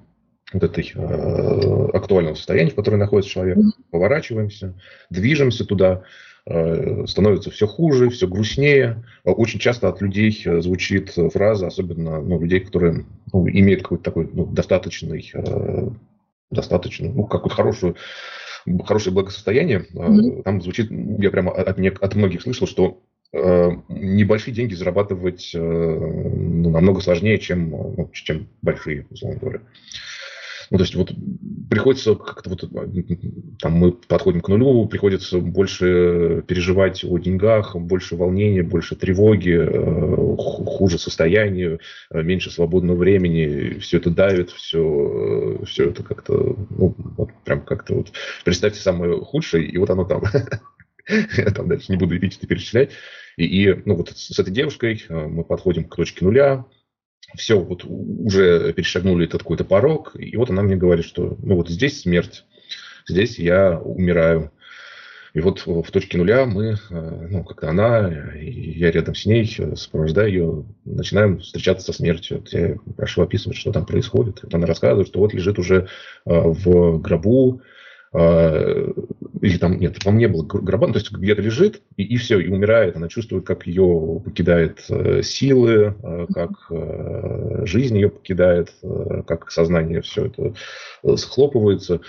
вот 0.54 0.64
этой 0.64 0.91
э, 0.93 1.89
актуального 1.93 2.36
состояния, 2.36 2.72
в 2.72 2.76
котором 2.76 2.99
находится 2.99 3.32
человек, 3.32 3.58
поворачиваемся, 3.91 4.74
движемся 5.10 5.66
туда, 5.66 6.04
э, 6.45 7.06
становится 7.08 7.51
все 7.51 7.68
хуже, 7.68 8.10
все 8.10 8.28
грустнее. 8.28 9.04
Очень 9.24 9.60
часто 9.60 9.89
от 9.89 10.01
людей 10.01 10.39
э, 10.45 10.62
звучит 10.62 11.12
фраза, 11.34 11.68
особенно 11.68 12.22
ну, 12.22 12.39
людей, 12.39 12.60
которые 12.60 13.06
ну, 13.32 13.47
имеют 13.47 13.84
какой-то 13.84 14.04
такой 14.04 14.30
ну, 14.32 14.45
достаточный, 14.45 15.30
э, 15.34 15.89
достаточно, 16.51 17.10
ну, 17.10 17.26
какую-то 17.26 17.56
хорошую 17.56 17.95
хорошее 18.86 19.14
благосостояние. 19.14 19.86
Mm-hmm. 19.93 20.43
Там 20.43 20.62
звучит, 20.62 20.89
я 20.89 21.30
прямо 21.32 21.51
от, 21.51 21.78
от 21.78 22.16
многих 22.16 22.41
слышал, 22.43 22.66
что 22.66 23.01
э, 23.34 23.72
небольшие 23.89 24.54
деньги 24.54 24.74
зарабатывать 24.74 25.51
ну, 25.54 26.70
намного 26.70 27.01
сложнее, 27.01 27.39
чем, 27.39 27.72
ну, 27.72 28.10
чем 28.14 28.47
большие, 28.62 29.06
условно 29.10 29.39
говоря. 29.39 29.60
Ну, 30.74 30.80
то 30.80 30.86
есть 30.86 30.95
вот 30.95 31.13
приходится 31.69 32.15
как-то 32.15 32.49
вот, 32.49 32.63
там 33.59 33.74
мы 33.74 33.91
подходим 33.91 34.41
к 34.41 34.47
нулю, 34.47 34.88
приходится 34.88 35.38
больше 35.38 36.43
переживать 36.47 37.03
о 37.03 37.19
деньгах, 37.19 37.76
больше 37.76 38.15
волнения, 38.15 38.63
больше 38.63 38.95
тревоги, 38.95 39.51
э, 39.51 40.36
хуже 40.36 40.97
состояние, 40.97 41.78
э, 42.09 42.24
меньше 42.24 42.49
свободного 42.49 42.97
времени, 42.97 43.78
все 43.82 43.97
это 43.97 44.09
давит, 44.09 44.49
все, 44.49 45.59
э, 45.61 45.65
все 45.67 45.91
это 45.91 46.01
как-то, 46.01 46.55
ну, 46.71 46.95
вот 47.17 47.30
прям 47.45 47.61
как-то 47.61 47.93
вот, 47.93 48.11
представьте 48.43 48.80
самое 48.80 49.21
худшее, 49.21 49.67
и 49.67 49.78
вот 49.78 49.91
оно 49.91 50.05
там. 50.05 50.24
Я 51.38 51.51
там 51.51 51.67
дальше 51.67 51.91
не 51.91 51.97
буду 51.99 52.17
эпитеты 52.17 52.47
перечислять. 52.47 52.91
И, 53.38 53.45
и 53.45 53.82
ну, 53.86 53.95
вот 53.95 54.09
с 54.09 54.39
этой 54.39 54.51
девушкой 54.51 54.99
мы 55.09 55.43
подходим 55.43 55.84
к 55.84 55.95
точке 55.95 56.26
нуля, 56.26 56.65
все, 57.36 57.59
вот 57.59 57.84
уже 57.86 58.73
перешагнули 58.73 59.25
этот 59.25 59.41
какой-то 59.41 59.63
порог, 59.63 60.15
и 60.15 60.36
вот 60.38 60.49
она 60.49 60.61
мне 60.61 60.75
говорит, 60.75 61.05
что 61.05 61.38
ну 61.41 61.55
вот 61.55 61.69
здесь 61.69 62.01
смерть, 62.01 62.45
здесь 63.07 63.39
я 63.39 63.79
умираю. 63.79 64.51
И 65.34 65.39
вот 65.39 65.65
в 65.65 65.89
точке 65.91 66.19
нуля 66.19 66.45
мы, 66.45 66.77
э, 66.91 67.27
ну, 67.31 67.43
как-то 67.43 67.69
она, 67.69 68.07
и 68.36 68.51
я 68.77 68.91
рядом 68.91 69.15
с 69.15 69.25
ней, 69.25 69.51
э, 69.57 69.75
сопровождаю 69.75 70.29
ее, 70.29 70.65
начинаем 70.86 71.39
встречаться 71.39 71.88
со 71.88 71.93
смертью. 71.93 72.38
Вот 72.38 72.53
я 72.53 72.75
прошу 72.95 73.23
описывать, 73.23 73.57
что 73.57 73.71
там 73.71 73.88
происходит. 73.88 74.43
Вот 74.43 74.53
она 74.53 74.67
рассказывает, 74.67 75.07
что 75.07 75.19
вот 75.19 75.34
лежит 75.34 75.57
уже 75.57 75.88
э, 75.88 75.88
в 76.25 76.99
гробу, 76.99 77.63
или 78.14 79.57
там, 79.57 79.78
нет, 79.78 79.97
там 80.01 80.18
не 80.18 80.28
было 80.28 80.43
гроба, 80.43 80.88
ну, 80.88 80.93
то 80.93 80.99
есть 80.99 81.11
где-то 81.11 81.41
лежит, 81.41 81.82
и, 81.97 82.03
и 82.03 82.16
все, 82.16 82.39
и 82.39 82.47
умирает. 82.47 82.95
Она 82.95 83.09
чувствует, 83.09 83.45
как 83.45 83.68
ее 83.68 84.22
покидает 84.24 84.86
э, 84.89 85.22
силы, 85.22 85.95
э, 86.01 86.28
как 86.34 86.51
э, 86.70 87.66
жизнь 87.66 87.97
ее 87.97 88.09
покидает, 88.09 88.74
как 89.28 89.51
сознание 89.51 90.01
все 90.01 90.28
это 90.28 90.53
схлопывается. 91.18 91.99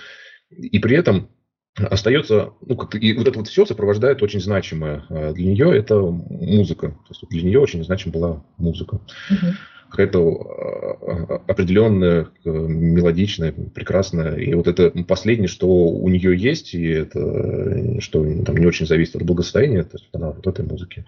И 0.49 0.79
при 0.79 0.95
этом 0.95 1.27
остается, 1.75 2.53
ну, 2.61 2.77
как 2.77 2.95
и 2.95 3.13
вот 3.13 3.27
это 3.27 3.39
вот 3.39 3.49
все 3.49 3.65
сопровождает 3.65 4.23
очень 4.23 4.39
значимое 4.39 5.03
для 5.09 5.45
нее, 5.45 5.77
это 5.77 5.99
музыка. 5.99 6.89
То 6.89 7.09
есть 7.09 7.29
для 7.29 7.41
нее 7.41 7.59
очень 7.59 7.83
значима 7.83 8.13
была 8.13 8.45
музыка. 8.57 9.01
Uh-huh 9.29 9.53
какая-то 9.95 10.19
а, 10.19 11.41
определенная, 11.47 12.27
мелодичная, 12.43 13.51
прекрасная. 13.51 14.35
И 14.35 14.53
вот 14.53 14.67
это 14.67 14.91
последнее, 15.03 15.47
что 15.47 15.67
у 15.67 16.07
нее 16.09 16.37
есть, 16.37 16.73
и 16.73 16.87
это, 16.87 18.01
что 18.01 18.23
там 18.43 18.57
не 18.57 18.65
очень 18.65 18.85
зависит 18.85 19.15
от 19.15 19.23
благосостояния, 19.23 19.83
то 19.83 19.97
есть 19.97 20.09
она 20.13 20.31
вот 20.31 20.45
этой 20.45 20.65
музыки. 20.65 21.05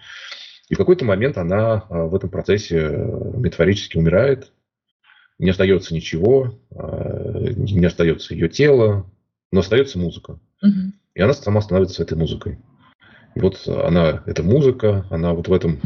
И 0.68 0.74
в 0.74 0.76
какой-то 0.78 1.04
момент 1.04 1.38
она 1.38 1.84
а, 1.88 2.04
в 2.06 2.14
этом 2.14 2.30
процессе 2.30 2.88
метафорически 3.36 3.96
умирает, 3.96 4.52
не 5.38 5.50
остается 5.50 5.94
ничего, 5.94 6.58
а, 6.74 7.38
не 7.38 7.84
остается 7.84 8.34
ее 8.34 8.48
тело, 8.48 9.10
но 9.52 9.60
остается 9.60 9.98
музыка. 9.98 10.38
Угу. 10.62 10.92
И 11.14 11.20
она 11.20 11.32
сама 11.34 11.60
становится 11.60 12.02
этой 12.02 12.16
музыкой. 12.16 12.58
И 13.34 13.40
вот 13.40 13.66
она, 13.66 14.22
эта 14.26 14.42
музыка, 14.42 15.06
она 15.10 15.32
вот 15.32 15.48
в 15.48 15.52
этом 15.52 15.78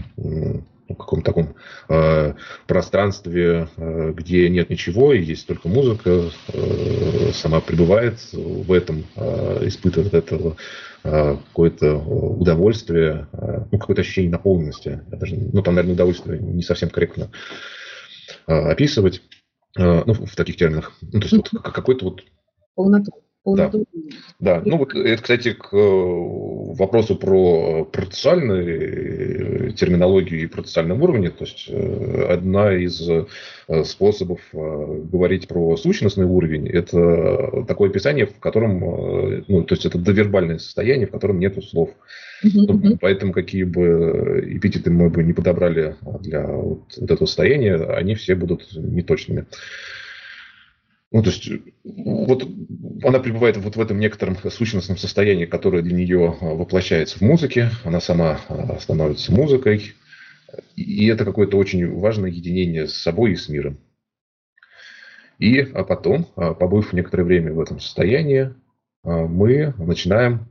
каком-то 0.94 1.24
таком 1.24 1.54
э, 1.88 2.34
пространстве, 2.66 3.68
э, 3.76 4.12
где 4.12 4.48
нет 4.48 4.70
ничего, 4.70 5.12
и 5.12 5.22
есть 5.22 5.46
только 5.46 5.68
музыка, 5.68 6.30
э, 6.52 7.30
сама 7.32 7.60
пребывает 7.60 8.18
в 8.32 8.72
этом, 8.72 9.04
э, 9.16 9.68
испытывает 9.68 10.14
это 10.14 10.56
э, 11.04 11.36
какое-то 11.48 11.96
удовольствие, 11.96 13.28
э, 13.32 13.64
ну, 13.70 13.78
какое-то 13.78 14.02
ощущение 14.02 14.30
наполненности. 14.30 15.00
Я 15.10 15.16
даже, 15.16 15.36
ну, 15.36 15.62
там, 15.62 15.74
наверное, 15.74 15.94
удовольствие 15.94 16.38
не 16.38 16.62
совсем 16.62 16.90
корректно 16.90 17.30
э, 18.46 18.52
описывать, 18.52 19.22
э, 19.78 20.02
ну, 20.04 20.12
в 20.12 20.36
таких 20.36 20.56
терминах. 20.56 20.92
Ну, 21.00 21.20
то 21.20 21.26
есть 21.26 21.32
вот 21.32 21.50
какой-то 21.62 22.04
вот... 22.06 22.22
Полноту. 22.74 23.22
Да. 23.44 23.72
да, 24.38 24.62
ну 24.64 24.78
вот 24.78 24.94
это, 24.94 25.20
кстати, 25.20 25.52
к 25.52 25.74
э, 25.74 25.76
вопросу 25.76 27.16
про 27.16 27.84
процессуальную 27.84 28.64
э, 28.64 29.21
терминологию 29.72 30.42
и 30.42 30.46
процессуальном 30.46 31.02
уровне, 31.02 31.30
то 31.30 31.44
есть 31.44 31.66
э, 31.68 32.26
одна 32.28 32.74
из 32.74 33.00
способов 33.84 34.40
говорить 34.52 35.48
про 35.48 35.76
сущностный 35.76 36.26
уровень, 36.26 36.68
это 36.68 37.64
такое 37.66 37.90
описание, 37.90 38.26
в 38.26 38.38
котором, 38.38 39.44
ну, 39.48 39.62
то 39.62 39.74
есть 39.74 39.86
это 39.86 39.98
довербальное 39.98 40.58
состояние, 40.58 41.06
в 41.06 41.10
котором 41.10 41.38
нет 41.38 41.56
слов. 41.64 41.90
Ну, 42.42 42.98
поэтому 43.00 43.32
какие 43.32 43.64
бы 43.64 44.44
эпитеты 44.46 44.90
мы 44.90 45.10
бы 45.10 45.22
не 45.22 45.32
подобрали 45.32 45.94
для 46.20 46.46
вот, 46.46 46.82
вот 46.96 47.10
этого 47.10 47.26
состояния, 47.26 47.76
они 47.76 48.14
все 48.14 48.34
будут 48.34 48.66
неточными. 48.72 49.46
Ну, 51.12 51.22
то 51.22 51.28
есть, 51.28 51.50
вот 51.84 52.48
она 53.02 53.20
пребывает 53.20 53.58
вот 53.58 53.76
в 53.76 53.80
этом 53.80 54.00
некотором 54.00 54.36
сущностном 54.36 54.96
состоянии, 54.96 55.44
которое 55.44 55.82
для 55.82 55.94
нее 55.94 56.38
а, 56.40 56.54
воплощается 56.54 57.18
в 57.18 57.20
музыке. 57.20 57.70
Она 57.84 58.00
сама 58.00 58.40
а, 58.48 58.78
становится 58.80 59.30
музыкой. 59.30 59.92
И 60.74 61.06
это 61.06 61.26
какое-то 61.26 61.58
очень 61.58 61.90
важное 61.94 62.30
единение 62.30 62.86
с 62.86 62.94
собой 62.94 63.32
и 63.32 63.36
с 63.36 63.50
миром. 63.50 63.78
И 65.38 65.60
а 65.60 65.84
потом, 65.84 66.28
а, 66.36 66.54
побыв 66.54 66.94
некоторое 66.94 67.24
время 67.24 67.52
в 67.52 67.60
этом 67.60 67.78
состоянии, 67.78 68.54
мы 69.04 69.74
начинаем 69.78 70.46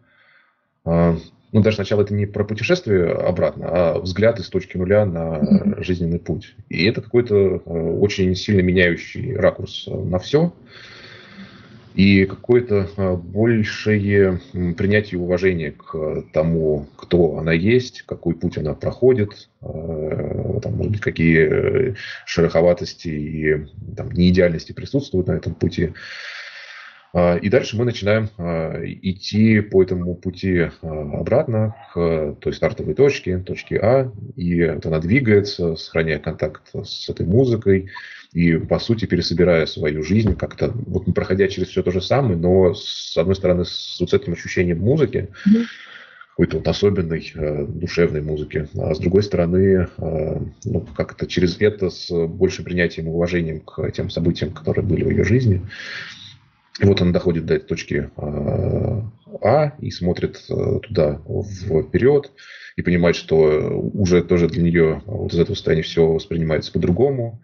ну, 1.52 1.62
даже 1.62 1.76
сначала 1.76 2.04
это 2.04 2.14
не 2.14 2.26
про 2.26 2.45
путешествие 2.45 3.12
обратно, 3.12 3.66
а 3.68 3.99
взгляд 3.99 4.39
из 4.39 4.47
точки 4.47 4.78
нуля 4.78 5.06
на 5.06 5.38
mm-hmm. 5.38 5.84
жизненный 5.84 6.20
путь. 6.20 6.56
И 6.70 6.86
это 6.86 7.02
какой-то 7.02 7.36
э, 7.36 7.70
очень 7.70 8.34
сильно 8.36 8.62
меняющий 8.62 9.36
ракурс 9.36 9.86
э, 9.88 9.93
на 9.93 10.18
все. 10.20 10.54
И 11.93 12.24
какое-то 12.24 12.88
э, 12.95 13.16
большее 13.16 14.39
принятие 14.78 15.20
и 15.20 15.22
уважение 15.22 15.72
к 15.72 16.24
тому, 16.32 16.88
кто 16.95 17.38
она 17.38 17.52
есть, 17.52 18.04
какой 18.04 18.34
путь 18.34 18.58
она 18.58 18.74
проходит, 18.74 19.49
там, 19.60 20.74
может 20.74 20.91
быть, 20.93 21.02
какие 21.02 21.95
шероховатости 22.26 23.10
и 23.10 23.68
там, 23.95 24.10
неидеальности 24.12 24.72
присутствуют 24.72 25.28
на 25.28 25.34
этом 25.34 25.54
пути. 25.54 25.91
А, 27.14 27.36
и 27.36 27.49
дальше 27.49 27.78
мы 27.78 27.86
начинаем 27.86 28.30
а, 28.38 28.82
идти 28.86 29.59
по 29.59 29.84
этому 29.84 30.16
пути 30.16 30.59
а, 30.59 30.72
обратно 30.82 31.76
к 31.93 32.38
той 32.39 32.53
стартовой 32.53 32.93
точке, 32.93 33.39
точке 33.39 33.78
А, 33.78 34.12
и 34.36 34.66
вот 34.66 34.86
она 34.86 34.99
двигается, 34.99 35.76
сохраняя 35.76 36.20
контакт 36.20 36.70
с 36.74 37.09
этой 37.09 37.26
музыкой, 37.26 37.89
и, 38.32 38.55
по 38.55 38.80
сути, 38.80 39.05
пересобирая 39.05 39.66
свою 39.66 40.03
жизнь 40.03 40.36
как-то, 40.38 40.72
вот 40.74 41.14
проходя 41.14 41.49
через 41.49 41.68
все 41.68 41.84
то 41.84 41.91
же 41.91 42.01
самое, 42.01 42.38
но, 42.38 42.74
с 42.74 43.18
одной 43.18 43.36
стороны, 43.36 43.66
с 43.66 43.97
вот 43.99 44.14
этим 44.14 44.32
ощущением 44.32 44.80
музыки, 44.80 45.28
mm-hmm. 45.45 45.66
какой-то 46.30 46.57
вот 46.57 46.68
особенной 46.70 47.30
э, 47.36 47.66
душевной 47.66 48.22
музыки, 48.22 48.70
а 48.80 48.95
с 48.95 48.99
другой 48.99 49.24
стороны, 49.24 49.89
э, 49.97 50.41
ну, 50.64 50.88
как-то 50.95 51.28
через 51.28 51.59
это 51.59 51.89
с 51.89 52.09
большим 52.28 52.64
принятием 52.64 53.07
и 53.07 53.09
уважением 53.09 53.59
к 53.59 53.91
тем 53.91 54.09
событиям, 54.09 54.53
которые 54.53 54.86
были 54.86 55.03
в 55.03 55.09
ее 55.09 55.26
жизни, 55.26 55.62
и 56.82 56.86
вот 56.86 57.01
он 57.01 57.11
доходит 57.11 57.45
до 57.45 57.55
этой 57.55 57.67
точки 57.67 58.09
а, 58.17 59.11
а 59.41 59.73
и 59.79 59.91
смотрит 59.91 60.43
э, 60.49 60.79
туда 60.82 61.21
вперед 61.88 62.32
и 62.75 62.82
понимает, 62.82 63.15
что 63.15 63.36
уже 63.93 64.23
тоже 64.23 64.47
для 64.47 64.63
нее 64.63 65.01
вот 65.05 65.34
из 65.34 65.39
этого 65.39 65.55
состояния 65.55 65.84
все 65.84 66.07
воспринимается 66.07 66.71
по-другому. 66.71 67.41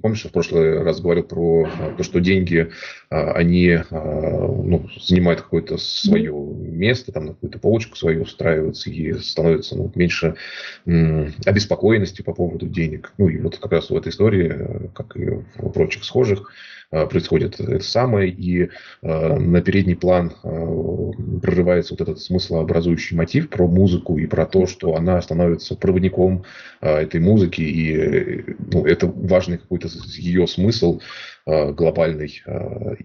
Помнишь, 0.00 0.24
я 0.24 0.30
в 0.30 0.32
прошлый 0.32 0.82
раз 0.82 1.00
говорил 1.00 1.24
про 1.24 1.68
то, 1.98 2.04
что 2.04 2.20
деньги, 2.20 2.70
они 3.10 3.80
ну, 3.90 4.88
занимают 5.00 5.40
какое-то 5.40 5.76
свое 5.76 6.32
место, 6.32 7.10
там 7.10 7.26
на 7.26 7.34
какую-то 7.34 7.58
полочку 7.58 7.96
свою 7.96 8.22
устраиваются 8.22 8.90
и 8.90 9.14
становится 9.14 9.76
ну, 9.76 9.90
меньше 9.96 10.36
обеспокоенности 10.84 12.22
по 12.22 12.32
поводу 12.32 12.68
денег. 12.68 13.12
Ну 13.18 13.28
и 13.28 13.38
вот 13.38 13.58
как 13.58 13.72
раз 13.72 13.90
в 13.90 13.96
этой 13.96 14.10
истории, 14.10 14.88
как 14.94 15.16
и 15.16 15.30
в 15.56 15.70
прочих 15.70 16.04
схожих, 16.04 16.52
Э, 16.85 16.85
происходит 16.90 17.60
это 17.60 17.80
самое, 17.80 18.30
и 18.30 18.62
э, 18.62 18.68
на 19.02 19.60
передний 19.60 19.96
план 19.96 20.32
э, 20.42 21.40
прорывается 21.42 21.94
вот 21.94 22.00
этот 22.00 22.20
смыслообразующий 22.20 23.16
мотив 23.16 23.50
про 23.50 23.66
музыку 23.66 24.18
и 24.18 24.26
про 24.26 24.46
то, 24.46 24.66
что 24.66 24.94
она 24.94 25.20
становится 25.20 25.74
проводником 25.74 26.44
этой 26.80 27.20
музыки, 27.20 27.60
и 27.60 28.56
ну, 28.72 28.84
это 28.84 29.06
важный 29.06 29.58
какой-то 29.58 29.88
ее 30.16 30.46
смысл 30.46 31.00
глобальный. 31.46 32.42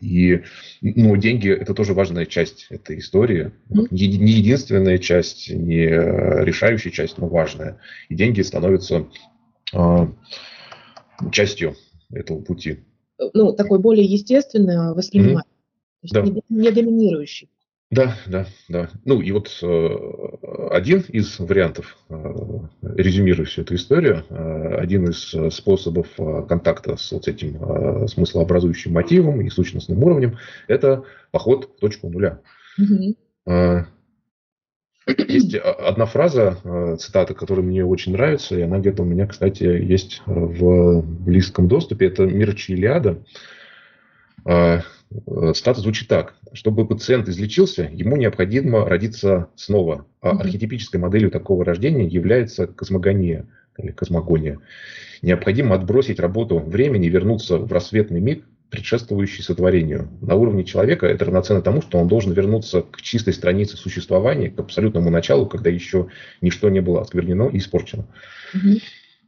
И 0.02 0.42
ну, 0.82 1.16
деньги– 1.16 1.50
это 1.50 1.74
тоже 1.74 1.94
важная 1.94 2.26
часть 2.26 2.68
этой 2.70 3.00
истории. 3.00 3.52
Не 3.70 4.32
единственная 4.32 4.98
часть, 4.98 5.50
не 5.50 5.86
решающая 5.88 6.92
часть, 6.92 7.18
но 7.18 7.28
важная. 7.28 7.78
И 8.10 8.16
деньги 8.16 8.42
становятся 8.42 9.06
частью 11.32 11.76
этого 12.12 12.42
пути 12.42 12.80
ну, 13.34 13.54
такой 13.54 13.80
более 13.80 14.06
естественный 14.06 14.94
воспринимать, 14.94 15.46
mm-hmm. 16.04 16.10
да. 16.12 16.22
не, 16.22 16.44
не 16.50 16.72
доминирующий. 16.72 17.50
Да, 17.92 18.16
да, 18.26 18.46
да. 18.70 18.90
Ну 19.04 19.22
и 19.22 19.34
вот 19.34 19.50
э, 19.62 20.68
один 20.72 21.02
из 21.10 21.40
вариантов, 21.40 21.98
э, 22.08 22.34
резюмируя 22.82 23.46
всю 23.46 23.64
эту 23.64 23.76
историю, 23.76 24.24
э, 24.30 24.76
один 24.78 25.10
из 25.10 25.54
способов 25.54 26.08
э, 26.18 26.46
контакта 26.48 26.96
с 26.96 27.12
вот 27.12 27.28
этим 27.28 27.62
э, 27.62 28.08
смыслообразующим 28.08 28.94
мотивом 28.94 29.42
и 29.42 29.50
сущностным 29.50 30.02
уровнем, 30.02 30.38
это 30.70 31.04
поход 31.32 31.70
в 31.76 31.82
точку 31.82 32.10
нуля. 32.10 32.40
Mm-hmm. 32.80 33.18
Э, 33.48 33.84
есть 35.18 35.56
одна 35.56 36.06
фраза, 36.06 36.58
э, 36.64 36.98
цитата, 37.00 37.34
которая 37.34 37.66
мне 37.66 37.86
очень 37.86 38.14
нравится, 38.14 38.58
и 38.58 38.62
она 38.62 38.80
где-то 38.80 39.04
у 39.04 39.06
меня, 39.06 39.28
кстати, 39.28 39.64
есть 39.64 40.22
в 40.26 41.02
близком 41.02 41.68
доступе. 41.68 42.08
Это 42.08 42.26
Мирчи 42.26 42.74
Илиада. 42.74 43.24
А, 44.46 44.82
э, 45.10 45.54
цитата 45.54 45.82
звучит 45.82 46.08
так. 46.08 46.36
Чтобы 46.54 46.88
пациент 46.88 47.30
излечился, 47.30 47.90
ему 47.92 48.18
необходимо 48.18 48.88
родиться 48.88 49.48
снова. 49.56 50.06
А 50.22 50.32
архетипической 50.32 51.00
моделью 51.00 51.32
такого 51.32 51.64
рождения 51.64 52.06
является 52.06 52.68
космогония 52.68 53.48
или 53.78 53.92
космогония. 53.92 54.60
Необходимо 55.22 55.76
отбросить 55.76 56.20
работу 56.20 56.60
времени 56.60 57.08
и 57.08 57.10
вернуться 57.10 57.58
в 57.58 57.72
рассветный 57.72 58.20
миг, 58.20 58.44
предшествующий 58.72 59.44
сотворению. 59.44 60.10
На 60.22 60.36
уровне 60.36 60.64
человека 60.64 61.06
это 61.06 61.26
равноценно 61.26 61.62
тому, 61.62 61.82
что 61.82 62.00
он 62.00 62.08
должен 62.08 62.32
вернуться 62.32 62.82
к 62.82 63.02
чистой 63.02 63.34
странице 63.34 63.76
существования, 63.76 64.50
к 64.50 64.58
абсолютному 64.60 65.10
началу, 65.10 65.46
когда 65.46 65.70
еще 65.70 66.08
ничто 66.40 66.70
не 66.70 66.80
было 66.80 67.02
осквернено 67.02 67.50
и 67.50 67.58
испорчено. 67.58 68.08
Угу. 68.54 68.80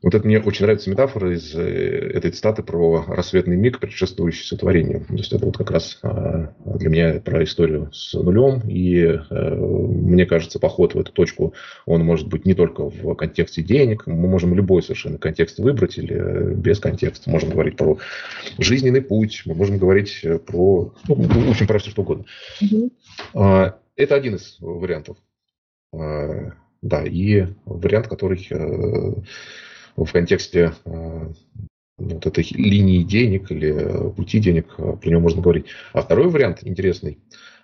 Вот 0.04 0.14
это 0.14 0.28
мне 0.28 0.40
очень 0.42 0.66
нравится 0.66 0.90
метафора 0.90 1.34
из 1.34 1.56
э, 1.56 2.12
этой 2.14 2.32
цитаты 2.32 2.62
про 2.62 3.06
рассветный 3.08 3.56
миг, 3.56 3.80
предшествующий 3.80 4.46
сотворению. 4.46 5.06
То 5.06 5.14
есть 5.14 5.32
это 5.32 5.46
вот 5.46 5.58
как 5.58 5.72
раз 5.72 5.98
а, 6.04 6.54
для 6.66 6.90
меня 6.90 7.22
про 7.22 7.42
историю 7.46 7.90
с 7.94 8.14
нулем. 8.14 8.60
И 8.68 8.98
э, 8.98 9.56
мне 9.56 10.26
кажется, 10.26 10.60
поход 10.60 10.94
в 10.94 11.00
эту 11.00 11.14
точку, 11.14 11.54
он 11.86 12.04
может 12.04 12.28
быть 12.28 12.46
не 12.46 12.54
только 12.54 12.90
в 12.90 13.16
контексте 13.16 13.64
денег. 13.64 14.06
Мы 14.06 14.28
можем 14.28 14.54
любой 14.54 14.84
совершенно 14.84 15.18
контекст 15.18 15.60
выбрать 15.60 15.98
или 15.98 16.14
э, 16.14 16.54
без 16.54 16.82
контекста. 16.82 17.30
Можем 17.30 17.52
говорить 17.52 17.78
про 17.78 17.98
жизненный 18.58 19.02
путь, 19.02 19.44
мы 19.46 19.56
можем 19.56 19.78
говорить 19.78 20.22
про, 20.46 20.94
ну, 21.08 21.16
в 21.16 21.50
общем, 21.50 21.66
про 21.66 21.80
все 21.80 21.92
что 21.92 22.02
угодно. 22.02 22.26
Угу. 22.62 22.92
Это 23.96 24.16
один 24.16 24.36
из 24.36 24.58
вариантов. 24.60 25.16
Да, 25.92 27.04
и 27.06 27.46
вариант, 27.66 28.08
который 28.10 28.38
в 29.96 30.12
контексте 30.12 30.74
э, 30.86 31.34
вот 31.98 32.26
этой 32.26 32.44
линии 32.52 33.04
денег 33.04 33.52
или 33.52 33.74
э, 33.74 34.10
пути 34.12 34.40
денег, 34.40 34.74
э, 34.78 34.98
про 34.98 35.10
него 35.10 35.22
можно 35.22 35.42
говорить. 35.42 35.68
А 35.94 36.02
второй 36.02 36.30
вариант 36.30 36.60
интересный, 36.64 37.20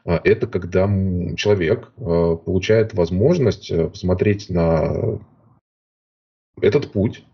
это 0.06 0.48
когда 0.48 0.88
человек 1.36 1.92
получает 1.96 2.94
возможность 2.94 3.70
посмотреть 3.92 4.50
на 4.50 5.20
этот 6.62 6.94
путь 6.94 7.26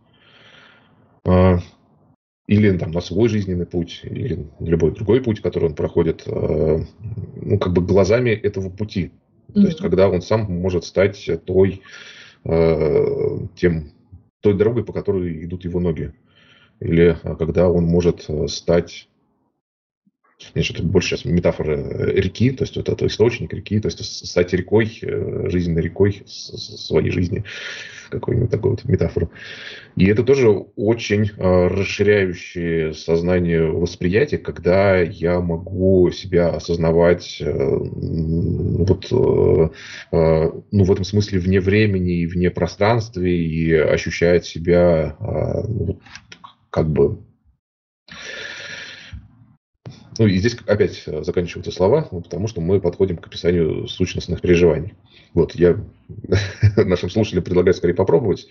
или 2.47 2.77
там, 2.77 2.91
на 2.91 3.01
свой 3.01 3.29
жизненный 3.29 3.67
путь, 3.67 4.01
или 4.03 4.47
любой 4.59 4.91
другой 4.95 5.21
путь, 5.21 5.41
который 5.41 5.69
он 5.69 5.75
проходит, 5.75 6.23
ну, 6.25 7.59
как 7.59 7.71
бы 7.71 7.83
глазами 7.83 8.31
этого 8.31 8.69
пути. 8.71 9.11
Mm-hmm. 9.49 9.53
То 9.53 9.67
есть, 9.67 9.79
когда 9.79 10.09
он 10.09 10.21
сам 10.23 10.51
может 10.51 10.85
стать 10.85 11.29
той, 11.45 11.83
тем 12.43 13.91
той 14.45 14.53
дорогой, 14.53 14.85
по 14.85 14.93
которой 14.93 15.43
идут 15.43 15.65
его 15.65 15.79
ноги. 15.79 16.13
Или 16.79 17.17
а, 17.23 17.35
когда 17.35 17.67
он 17.67 17.85
может 17.85 18.25
э, 18.27 18.47
стать 18.47 19.09
нет, 20.53 20.65
что-то 20.65 20.83
больше 20.83 21.09
сейчас 21.09 21.25
метафора 21.25 21.77
э, 21.77 22.11
реки, 22.19 22.51
то 22.51 22.63
есть 22.63 22.75
вот 22.75 22.89
это 22.89 23.07
источник 23.07 23.53
реки, 23.53 23.79
то 23.79 23.88
есть 23.88 24.27
стать 24.27 24.53
рекой, 24.53 24.99
э, 25.01 25.49
жизненной 25.49 25.81
рекой 25.81 26.23
своей 26.25 27.09
жизни, 27.09 27.45
какую-нибудь 28.09 28.51
такую 28.51 28.71
вот 28.71 28.83
метафору. 28.83 29.31
И 29.95 30.05
это 30.07 30.23
тоже 30.23 30.49
очень 30.49 31.31
э, 31.38 31.67
расширяющее 31.67 32.93
сознание 32.93 33.63
восприятие, 33.63 34.39
когда 34.39 34.99
я 34.99 35.39
могу 35.39 36.11
себя 36.11 36.49
осознавать 36.49 37.41
вот, 37.41 39.07
ну, 39.11 39.71
в 40.83 40.91
этом 40.91 41.03
смысле 41.05 41.39
вне 41.39 41.61
времени 41.61 42.19
и 42.19 42.27
вне 42.27 42.51
пространства 42.51 43.21
и 43.21 43.71
ощущать 43.73 44.45
себя 44.45 45.15
ну, 45.19 45.99
как 46.69 46.89
бы 46.89 47.19
ну 50.18 50.28
и 50.28 50.38
здесь 50.38 50.57
опять 50.68 51.03
э, 51.05 51.24
заканчиваются 51.24 51.72
слова, 51.72 52.07
ну, 52.11 52.22
потому 52.22 52.47
что 52.47 52.61
мы 52.61 52.80
подходим 52.80 53.18
к 53.18 53.28
описанию 53.28 53.88
сущностных 53.88 54.41
переживаний. 54.41 54.93
Вот 55.34 55.55
я 55.55 55.78
нашим 56.78 57.09
слушателям 57.09 57.43
предлагаю 57.43 57.74
скорее 57.74 57.93
попробовать 57.93 58.47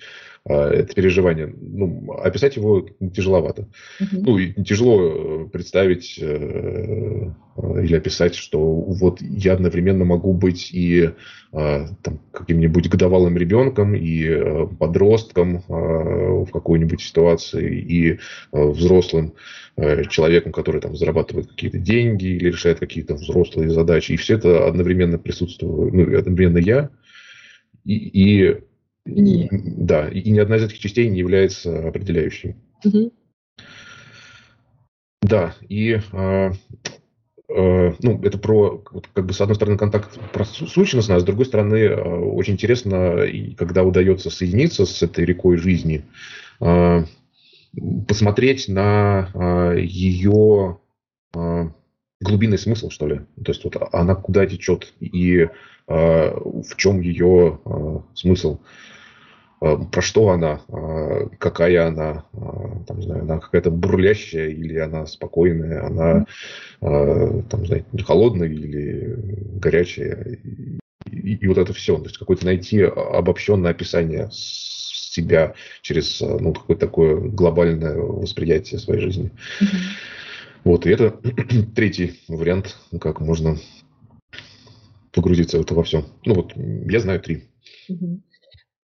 это 0.46 0.94
переживание. 0.94 1.46
Ну, 1.46 2.12
описать 2.12 2.56
его 2.56 2.86
тяжеловато. 3.14 3.68
Uh-huh. 4.00 4.06
Ну, 4.12 4.38
и 4.38 4.62
тяжело 4.62 5.46
э, 5.46 5.48
представить 5.48 6.18
э, 6.20 7.30
или 7.56 7.96
описать, 7.96 8.34
что 8.34 8.58
вот 8.60 9.22
я 9.22 9.54
одновременно 9.54 10.04
могу 10.04 10.34
быть 10.34 10.70
и 10.70 11.12
э, 11.52 11.86
там, 12.02 12.20
каким-нибудь 12.30 12.90
годовалым 12.90 13.38
ребенком, 13.38 13.94
и 13.94 14.26
э, 14.26 14.66
подростком 14.78 15.56
э, 15.56 15.60
в 15.68 16.50
какой-нибудь 16.52 17.00
ситуации, 17.00 17.80
и 17.80 18.12
э, 18.12 18.16
взрослым 18.52 19.32
э, 19.76 20.04
человеком, 20.10 20.52
который 20.52 20.82
там 20.82 20.94
зарабатывает 20.94 21.48
какие-то 21.48 21.78
деньги 21.78 22.26
или 22.26 22.48
решает 22.48 22.80
какие-то 22.80 23.14
взрослые 23.14 23.70
задачи. 23.70 24.12
И 24.12 24.16
все 24.16 24.34
это 24.34 24.68
одновременно 24.68 25.18
присутствует, 25.18 25.94
ну, 25.94 26.18
одновременно 26.18 26.58
я. 26.58 26.90
И, 27.86 27.94
и 27.94 28.60
нет. 29.04 29.50
Да, 29.52 30.08
и 30.08 30.30
ни 30.30 30.38
одна 30.38 30.56
из 30.56 30.64
этих 30.64 30.78
частей 30.78 31.08
не 31.08 31.18
является 31.18 31.88
определяющей. 31.88 32.56
Угу. 32.84 33.12
Да, 35.22 35.54
и 35.68 36.00
э, 36.12 36.52
э, 37.48 37.92
ну, 38.02 38.22
это 38.22 38.38
про, 38.38 38.84
вот, 38.90 39.08
как 39.12 39.26
бы, 39.26 39.32
с 39.32 39.40
одной 39.40 39.54
стороны, 39.56 39.78
контакт 39.78 40.18
про 40.32 40.44
сущность, 40.44 41.08
а 41.08 41.18
с 41.18 41.24
другой 41.24 41.46
стороны, 41.46 41.76
э, 41.76 41.94
очень 41.94 42.54
интересно, 42.54 43.22
и 43.22 43.54
когда 43.54 43.84
удается 43.84 44.28
соединиться 44.28 44.84
с 44.84 45.02
этой 45.02 45.24
рекой 45.24 45.56
жизни, 45.56 46.04
э, 46.60 47.04
посмотреть 48.06 48.68
на 48.68 49.30
э, 49.32 49.80
ее 49.80 50.78
э, 51.34 51.70
глубинный 52.20 52.58
смысл, 52.58 52.90
что 52.90 53.06
ли. 53.06 53.20
То 53.42 53.52
есть 53.52 53.64
вот 53.64 53.76
она 53.92 54.14
куда 54.14 54.46
течет 54.46 54.92
и 55.00 55.48
в 55.86 56.76
чем 56.76 57.00
ее 57.00 57.58
э, 57.64 57.98
смысл. 58.14 58.60
Э, 59.60 59.76
про 59.90 60.02
что 60.02 60.30
она, 60.30 60.60
какая 61.38 61.88
она, 61.88 62.24
там, 62.86 63.02
знаю, 63.02 63.22
она 63.22 63.38
какая-то 63.38 63.70
бурлящая 63.70 64.48
или 64.48 64.78
она 64.78 65.06
спокойная, 65.06 65.86
она 65.86 66.26
там, 66.80 67.66
знаете, 67.66 67.86
холодная 68.04 68.48
или 68.48 69.16
горячая. 69.58 70.38
И, 70.42 70.80
и, 71.10 71.34
и 71.36 71.46
вот 71.46 71.58
это 71.58 71.72
все. 71.72 71.96
То 71.98 72.04
есть 72.04 72.18
какое-то 72.18 72.46
найти 72.46 72.82
обобщенное 72.82 73.70
описание 73.70 74.28
себя 74.32 75.54
через 75.82 76.20
ну, 76.20 76.52
какое-то 76.52 76.86
такое 76.86 77.16
глобальное 77.16 77.96
восприятие 77.96 78.80
своей 78.80 79.00
жизни. 79.00 79.30
Mm-hmm. 79.60 79.66
Вот, 80.64 80.86
и 80.86 80.90
это 80.90 81.14
третий 81.74 82.20
вариант, 82.26 82.76
как 83.00 83.20
можно 83.20 83.58
погрузиться 85.14 85.58
в 85.58 85.62
это 85.62 85.74
во 85.74 85.82
все. 85.84 86.04
Ну 86.24 86.34
вот, 86.34 86.52
я 86.56 87.00
знаю 87.00 87.20
три. 87.20 87.44
И, 87.88 87.96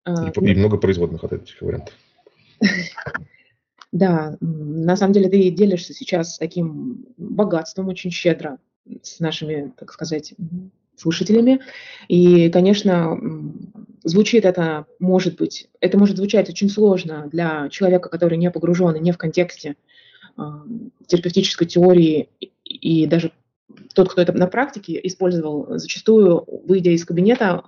а, 0.04 0.28
и 0.28 0.54
ну 0.54 0.60
много 0.60 0.78
производных 0.78 1.24
от 1.24 1.32
этих 1.32 1.60
вариантов. 1.60 1.94
Да, 3.92 4.36
на 4.40 4.96
самом 4.96 5.12
деле 5.12 5.28
ты 5.28 5.50
делишься 5.50 5.92
сейчас 5.92 6.38
таким 6.38 7.06
богатством 7.16 7.88
очень 7.88 8.12
щедро 8.12 8.58
с 9.02 9.18
нашими, 9.18 9.72
так 9.76 9.92
сказать, 9.92 10.34
слушателями. 10.96 11.60
И, 12.06 12.50
конечно, 12.50 13.18
звучит 14.04 14.44
это, 14.44 14.86
может 14.98 15.36
быть, 15.36 15.68
это 15.80 15.98
может 15.98 16.18
звучать 16.18 16.48
очень 16.48 16.68
сложно 16.68 17.28
для 17.32 17.68
человека, 17.68 18.08
который 18.08 18.38
не 18.38 18.50
погружен 18.50 18.94
и 18.94 19.00
не 19.00 19.12
в 19.12 19.18
контексте 19.18 19.76
э, 20.38 20.42
терапевтической 21.06 21.66
теории 21.66 22.28
и 22.64 23.06
даже 23.06 23.32
тот, 23.94 24.10
кто 24.10 24.22
это 24.22 24.32
на 24.32 24.46
практике 24.46 25.00
использовал, 25.02 25.78
зачастую, 25.78 26.44
выйдя 26.66 26.90
из 26.90 27.04
кабинета, 27.04 27.64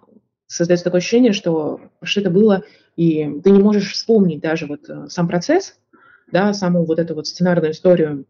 создается 0.47 0.85
такое 0.85 1.01
ощущение, 1.01 1.33
что 1.33 1.81
что 2.03 2.21
это 2.21 2.31
было, 2.31 2.63
и 2.97 3.41
ты 3.43 3.51
не 3.51 3.63
можешь 3.63 3.93
вспомнить 3.93 4.41
даже 4.41 4.67
вот 4.67 4.89
э, 4.89 5.07
сам 5.09 5.29
процесс, 5.29 5.79
да, 6.31 6.53
саму 6.53 6.85
вот 6.85 6.99
эту 6.99 7.15
вот 7.15 7.27
сценарную 7.27 7.73
историю 7.73 8.27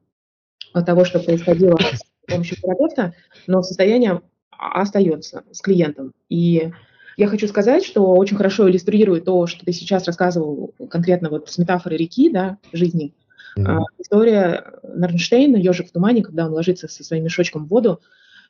того, 0.87 1.05
что 1.05 1.21
происходило 1.21 1.79
с 1.79 2.03
помощью 2.27 2.57
терапевта, 2.57 3.15
но 3.47 3.63
состояние 3.63 4.23
остается 4.51 5.45
с 5.51 5.61
клиентом. 5.61 6.13
И 6.29 6.71
я 7.17 7.29
хочу 7.29 7.47
сказать, 7.49 7.85
что 7.85 8.15
очень 8.15 8.37
хорошо 8.37 8.71
иллюстрирует 8.71 9.25
то, 9.25 9.47
что 9.47 9.65
ты 9.65 9.73
сейчас 9.73 10.07
рассказывал 10.07 10.75
конкретно 10.89 11.29
вот 11.29 11.51
с 11.51 11.59
метафорой 11.59 11.99
реки, 11.99 12.31
да, 12.31 12.59
жизни. 12.73 13.15
Mm-hmm. 13.57 13.81
история 13.99 14.73
Нарнштейна, 14.83 15.57
ежик 15.57 15.89
в 15.89 15.93
тумане, 15.93 16.23
когда 16.23 16.47
он 16.47 16.53
ложится 16.53 16.89
со 16.89 17.05
своим 17.05 17.25
мешочком 17.25 17.67
в 17.67 17.69
воду 17.69 18.01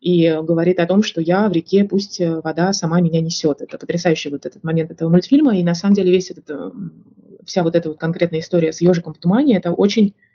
и 0.01 0.39
говорит 0.43 0.81
о 0.81 0.87
том, 0.87 1.03
что 1.03 1.21
я 1.21 1.49
в 1.49 1.53
реке, 1.53 1.85
пусть 1.85 2.21
вода 2.21 2.73
сама 2.73 3.01
меня 3.01 3.21
несет. 3.21 3.61
Это 3.63 3.79
потрясающий 3.79 4.31
вот 4.31 4.47
этот 4.47 4.65
момент 4.65 4.91
этого 4.91 5.09
мультфильма. 5.09 5.57
И 5.57 5.63
на 5.63 5.75
самом 5.75 5.95
деле 5.95 6.11
весь 6.11 6.31
этот, 6.31 6.73
вся 7.45 7.63
вот 7.63 7.77
эта 7.77 7.89
вот 7.89 7.99
конкретная 7.99 8.41
история 8.41 8.73
с 8.73 8.81
ежиком 8.81 9.15
в 9.15 9.19
тумане, 9.19 9.57
это 9.57 9.73
очень 9.73 10.15
Э, 10.15 10.32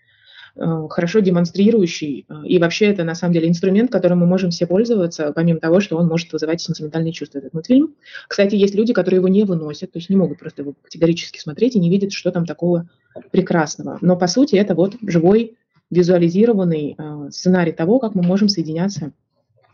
хорошо 0.90 1.20
демонстрирующий. 1.20 2.26
Э, 2.30 2.46
и 2.46 2.60
вообще 2.60 2.88
это 2.88 3.04
на 3.04 3.16
самом 3.16 3.34
деле 3.34 3.48
инструмент, 3.48 3.92
которым 3.92 4.20
мы 4.20 4.26
можем 4.26 4.50
все 4.50 4.68
пользоваться, 4.68 5.32
помимо 5.34 5.60
того, 5.60 5.80
что 5.80 5.98
он 5.98 6.08
может 6.08 6.32
вызывать 6.34 6.62
сентиментальные 6.62 7.14
чувства, 7.14 7.40
этот 7.40 7.54
мультфильм. 7.54 7.96
Кстати, 8.28 8.56
есть 8.56 8.76
люди, 8.76 8.94
которые 8.94 9.18
его 9.20 9.28
не 9.28 9.44
выносят, 9.44 9.92
то 9.92 10.00
есть 10.00 10.10
не 10.10 10.16
могут 10.16 10.40
просто 10.40 10.62
его 10.64 10.74
категорически 10.82 11.40
смотреть 11.40 11.76
и 11.76 11.80
не 11.80 11.90
видят, 11.90 12.12
что 12.12 12.32
там 12.32 12.46
такого 12.46 12.90
прекрасного. 13.32 13.98
Но 14.02 14.16
по 14.16 14.28
сути 14.28 14.56
это 14.56 14.76
вот 14.76 14.96
живой 15.02 15.58
визуализированный 15.90 16.96
э, 16.98 17.30
сценарий 17.32 17.72
того, 17.72 18.00
как 18.00 18.16
мы 18.16 18.24
можем 18.24 18.50
соединяться 18.50 19.14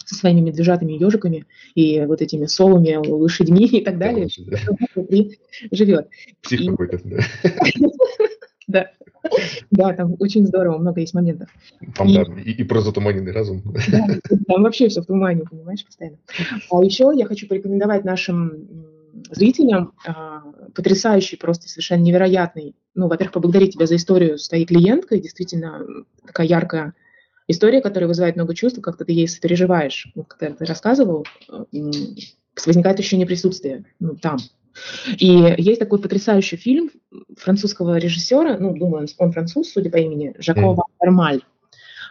со 0.06 0.16
своими 0.16 0.42
медвежатыми 0.42 0.94
ежиками 0.94 1.46
и 1.76 2.02
вот 2.06 2.22
этими 2.22 2.46
солами, 2.46 2.96
лошадьми 2.96 3.66
и 3.66 3.84
так 3.84 3.98
далее, 3.98 4.28
да, 4.38 4.58
да. 4.96 5.04
живет. 5.72 6.10
Псих 6.42 6.62
и... 6.62 6.68
какой-то, 6.68 7.00
да. 7.04 7.18
Да. 8.74 8.90
Да, 9.72 9.94
там 9.94 10.16
очень 10.20 10.46
здорово, 10.46 10.78
много 10.80 11.00
есть 11.00 11.14
моментов. 11.14 11.50
Там, 11.96 12.10
и, 12.10 12.14
да, 12.14 12.24
и, 12.42 12.52
и 12.52 12.64
про 12.66 12.82
затуманенный 12.82 13.32
разум. 13.32 13.62
Да, 13.90 14.08
там 14.48 14.64
вообще 14.64 14.90
все 14.90 15.02
в 15.02 15.06
тумане, 15.06 15.44
понимаешь, 15.50 15.86
постоянно. 15.86 16.18
А 16.70 16.84
еще 16.84 17.10
я 17.16 17.26
хочу 17.26 17.48
порекомендовать 17.48 18.04
нашим 18.04 18.68
зрителям 19.32 19.94
а, 20.06 20.42
потрясающий, 20.76 21.38
просто 21.38 21.70
совершенно 21.70 22.02
невероятный, 22.02 22.76
ну, 22.96 23.08
во-первых, 23.08 23.34
поблагодарить 23.34 23.74
тебя 23.74 23.86
за 23.86 23.96
историю 23.96 24.38
с 24.38 24.50
твоей 24.50 24.66
клиенткой, 24.66 25.22
действительно 25.22 25.86
такая 26.26 26.48
яркая 26.48 26.94
история, 27.48 27.82
которая 27.82 28.08
вызывает 28.08 28.36
много 28.36 28.56
чувств, 28.56 28.82
как-то 28.82 29.06
ты 29.06 29.14
ей 29.14 29.28
сопереживаешь. 29.28 30.12
Вот 30.16 30.28
когда 30.28 30.54
ты 30.54 30.66
рассказывал, 30.66 31.26
возникает 31.72 33.00
ощущение 33.00 33.28
присутствия 33.28 33.86
ну, 34.00 34.16
там, 34.16 34.38
и 35.18 35.56
есть 35.58 35.80
такой 35.80 36.00
потрясающий 36.00 36.58
фильм 36.58 36.92
французского 37.38 37.98
режиссера, 37.98 38.58
ну, 38.58 38.76
думаю, 38.76 39.08
он 39.18 39.32
француз, 39.32 39.72
судя 39.72 39.90
по 39.90 39.98
имени, 39.98 40.36
Жакова 40.38 40.84
mm. 41.04 41.42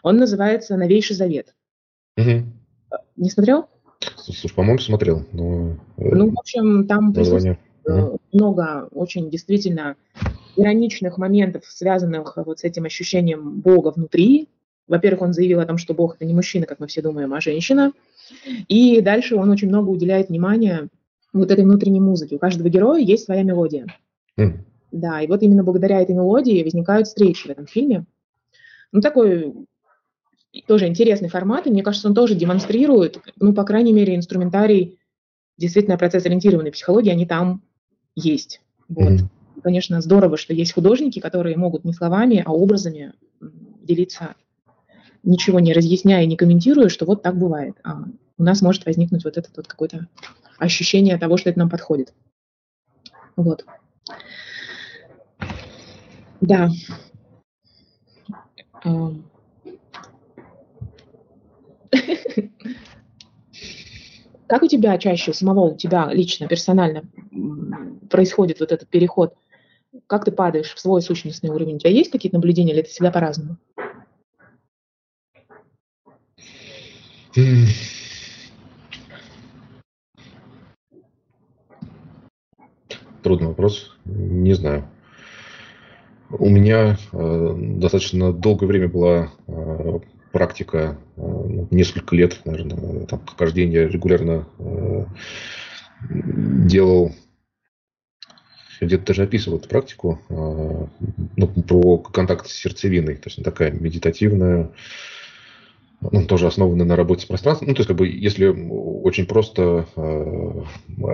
Он 0.02 0.16
называется 0.16 0.76
«Новейший 0.76 1.16
завет». 1.16 1.54
Mm-hmm. 2.18 2.44
Не 3.16 3.30
смотрел? 3.30 3.66
Слушай, 4.16 4.52
по-моему, 4.54 4.78
смотрел. 4.78 5.24
Но... 5.32 5.76
Э, 5.96 6.14
ну, 6.14 6.30
в 6.30 6.38
общем, 6.38 6.86
там 6.86 7.12
mm-hmm. 7.12 8.18
много 8.32 8.88
очень 8.92 9.30
действительно 9.30 9.96
ироничных 10.56 11.18
моментов, 11.18 11.64
связанных 11.66 12.36
вот 12.36 12.60
с 12.60 12.64
этим 12.64 12.84
ощущением 12.84 13.60
Бога 13.60 13.92
внутри. 13.94 14.48
Во-первых, 14.88 15.22
он 15.22 15.32
заявил 15.32 15.60
о 15.60 15.66
том, 15.66 15.78
что 15.78 15.94
Бог– 15.94 16.14
это 16.16 16.24
не 16.24 16.34
мужчина, 16.34 16.66
как 16.66 16.80
мы 16.80 16.88
все 16.88 17.00
думаем, 17.00 17.32
а 17.32 17.40
женщина. 17.40 17.92
И 18.68 19.00
дальше 19.00 19.36
он 19.36 19.50
очень 19.50 19.68
много 19.68 19.88
уделяет 19.88 20.28
внимания 20.28 20.88
вот 21.32 21.50
этой 21.50 21.64
внутренней 21.64 22.00
музыки. 22.00 22.34
У 22.34 22.38
каждого 22.38 22.68
героя 22.68 23.00
есть 23.00 23.24
своя 23.24 23.42
мелодия. 23.42 23.86
Mm. 24.38 24.58
Да, 24.90 25.20
и 25.20 25.26
вот 25.26 25.42
именно 25.42 25.64
благодаря 25.64 26.00
этой 26.00 26.14
мелодии 26.14 26.62
возникают 26.62 27.06
встречи 27.06 27.46
в 27.46 27.50
этом 27.50 27.66
фильме. 27.66 28.04
Ну, 28.92 29.00
такой 29.00 29.54
тоже 30.66 30.86
интересный 30.86 31.30
формат, 31.30 31.66
и 31.66 31.70
мне 31.70 31.82
кажется, 31.82 32.08
он 32.08 32.14
тоже 32.14 32.34
демонстрирует, 32.34 33.18
ну, 33.40 33.54
по 33.54 33.64
крайней 33.64 33.92
мере, 33.92 34.14
инструментарий 34.14 34.98
действительно 35.56 35.96
процесс-ориентированной 35.96 36.72
психологии, 36.72 37.10
они 37.10 37.24
там 37.24 37.62
есть. 38.14 38.60
Вот. 38.88 39.12
Mm-hmm. 39.12 39.28
Конечно, 39.62 40.00
здорово, 40.00 40.36
что 40.36 40.52
есть 40.52 40.72
художники, 40.72 41.20
которые 41.20 41.56
могут 41.56 41.84
не 41.84 41.92
словами, 41.92 42.42
а 42.44 42.52
образами 42.52 43.14
делиться, 43.40 44.34
ничего 45.22 45.60
не 45.60 45.72
разъясняя, 45.72 46.26
не 46.26 46.36
комментируя, 46.36 46.88
что 46.88 47.06
вот 47.06 47.22
так 47.22 47.38
бывает. 47.38 47.76
А 47.84 48.04
у 48.38 48.42
нас 48.42 48.60
может 48.60 48.84
возникнуть 48.84 49.24
вот 49.24 49.38
этот 49.38 49.56
вот 49.56 49.68
какой-то 49.68 50.08
ощущение 50.62 51.18
того, 51.18 51.36
что 51.36 51.50
это 51.50 51.58
нам 51.58 51.68
подходит. 51.68 52.14
Вот. 53.36 53.66
Да. 56.40 56.70
Как 64.46 64.62
у 64.62 64.68
тебя 64.68 64.98
чаще, 64.98 65.32
самого 65.32 65.72
у 65.72 65.76
тебя 65.76 66.12
лично, 66.12 66.46
персонально 66.46 67.02
происходит 68.10 68.60
вот 68.60 68.70
этот 68.70 68.88
переход? 68.88 69.34
Как 70.06 70.24
ты 70.24 70.32
падаешь 70.32 70.74
в 70.74 70.80
свой 70.80 71.02
сущностный 71.02 71.50
уровень? 71.50 71.76
У 71.76 71.78
тебя 71.78 71.90
есть 71.90 72.10
какие-то 72.10 72.36
наблюдения 72.36 72.72
или 72.72 72.80
это 72.80 72.90
всегда 72.90 73.10
по-разному? 73.10 73.56
Трудный 83.22 83.48
вопрос. 83.48 83.96
Не 84.04 84.54
знаю. 84.54 84.84
У 86.30 86.48
меня 86.48 86.98
э, 87.12 87.54
достаточно 87.76 88.32
долгое 88.32 88.66
время 88.66 88.88
была 88.88 89.32
э, 89.46 89.98
практика, 90.32 90.98
э, 91.16 91.20
ну, 91.20 91.68
несколько 91.70 92.16
лет, 92.16 92.40
наверное, 92.44 93.06
там, 93.06 93.20
каждый 93.36 93.64
день 93.64 93.72
я 93.72 93.86
регулярно 93.86 94.48
э, 94.58 95.04
делал, 96.08 97.12
где-то 98.80 99.06
даже 99.06 99.22
описывал 99.24 99.58
эту 99.58 99.68
практику, 99.68 100.18
э, 100.28 100.86
ну, 101.36 101.46
про 101.46 101.98
контакт 101.98 102.48
с 102.48 102.52
сердцевиной, 102.52 103.16
то 103.16 103.28
есть 103.28 103.42
такая 103.44 103.70
медитативная, 103.70 104.70
ну, 106.10 106.26
тоже 106.26 106.46
основаны 106.46 106.84
на 106.84 106.96
работе 106.96 107.22
с 107.22 107.26
пространством. 107.26 107.68
Ну, 107.68 107.74
то 107.74 107.80
есть, 107.80 107.88
как 107.88 107.96
бы, 107.96 108.08
если 108.08 108.46
очень 108.46 109.26
просто 109.26 109.86
э, 109.96 110.62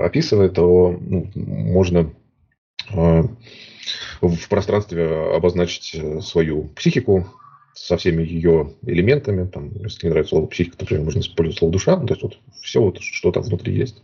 описывать, 0.03 0.55
то 0.55 0.97
ну, 1.01 1.31
можно 1.35 2.13
э, 2.93 3.23
в 4.21 4.49
пространстве 4.49 5.07
обозначить 5.35 6.01
свою 6.25 6.65
психику 6.69 7.27
со 7.75 7.97
всеми 7.97 8.23
ее 8.23 8.75
элементами. 8.83 9.47
Там, 9.49 9.71
если 9.83 10.07
не 10.07 10.11
нравится 10.11 10.31
слово 10.31 10.47
психика, 10.47 10.77
например, 10.81 11.05
можно 11.05 11.21
использовать 11.21 11.59
слово 11.59 11.73
душа. 11.73 11.97
Ну, 11.97 12.07
то 12.07 12.15
есть, 12.15 12.23
вот 12.23 12.39
все, 12.63 12.81
вот, 12.81 12.99
что 13.01 13.31
там 13.31 13.43
внутри 13.43 13.77
есть. 13.77 14.03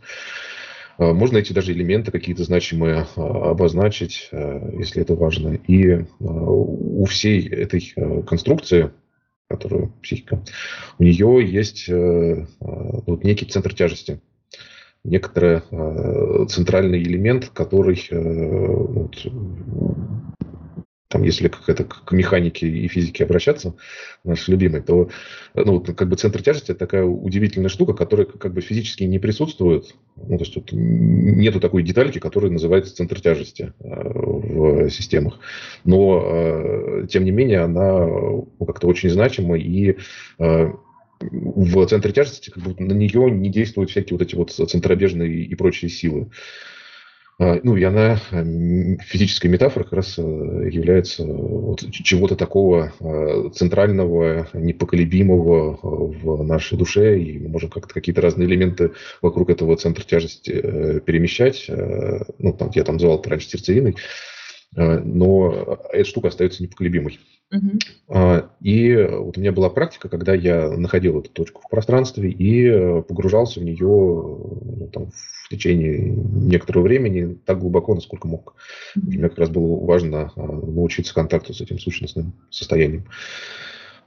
Э, 0.97 1.11
можно 1.11 1.37
эти 1.37 1.53
даже 1.53 1.71
элементы 1.71 2.11
какие-то 2.11 2.43
значимые 2.43 3.07
э, 3.15 3.21
обозначить, 3.21 4.29
э, 4.31 4.71
если 4.77 5.01
это 5.01 5.15
важно. 5.15 5.59
И 5.67 6.05
у 6.19 7.05
всей 7.05 7.47
этой 7.47 7.93
конструкции 8.25 8.91
которую 9.47 9.93
психика, 10.01 10.43
у 10.97 11.03
нее 11.03 11.45
есть 11.45 11.87
э, 11.87 12.47
вот 12.59 13.23
некий 13.23 13.45
центр 13.45 13.73
тяжести, 13.73 14.21
некоторый 15.03 15.61
э, 15.69 16.45
центральный 16.49 17.01
элемент, 17.01 17.49
который 17.49 18.07
э, 18.09 18.17
вот, 18.19 19.25
там, 21.15 21.23
если 21.23 21.47
как 21.47 21.69
это 21.69 21.85
к 21.85 22.11
механике 22.11 22.67
и 22.67 22.89
физике 22.89 23.23
обращаться, 23.23 23.73
наш 24.25 24.49
любимый, 24.49 24.81
то 24.81 25.09
ну, 25.53 25.79
как 25.79 26.09
бы 26.09 26.17
центр 26.17 26.41
тяжести 26.41 26.71
это 26.71 26.79
такая 26.79 27.05
удивительная 27.05 27.69
штука, 27.69 27.93
которая 27.93 28.25
как 28.25 28.53
бы 28.53 28.59
физически 28.59 29.03
не 29.03 29.17
присутствует. 29.17 29.95
Ну, 30.17 30.37
то 30.37 30.43
есть 30.43 30.57
вот 30.57 30.73
нету 30.73 31.61
такой 31.61 31.83
детальки, 31.83 32.19
которая 32.19 32.51
называется 32.51 32.93
центр 32.93 33.21
тяжести 33.21 33.71
э, 33.79 33.85
в 33.85 34.89
системах. 34.89 35.39
Но, 35.85 36.21
э, 36.21 37.07
тем 37.09 37.23
не 37.23 37.31
менее, 37.31 37.61
она 37.61 38.05
ну, 38.05 38.65
как-то 38.67 38.87
очень 38.87 39.09
значима 39.09 39.57
и 39.57 39.95
э, 40.39 40.73
в 41.21 41.85
центре 41.85 42.11
тяжести 42.11 42.49
как 42.49 42.61
бы 42.61 42.75
на 42.77 42.91
нее 42.91 43.31
не 43.31 43.49
действуют 43.49 43.89
всякие 43.89 44.17
вот 44.17 44.27
эти 44.27 44.35
вот 44.35 44.51
центробежные 44.51 45.45
и 45.45 45.55
прочие 45.55 45.89
силы. 45.89 46.27
А, 47.37 47.59
ну, 47.63 47.75
и 47.75 47.83
она, 47.83 48.15
физическая 48.15 49.51
метафора, 49.51 49.83
как 49.83 49.93
раз 49.93 50.17
э, 50.17 50.21
является 50.21 51.25
вот 51.25 51.83
чего-то 51.91 52.37
такого 52.37 52.93
э, 52.99 53.49
центрального, 53.53 54.47
непоколебимого 54.53 55.77
в 55.81 56.43
нашей 56.43 56.77
душе, 56.77 57.19
и 57.19 57.37
мы 57.39 57.49
можем 57.49 57.69
как-то 57.69 57.93
какие-то 57.93 58.21
разные 58.21 58.47
элементы 58.47 58.91
вокруг 59.21 59.49
этого 59.49 59.75
центра 59.75 60.03
тяжести 60.03 60.51
э, 60.51 60.99
перемещать. 61.01 61.69
Ну, 62.39 62.53
там, 62.53 62.71
я 62.73 62.83
там 62.83 62.99
звал 62.99 63.21
раньше 63.25 63.49
сердцевиной, 63.49 63.95
но 64.75 65.79
эта 65.91 66.07
штука 66.07 66.29
остается 66.29 66.63
непоколебимой. 66.63 67.19
Uh-huh. 67.53 68.49
И 68.61 68.95
вот 68.95 69.37
у 69.37 69.39
меня 69.39 69.51
была 69.51 69.69
практика, 69.69 70.09
когда 70.09 70.33
я 70.33 70.69
находил 70.71 71.19
эту 71.19 71.29
точку 71.29 71.61
в 71.61 71.69
пространстве 71.69 72.29
и 72.31 73.01
погружался 73.03 73.59
в 73.59 73.63
нее 73.63 73.77
ну, 73.85 74.89
там, 74.91 75.11
в 75.11 75.49
течение 75.49 76.09
некоторого 76.09 76.83
времени 76.83 77.37
так 77.45 77.59
глубоко, 77.59 77.93
насколько 77.93 78.27
мог. 78.27 78.55
Uh-huh. 78.97 79.01
Мне 79.05 79.29
как 79.29 79.37
раз 79.37 79.49
было 79.49 79.85
важно 79.85 80.31
а, 80.35 80.41
научиться 80.41 81.13
контакту 81.13 81.53
с 81.53 81.61
этим 81.61 81.79
сущностным 81.79 82.33
состоянием. 82.49 83.05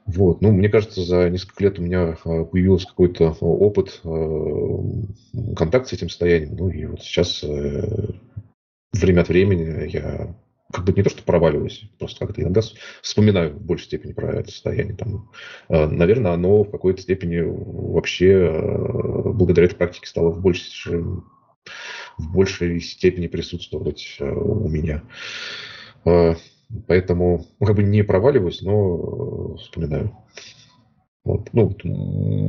Вот. 0.08 0.40
Ну, 0.40 0.52
мне 0.52 0.70
кажется, 0.70 1.02
за 1.02 1.28
несколько 1.28 1.62
лет 1.64 1.78
у 1.78 1.82
меня 1.82 2.16
а, 2.24 2.44
появился 2.44 2.88
какой-то 2.88 3.36
опыт 3.40 4.00
контакта 5.56 5.90
с 5.90 5.92
этим 5.92 6.08
состоянием. 6.08 6.56
Ну, 6.56 6.70
и 6.70 6.86
вот 6.86 7.02
сейчас 7.02 7.44
э, 7.44 8.14
время 8.92 9.20
от 9.20 9.28
времени 9.28 9.88
я 9.90 10.34
как 10.72 10.84
бы 10.84 10.92
не 10.92 11.02
то, 11.02 11.10
что 11.10 11.22
проваливаюсь, 11.22 11.84
просто 11.98 12.26
как-то 12.26 12.42
иногда 12.42 12.60
вспоминаю 13.02 13.54
в 13.54 13.62
большей 13.62 13.86
степени 13.86 14.12
про 14.12 14.40
это 14.40 14.50
состояние. 14.50 14.96
Там, 14.96 15.30
э, 15.68 15.86
наверное, 15.86 16.32
оно 16.32 16.62
в 16.62 16.70
какой-то 16.70 17.00
степени 17.00 17.40
вообще 17.40 18.32
э, 18.32 19.32
благодаря 19.32 19.66
этой 19.66 19.76
практике 19.76 20.06
стало 20.06 20.30
в 20.30 20.42
большей, 20.42 21.00
в 22.18 22.32
большей 22.32 22.80
степени 22.80 23.28
присутствовать 23.28 24.16
э, 24.20 24.30
у 24.30 24.68
меня. 24.68 25.02
Поэтому 26.86 27.46
ну, 27.58 27.66
как 27.66 27.76
бы 27.76 27.82
не 27.82 28.02
проваливаюсь, 28.02 28.60
но 28.60 29.56
вспоминаю. 29.56 30.16
Вот. 31.24 31.48
Ну, 31.54 31.74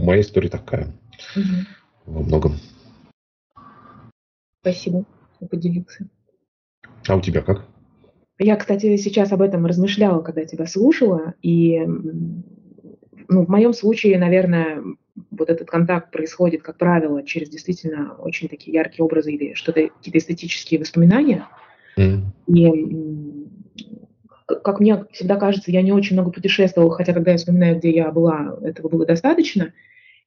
моя 0.04 0.22
история 0.22 0.50
такая 0.50 0.94
угу. 1.36 1.44
во 2.06 2.22
многом. 2.22 2.56
Спасибо, 4.62 5.06
что 5.36 5.48
поделился. 5.48 6.10
А 7.08 7.16
у 7.16 7.22
тебя 7.22 7.42
как? 7.42 7.66
Я, 8.40 8.56
кстати, 8.56 8.96
сейчас 8.96 9.34
об 9.34 9.42
этом 9.42 9.66
размышляла, 9.66 10.22
когда 10.22 10.46
тебя 10.46 10.66
слушала, 10.66 11.34
и 11.42 11.78
ну, 13.28 13.46
в 13.46 13.50
моем 13.50 13.74
случае, 13.74 14.18
наверное, 14.18 14.82
вот 15.32 15.50
этот 15.50 15.70
контакт 15.70 16.10
происходит, 16.12 16.64
как 16.64 16.78
правило, 16.78 17.22
через 17.24 17.50
действительно 17.50 18.14
очень 18.16 18.48
такие 18.48 18.74
яркие 18.74 19.04
образы 19.04 19.34
или 19.34 19.54
что-то, 19.56 19.90
какие-то 19.90 20.18
эстетические 20.18 20.80
воспоминания. 20.80 21.48
Mm. 21.98 22.22
И, 22.48 23.46
как 24.46 24.80
мне 24.80 25.06
всегда 25.12 25.36
кажется, 25.36 25.72
я 25.72 25.82
не 25.82 25.92
очень 25.92 26.16
много 26.16 26.32
путешествовала, 26.32 26.96
хотя 26.96 27.14
когда 27.14 27.32
я 27.32 27.38
вспоминаю, 27.38 27.78
где 27.78 27.92
я 27.92 28.10
была, 28.10 28.58
этого 28.62 28.88
было 28.88 29.06
достаточно. 29.06 29.74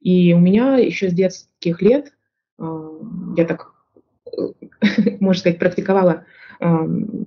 И 0.03 0.35
у 0.35 0.39
меня 0.39 0.77
еще 0.77 1.09
с 1.09 1.15
детских 1.15 1.81
лет, 1.81 2.13
а, 2.59 2.91
я 3.37 3.47
так, 3.47 3.73
можно 5.21 5.41
сказать, 5.41 5.59
практиковала 5.59 6.27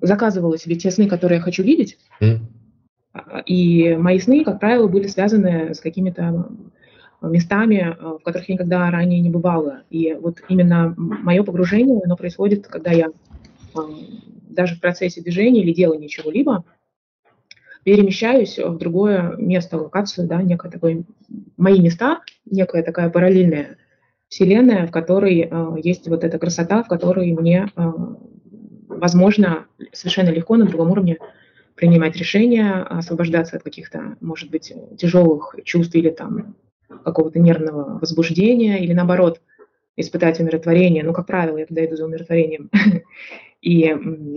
заказывала 0.01 0.57
себе 0.57 0.75
те 0.75 0.91
сны, 0.91 1.07
которые 1.07 1.37
я 1.37 1.43
хочу 1.43 1.63
видеть. 1.63 1.97
Mm. 2.21 2.39
И 3.45 3.95
мои 3.95 4.19
сны, 4.19 4.43
как 4.43 4.59
правило, 4.59 4.87
были 4.87 5.07
связаны 5.07 5.73
с 5.73 5.79
какими-то 5.79 6.49
местами, 7.21 7.95
в 7.99 8.19
которых 8.19 8.49
я 8.49 8.55
никогда 8.55 8.91
ранее 8.91 9.19
не 9.19 9.29
бывала. 9.29 9.83
И 9.89 10.13
вот 10.13 10.41
именно 10.49 10.93
мое 10.97 11.43
погружение, 11.43 12.01
оно 12.03 12.17
происходит, 12.17 12.67
когда 12.67 12.91
я 12.91 13.07
даже 14.49 14.75
в 14.75 14.81
процессе 14.81 15.21
движения 15.21 15.61
или 15.61 15.73
делания 15.73 16.07
чего-либо 16.07 16.63
перемещаюсь 17.83 18.57
в 18.57 18.77
другое 18.77 19.35
место, 19.37 19.77
локацию, 19.77 20.27
да, 20.27 20.41
некое 20.41 20.71
такое, 20.71 21.03
мои 21.55 21.79
места, 21.79 22.21
некая 22.49 22.81
такая 22.81 23.09
параллельная 23.09 23.77
вселенная, 24.27 24.87
в 24.87 24.91
которой 24.91 25.47
э, 25.49 25.75
есть 25.83 26.07
вот 26.07 26.23
эта 26.23 26.39
красота, 26.39 26.81
в 26.81 26.87
которой 26.87 27.31
мне 27.31 27.69
э, 27.75 27.91
возможно 28.97 29.65
совершенно 29.91 30.29
легко 30.29 30.55
на 30.55 30.65
другом 30.65 30.91
уровне 30.91 31.17
принимать 31.75 32.15
решения, 32.15 32.83
освобождаться 32.83 33.57
от 33.57 33.63
каких-то, 33.63 34.15
может 34.21 34.49
быть, 34.49 34.73
тяжелых 34.97 35.55
чувств 35.63 35.95
или 35.95 36.09
там 36.09 36.55
какого-то 37.03 37.39
нервного 37.39 37.99
возбуждения, 37.99 38.83
или 38.83 38.93
наоборот, 38.93 39.41
испытать 39.97 40.39
умиротворение. 40.39 41.03
Ну, 41.03 41.13
как 41.13 41.27
правило, 41.27 41.57
я 41.57 41.65
туда 41.65 41.85
иду 41.85 41.95
за 41.95 42.05
умиротворением. 42.05 42.69
И 43.61 43.89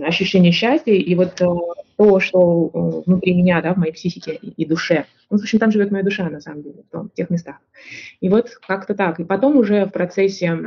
ощущение 0.03 0.51
счастья, 0.51 0.91
и 0.91 1.13
вот 1.13 1.39
э, 1.39 1.45
то, 1.97 2.19
что 2.19 2.71
э, 2.73 3.03
внутри 3.05 3.35
меня, 3.35 3.61
да, 3.61 3.75
в 3.75 3.77
моей 3.77 3.91
психике 3.91 4.33
и 4.33 4.65
душе. 4.65 5.05
Ну, 5.29 5.37
в 5.37 5.41
общем, 5.41 5.59
там 5.59 5.71
живет 5.71 5.91
моя 5.91 6.03
душа, 6.03 6.27
на 6.31 6.41
самом 6.41 6.63
деле, 6.63 6.83
в 6.91 7.09
тех 7.09 7.29
местах. 7.29 7.57
И 8.21 8.29
вот 8.29 8.49
как-то 8.67 8.95
так. 8.95 9.19
И 9.19 9.23
потом 9.23 9.57
уже 9.57 9.85
в 9.85 9.91
процессе 9.91 10.57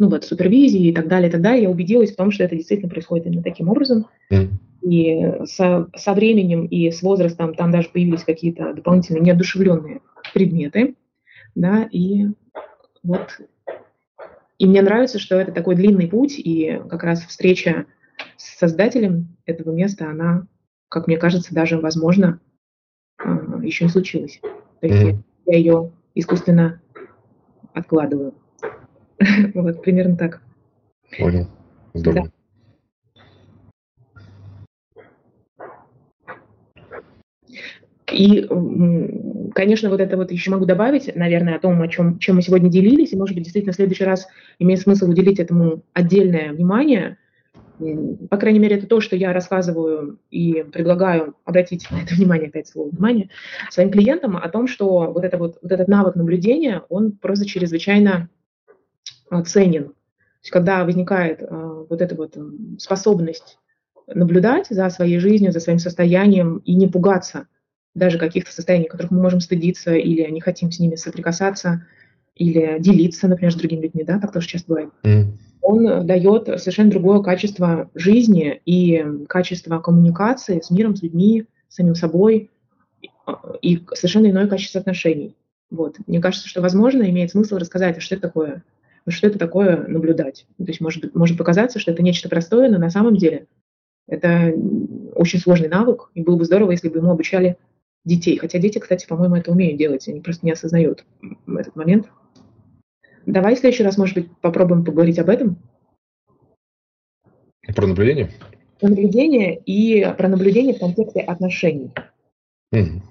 ну 0.00 0.08
вот, 0.08 0.24
супервизии 0.24 0.88
и 0.88 0.94
так 0.94 1.08
далее, 1.08 1.28
и 1.28 1.32
так 1.32 1.42
далее, 1.42 1.64
я 1.64 1.70
убедилась 1.70 2.12
в 2.12 2.16
том, 2.16 2.30
что 2.30 2.42
это 2.42 2.56
действительно 2.56 2.90
происходит 2.90 3.26
именно 3.26 3.42
таким 3.42 3.68
образом. 3.68 4.06
Mm. 4.32 4.48
И 4.80 5.44
со, 5.44 5.90
со 5.94 6.14
временем 6.14 6.64
и 6.64 6.90
с 6.90 7.02
возрастом 7.02 7.54
там 7.54 7.70
даже 7.70 7.90
появились 7.90 8.24
какие-то 8.24 8.72
дополнительные 8.72 9.20
неодушевленные 9.20 10.00
предметы, 10.32 10.94
да, 11.54 11.86
и 11.92 12.28
вот, 13.02 13.40
и 14.58 14.66
мне 14.66 14.80
нравится, 14.80 15.18
что 15.18 15.36
это 15.36 15.52
такой 15.52 15.74
длинный 15.74 16.08
путь, 16.08 16.38
и 16.38 16.80
как 16.88 17.04
раз 17.04 17.20
встреча 17.20 17.84
с 18.38 18.58
создателем 18.58 19.36
этого 19.44 19.70
места, 19.70 20.08
она, 20.08 20.46
как 20.88 21.08
мне 21.08 21.18
кажется, 21.18 21.54
даже, 21.54 21.78
возможно, 21.78 22.40
а, 23.18 23.60
еще 23.62 23.84
не 23.84 23.90
случилась. 23.90 24.40
То 24.80 24.86
есть 24.86 25.02
mm. 25.02 25.18
я 25.44 25.58
ее 25.58 25.92
искусственно 26.14 26.80
откладываю. 27.74 28.32
Вот, 29.54 29.82
примерно 29.82 30.16
так. 30.16 30.40
Понял. 31.18 31.46
Здорово. 31.94 32.26
Да. 32.26 32.30
И, 38.12 38.48
конечно, 39.54 39.88
вот 39.88 40.00
это 40.00 40.16
вот 40.16 40.32
еще 40.32 40.50
могу 40.50 40.64
добавить, 40.64 41.14
наверное, 41.14 41.56
о 41.56 41.60
том, 41.60 41.80
о 41.80 41.86
чем, 41.86 42.18
чем 42.18 42.36
мы 42.36 42.42
сегодня 42.42 42.68
делились, 42.68 43.12
и, 43.12 43.16
может 43.16 43.36
быть, 43.36 43.44
действительно 43.44 43.72
в 43.72 43.76
следующий 43.76 44.04
раз 44.04 44.26
имеет 44.58 44.80
смысл 44.80 45.08
уделить 45.08 45.38
этому 45.38 45.84
отдельное 45.92 46.52
внимание. 46.52 47.18
По 48.28 48.36
крайней 48.36 48.58
мере, 48.58 48.76
это 48.76 48.88
то, 48.88 49.00
что 49.00 49.14
я 49.14 49.32
рассказываю 49.32 50.18
и 50.30 50.64
предлагаю 50.72 51.36
обратить 51.44 51.88
на 51.92 52.02
это 52.02 52.16
внимание, 52.16 52.48
опять 52.48 52.66
слово 52.66 52.90
внимание, 52.90 53.30
своим 53.70 53.92
клиентам 53.92 54.36
о 54.36 54.48
том, 54.48 54.66
что 54.66 55.12
вот, 55.12 55.22
это 55.22 55.38
вот, 55.38 55.58
вот 55.62 55.70
этот 55.70 55.86
навык 55.86 56.16
наблюдения, 56.16 56.82
он 56.88 57.12
просто 57.12 57.46
чрезвычайно 57.46 58.28
ценен. 59.46 59.88
То 59.88 60.44
есть 60.44 60.50
когда 60.50 60.84
возникает 60.84 61.42
а, 61.42 61.84
вот 61.88 62.00
эта 62.00 62.14
вот 62.14 62.36
способность 62.78 63.58
наблюдать 64.06 64.66
за 64.70 64.88
своей 64.90 65.18
жизнью, 65.18 65.52
за 65.52 65.60
своим 65.60 65.78
состоянием 65.78 66.58
и 66.58 66.74
не 66.74 66.88
пугаться 66.88 67.46
даже 67.94 68.18
каких-то 68.18 68.52
состояний, 68.52 68.86
которых 68.86 69.10
мы 69.10 69.20
можем 69.20 69.40
стыдиться 69.40 69.94
или 69.94 70.28
не 70.30 70.40
хотим 70.40 70.70
с 70.70 70.78
ними 70.78 70.96
соприкасаться, 70.96 71.86
или 72.36 72.78
делиться, 72.78 73.28
например, 73.28 73.52
с 73.52 73.56
другими 73.56 73.82
людьми, 73.82 74.04
да, 74.04 74.18
так 74.18 74.32
тоже 74.32 74.48
часто 74.48 74.68
бывает. 74.68 74.90
Mm. 75.02 75.32
Он 75.62 76.06
дает 76.06 76.46
совершенно 76.60 76.90
другое 76.90 77.20
качество 77.20 77.90
жизни 77.94 78.60
и 78.64 79.04
качество 79.28 79.78
коммуникации 79.78 80.60
с 80.60 80.70
миром, 80.70 80.96
с 80.96 81.02
людьми, 81.02 81.44
с 81.68 81.76
самим 81.76 81.94
собой, 81.94 82.50
и 83.60 83.84
совершенно 83.92 84.30
иное 84.30 84.46
качество 84.46 84.80
отношений. 84.80 85.36
Вот. 85.70 85.96
Мне 86.06 86.20
кажется, 86.20 86.48
что, 86.48 86.62
возможно, 86.62 87.02
имеет 87.10 87.30
смысл 87.30 87.56
рассказать, 87.56 87.98
а 87.98 88.00
что 88.00 88.14
это 88.14 88.28
такое 88.28 88.62
что 89.08 89.26
это 89.26 89.38
такое 89.38 89.86
наблюдать. 89.86 90.46
То 90.58 90.64
есть 90.64 90.80
может, 90.80 91.14
может 91.14 91.38
показаться, 91.38 91.78
что 91.78 91.90
это 91.90 92.02
нечто 92.02 92.28
простое, 92.28 92.68
но 92.68 92.78
на 92.78 92.90
самом 92.90 93.16
деле 93.16 93.46
это 94.06 94.52
очень 95.14 95.38
сложный 95.38 95.68
навык, 95.68 96.10
и 96.14 96.22
было 96.22 96.36
бы 96.36 96.44
здорово, 96.44 96.72
если 96.72 96.88
бы 96.88 96.98
ему 96.98 97.10
обучали 97.10 97.56
детей. 98.04 98.38
Хотя 98.38 98.58
дети, 98.58 98.78
кстати, 98.78 99.06
по-моему, 99.06 99.36
это 99.36 99.50
умеют 99.50 99.78
делать, 99.78 100.08
они 100.08 100.20
просто 100.20 100.46
не 100.46 100.52
осознают 100.52 101.04
этот 101.46 101.76
момент. 101.76 102.08
Давай 103.26 103.54
в 103.54 103.58
следующий 103.58 103.84
раз, 103.84 103.98
может 103.98 104.14
быть, 104.14 104.30
попробуем 104.40 104.84
поговорить 104.84 105.18
об 105.18 105.28
этом. 105.28 105.56
Про 107.74 107.86
наблюдение? 107.86 108.30
Про 108.80 108.88
наблюдение 108.88 109.56
и 109.56 110.04
про 110.16 110.28
наблюдение 110.28 110.74
в 110.74 110.80
контексте 110.80 111.20
отношений. 111.20 111.92
Mm. 112.74 113.02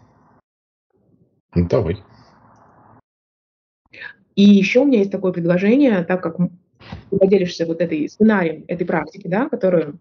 Ну, 1.56 1.68
давай. 1.68 1.98
И 4.40 4.44
еще 4.44 4.80
у 4.80 4.86
меня 4.86 5.00
есть 5.00 5.12
такое 5.12 5.34
предложение, 5.34 6.02
так 6.06 6.24
как 6.24 6.38
ты 6.38 7.18
поделишься 7.18 7.66
вот 7.66 7.82
этой 7.82 8.08
сценарием 8.08 8.64
этой 8.70 8.88
практики, 8.88 9.28
да, 9.28 9.50
которую, 9.50 10.00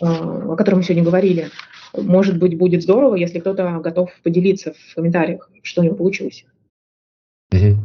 а, 0.00 0.52
о 0.52 0.56
которой 0.56 0.76
мы 0.76 0.82
сегодня 0.82 1.04
говорили, 1.04 1.50
может 1.92 2.38
быть, 2.38 2.56
будет 2.56 2.82
здорово, 2.82 3.16
если 3.16 3.40
кто-то 3.40 3.78
готов 3.84 4.10
поделиться 4.22 4.72
в 4.72 4.94
комментариях, 4.94 5.50
что 5.62 5.82
у 5.82 5.84
него 5.84 5.96
получилось. 5.96 6.46
Mm-hmm. 7.52 7.76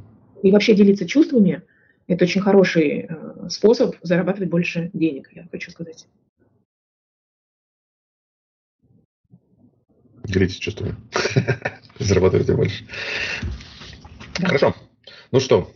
И 0.44 0.52
вообще 0.54 0.74
делиться 0.74 1.06
чувствами 1.06 1.64
Это 2.08 2.24
очень 2.24 2.40
хороший 2.40 3.08
э, 3.10 3.50
способ 3.50 3.98
зарабатывать 4.04 4.50
больше 4.50 4.90
денег, 4.94 5.30
я 5.34 5.50
хочу 5.52 5.70
сказать. 5.72 6.08
Делитесь 10.24 10.56
чувствами. 10.56 10.96
Зарабатывайте 12.00 12.56
больше. 12.56 12.86
Да. 14.40 14.48
Хорошо. 14.48 14.74
Ну 15.34 15.40
что, 15.40 15.68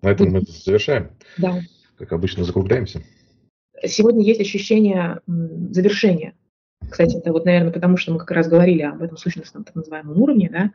на 0.00 0.08
этом 0.08 0.30
мы 0.30 0.40
завершаем. 0.40 1.10
Да. 1.36 1.60
Как 1.98 2.10
обычно, 2.14 2.42
закругляемся. 2.42 3.02
Сегодня 3.84 4.24
есть 4.24 4.40
ощущение 4.40 5.20
завершения. 5.26 6.32
Кстати, 6.88 7.18
это 7.18 7.32
вот, 7.32 7.44
наверное, 7.44 7.72
потому 7.72 7.98
что 7.98 8.12
мы 8.12 8.18
как 8.18 8.30
раз 8.30 8.48
говорили 8.48 8.80
об 8.80 9.02
этом 9.02 9.18
сущностном 9.18 9.64
так 9.64 9.74
называемом 9.74 10.18
уровне, 10.18 10.48
да, 10.50 10.72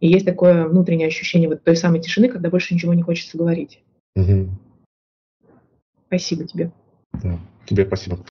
и 0.00 0.08
есть 0.08 0.24
такое 0.24 0.66
внутреннее 0.66 1.08
ощущение 1.08 1.50
вот 1.50 1.62
той 1.64 1.76
самой 1.76 2.00
тишины, 2.00 2.30
когда 2.30 2.48
больше 2.48 2.72
ничего 2.72 2.94
не 2.94 3.02
хочется 3.02 3.36
говорить. 3.36 3.82
Угу. 4.16 4.48
Спасибо 6.06 6.46
тебе. 6.46 6.72
Да, 7.22 7.38
тебе 7.66 7.84
спасибо. 7.84 8.24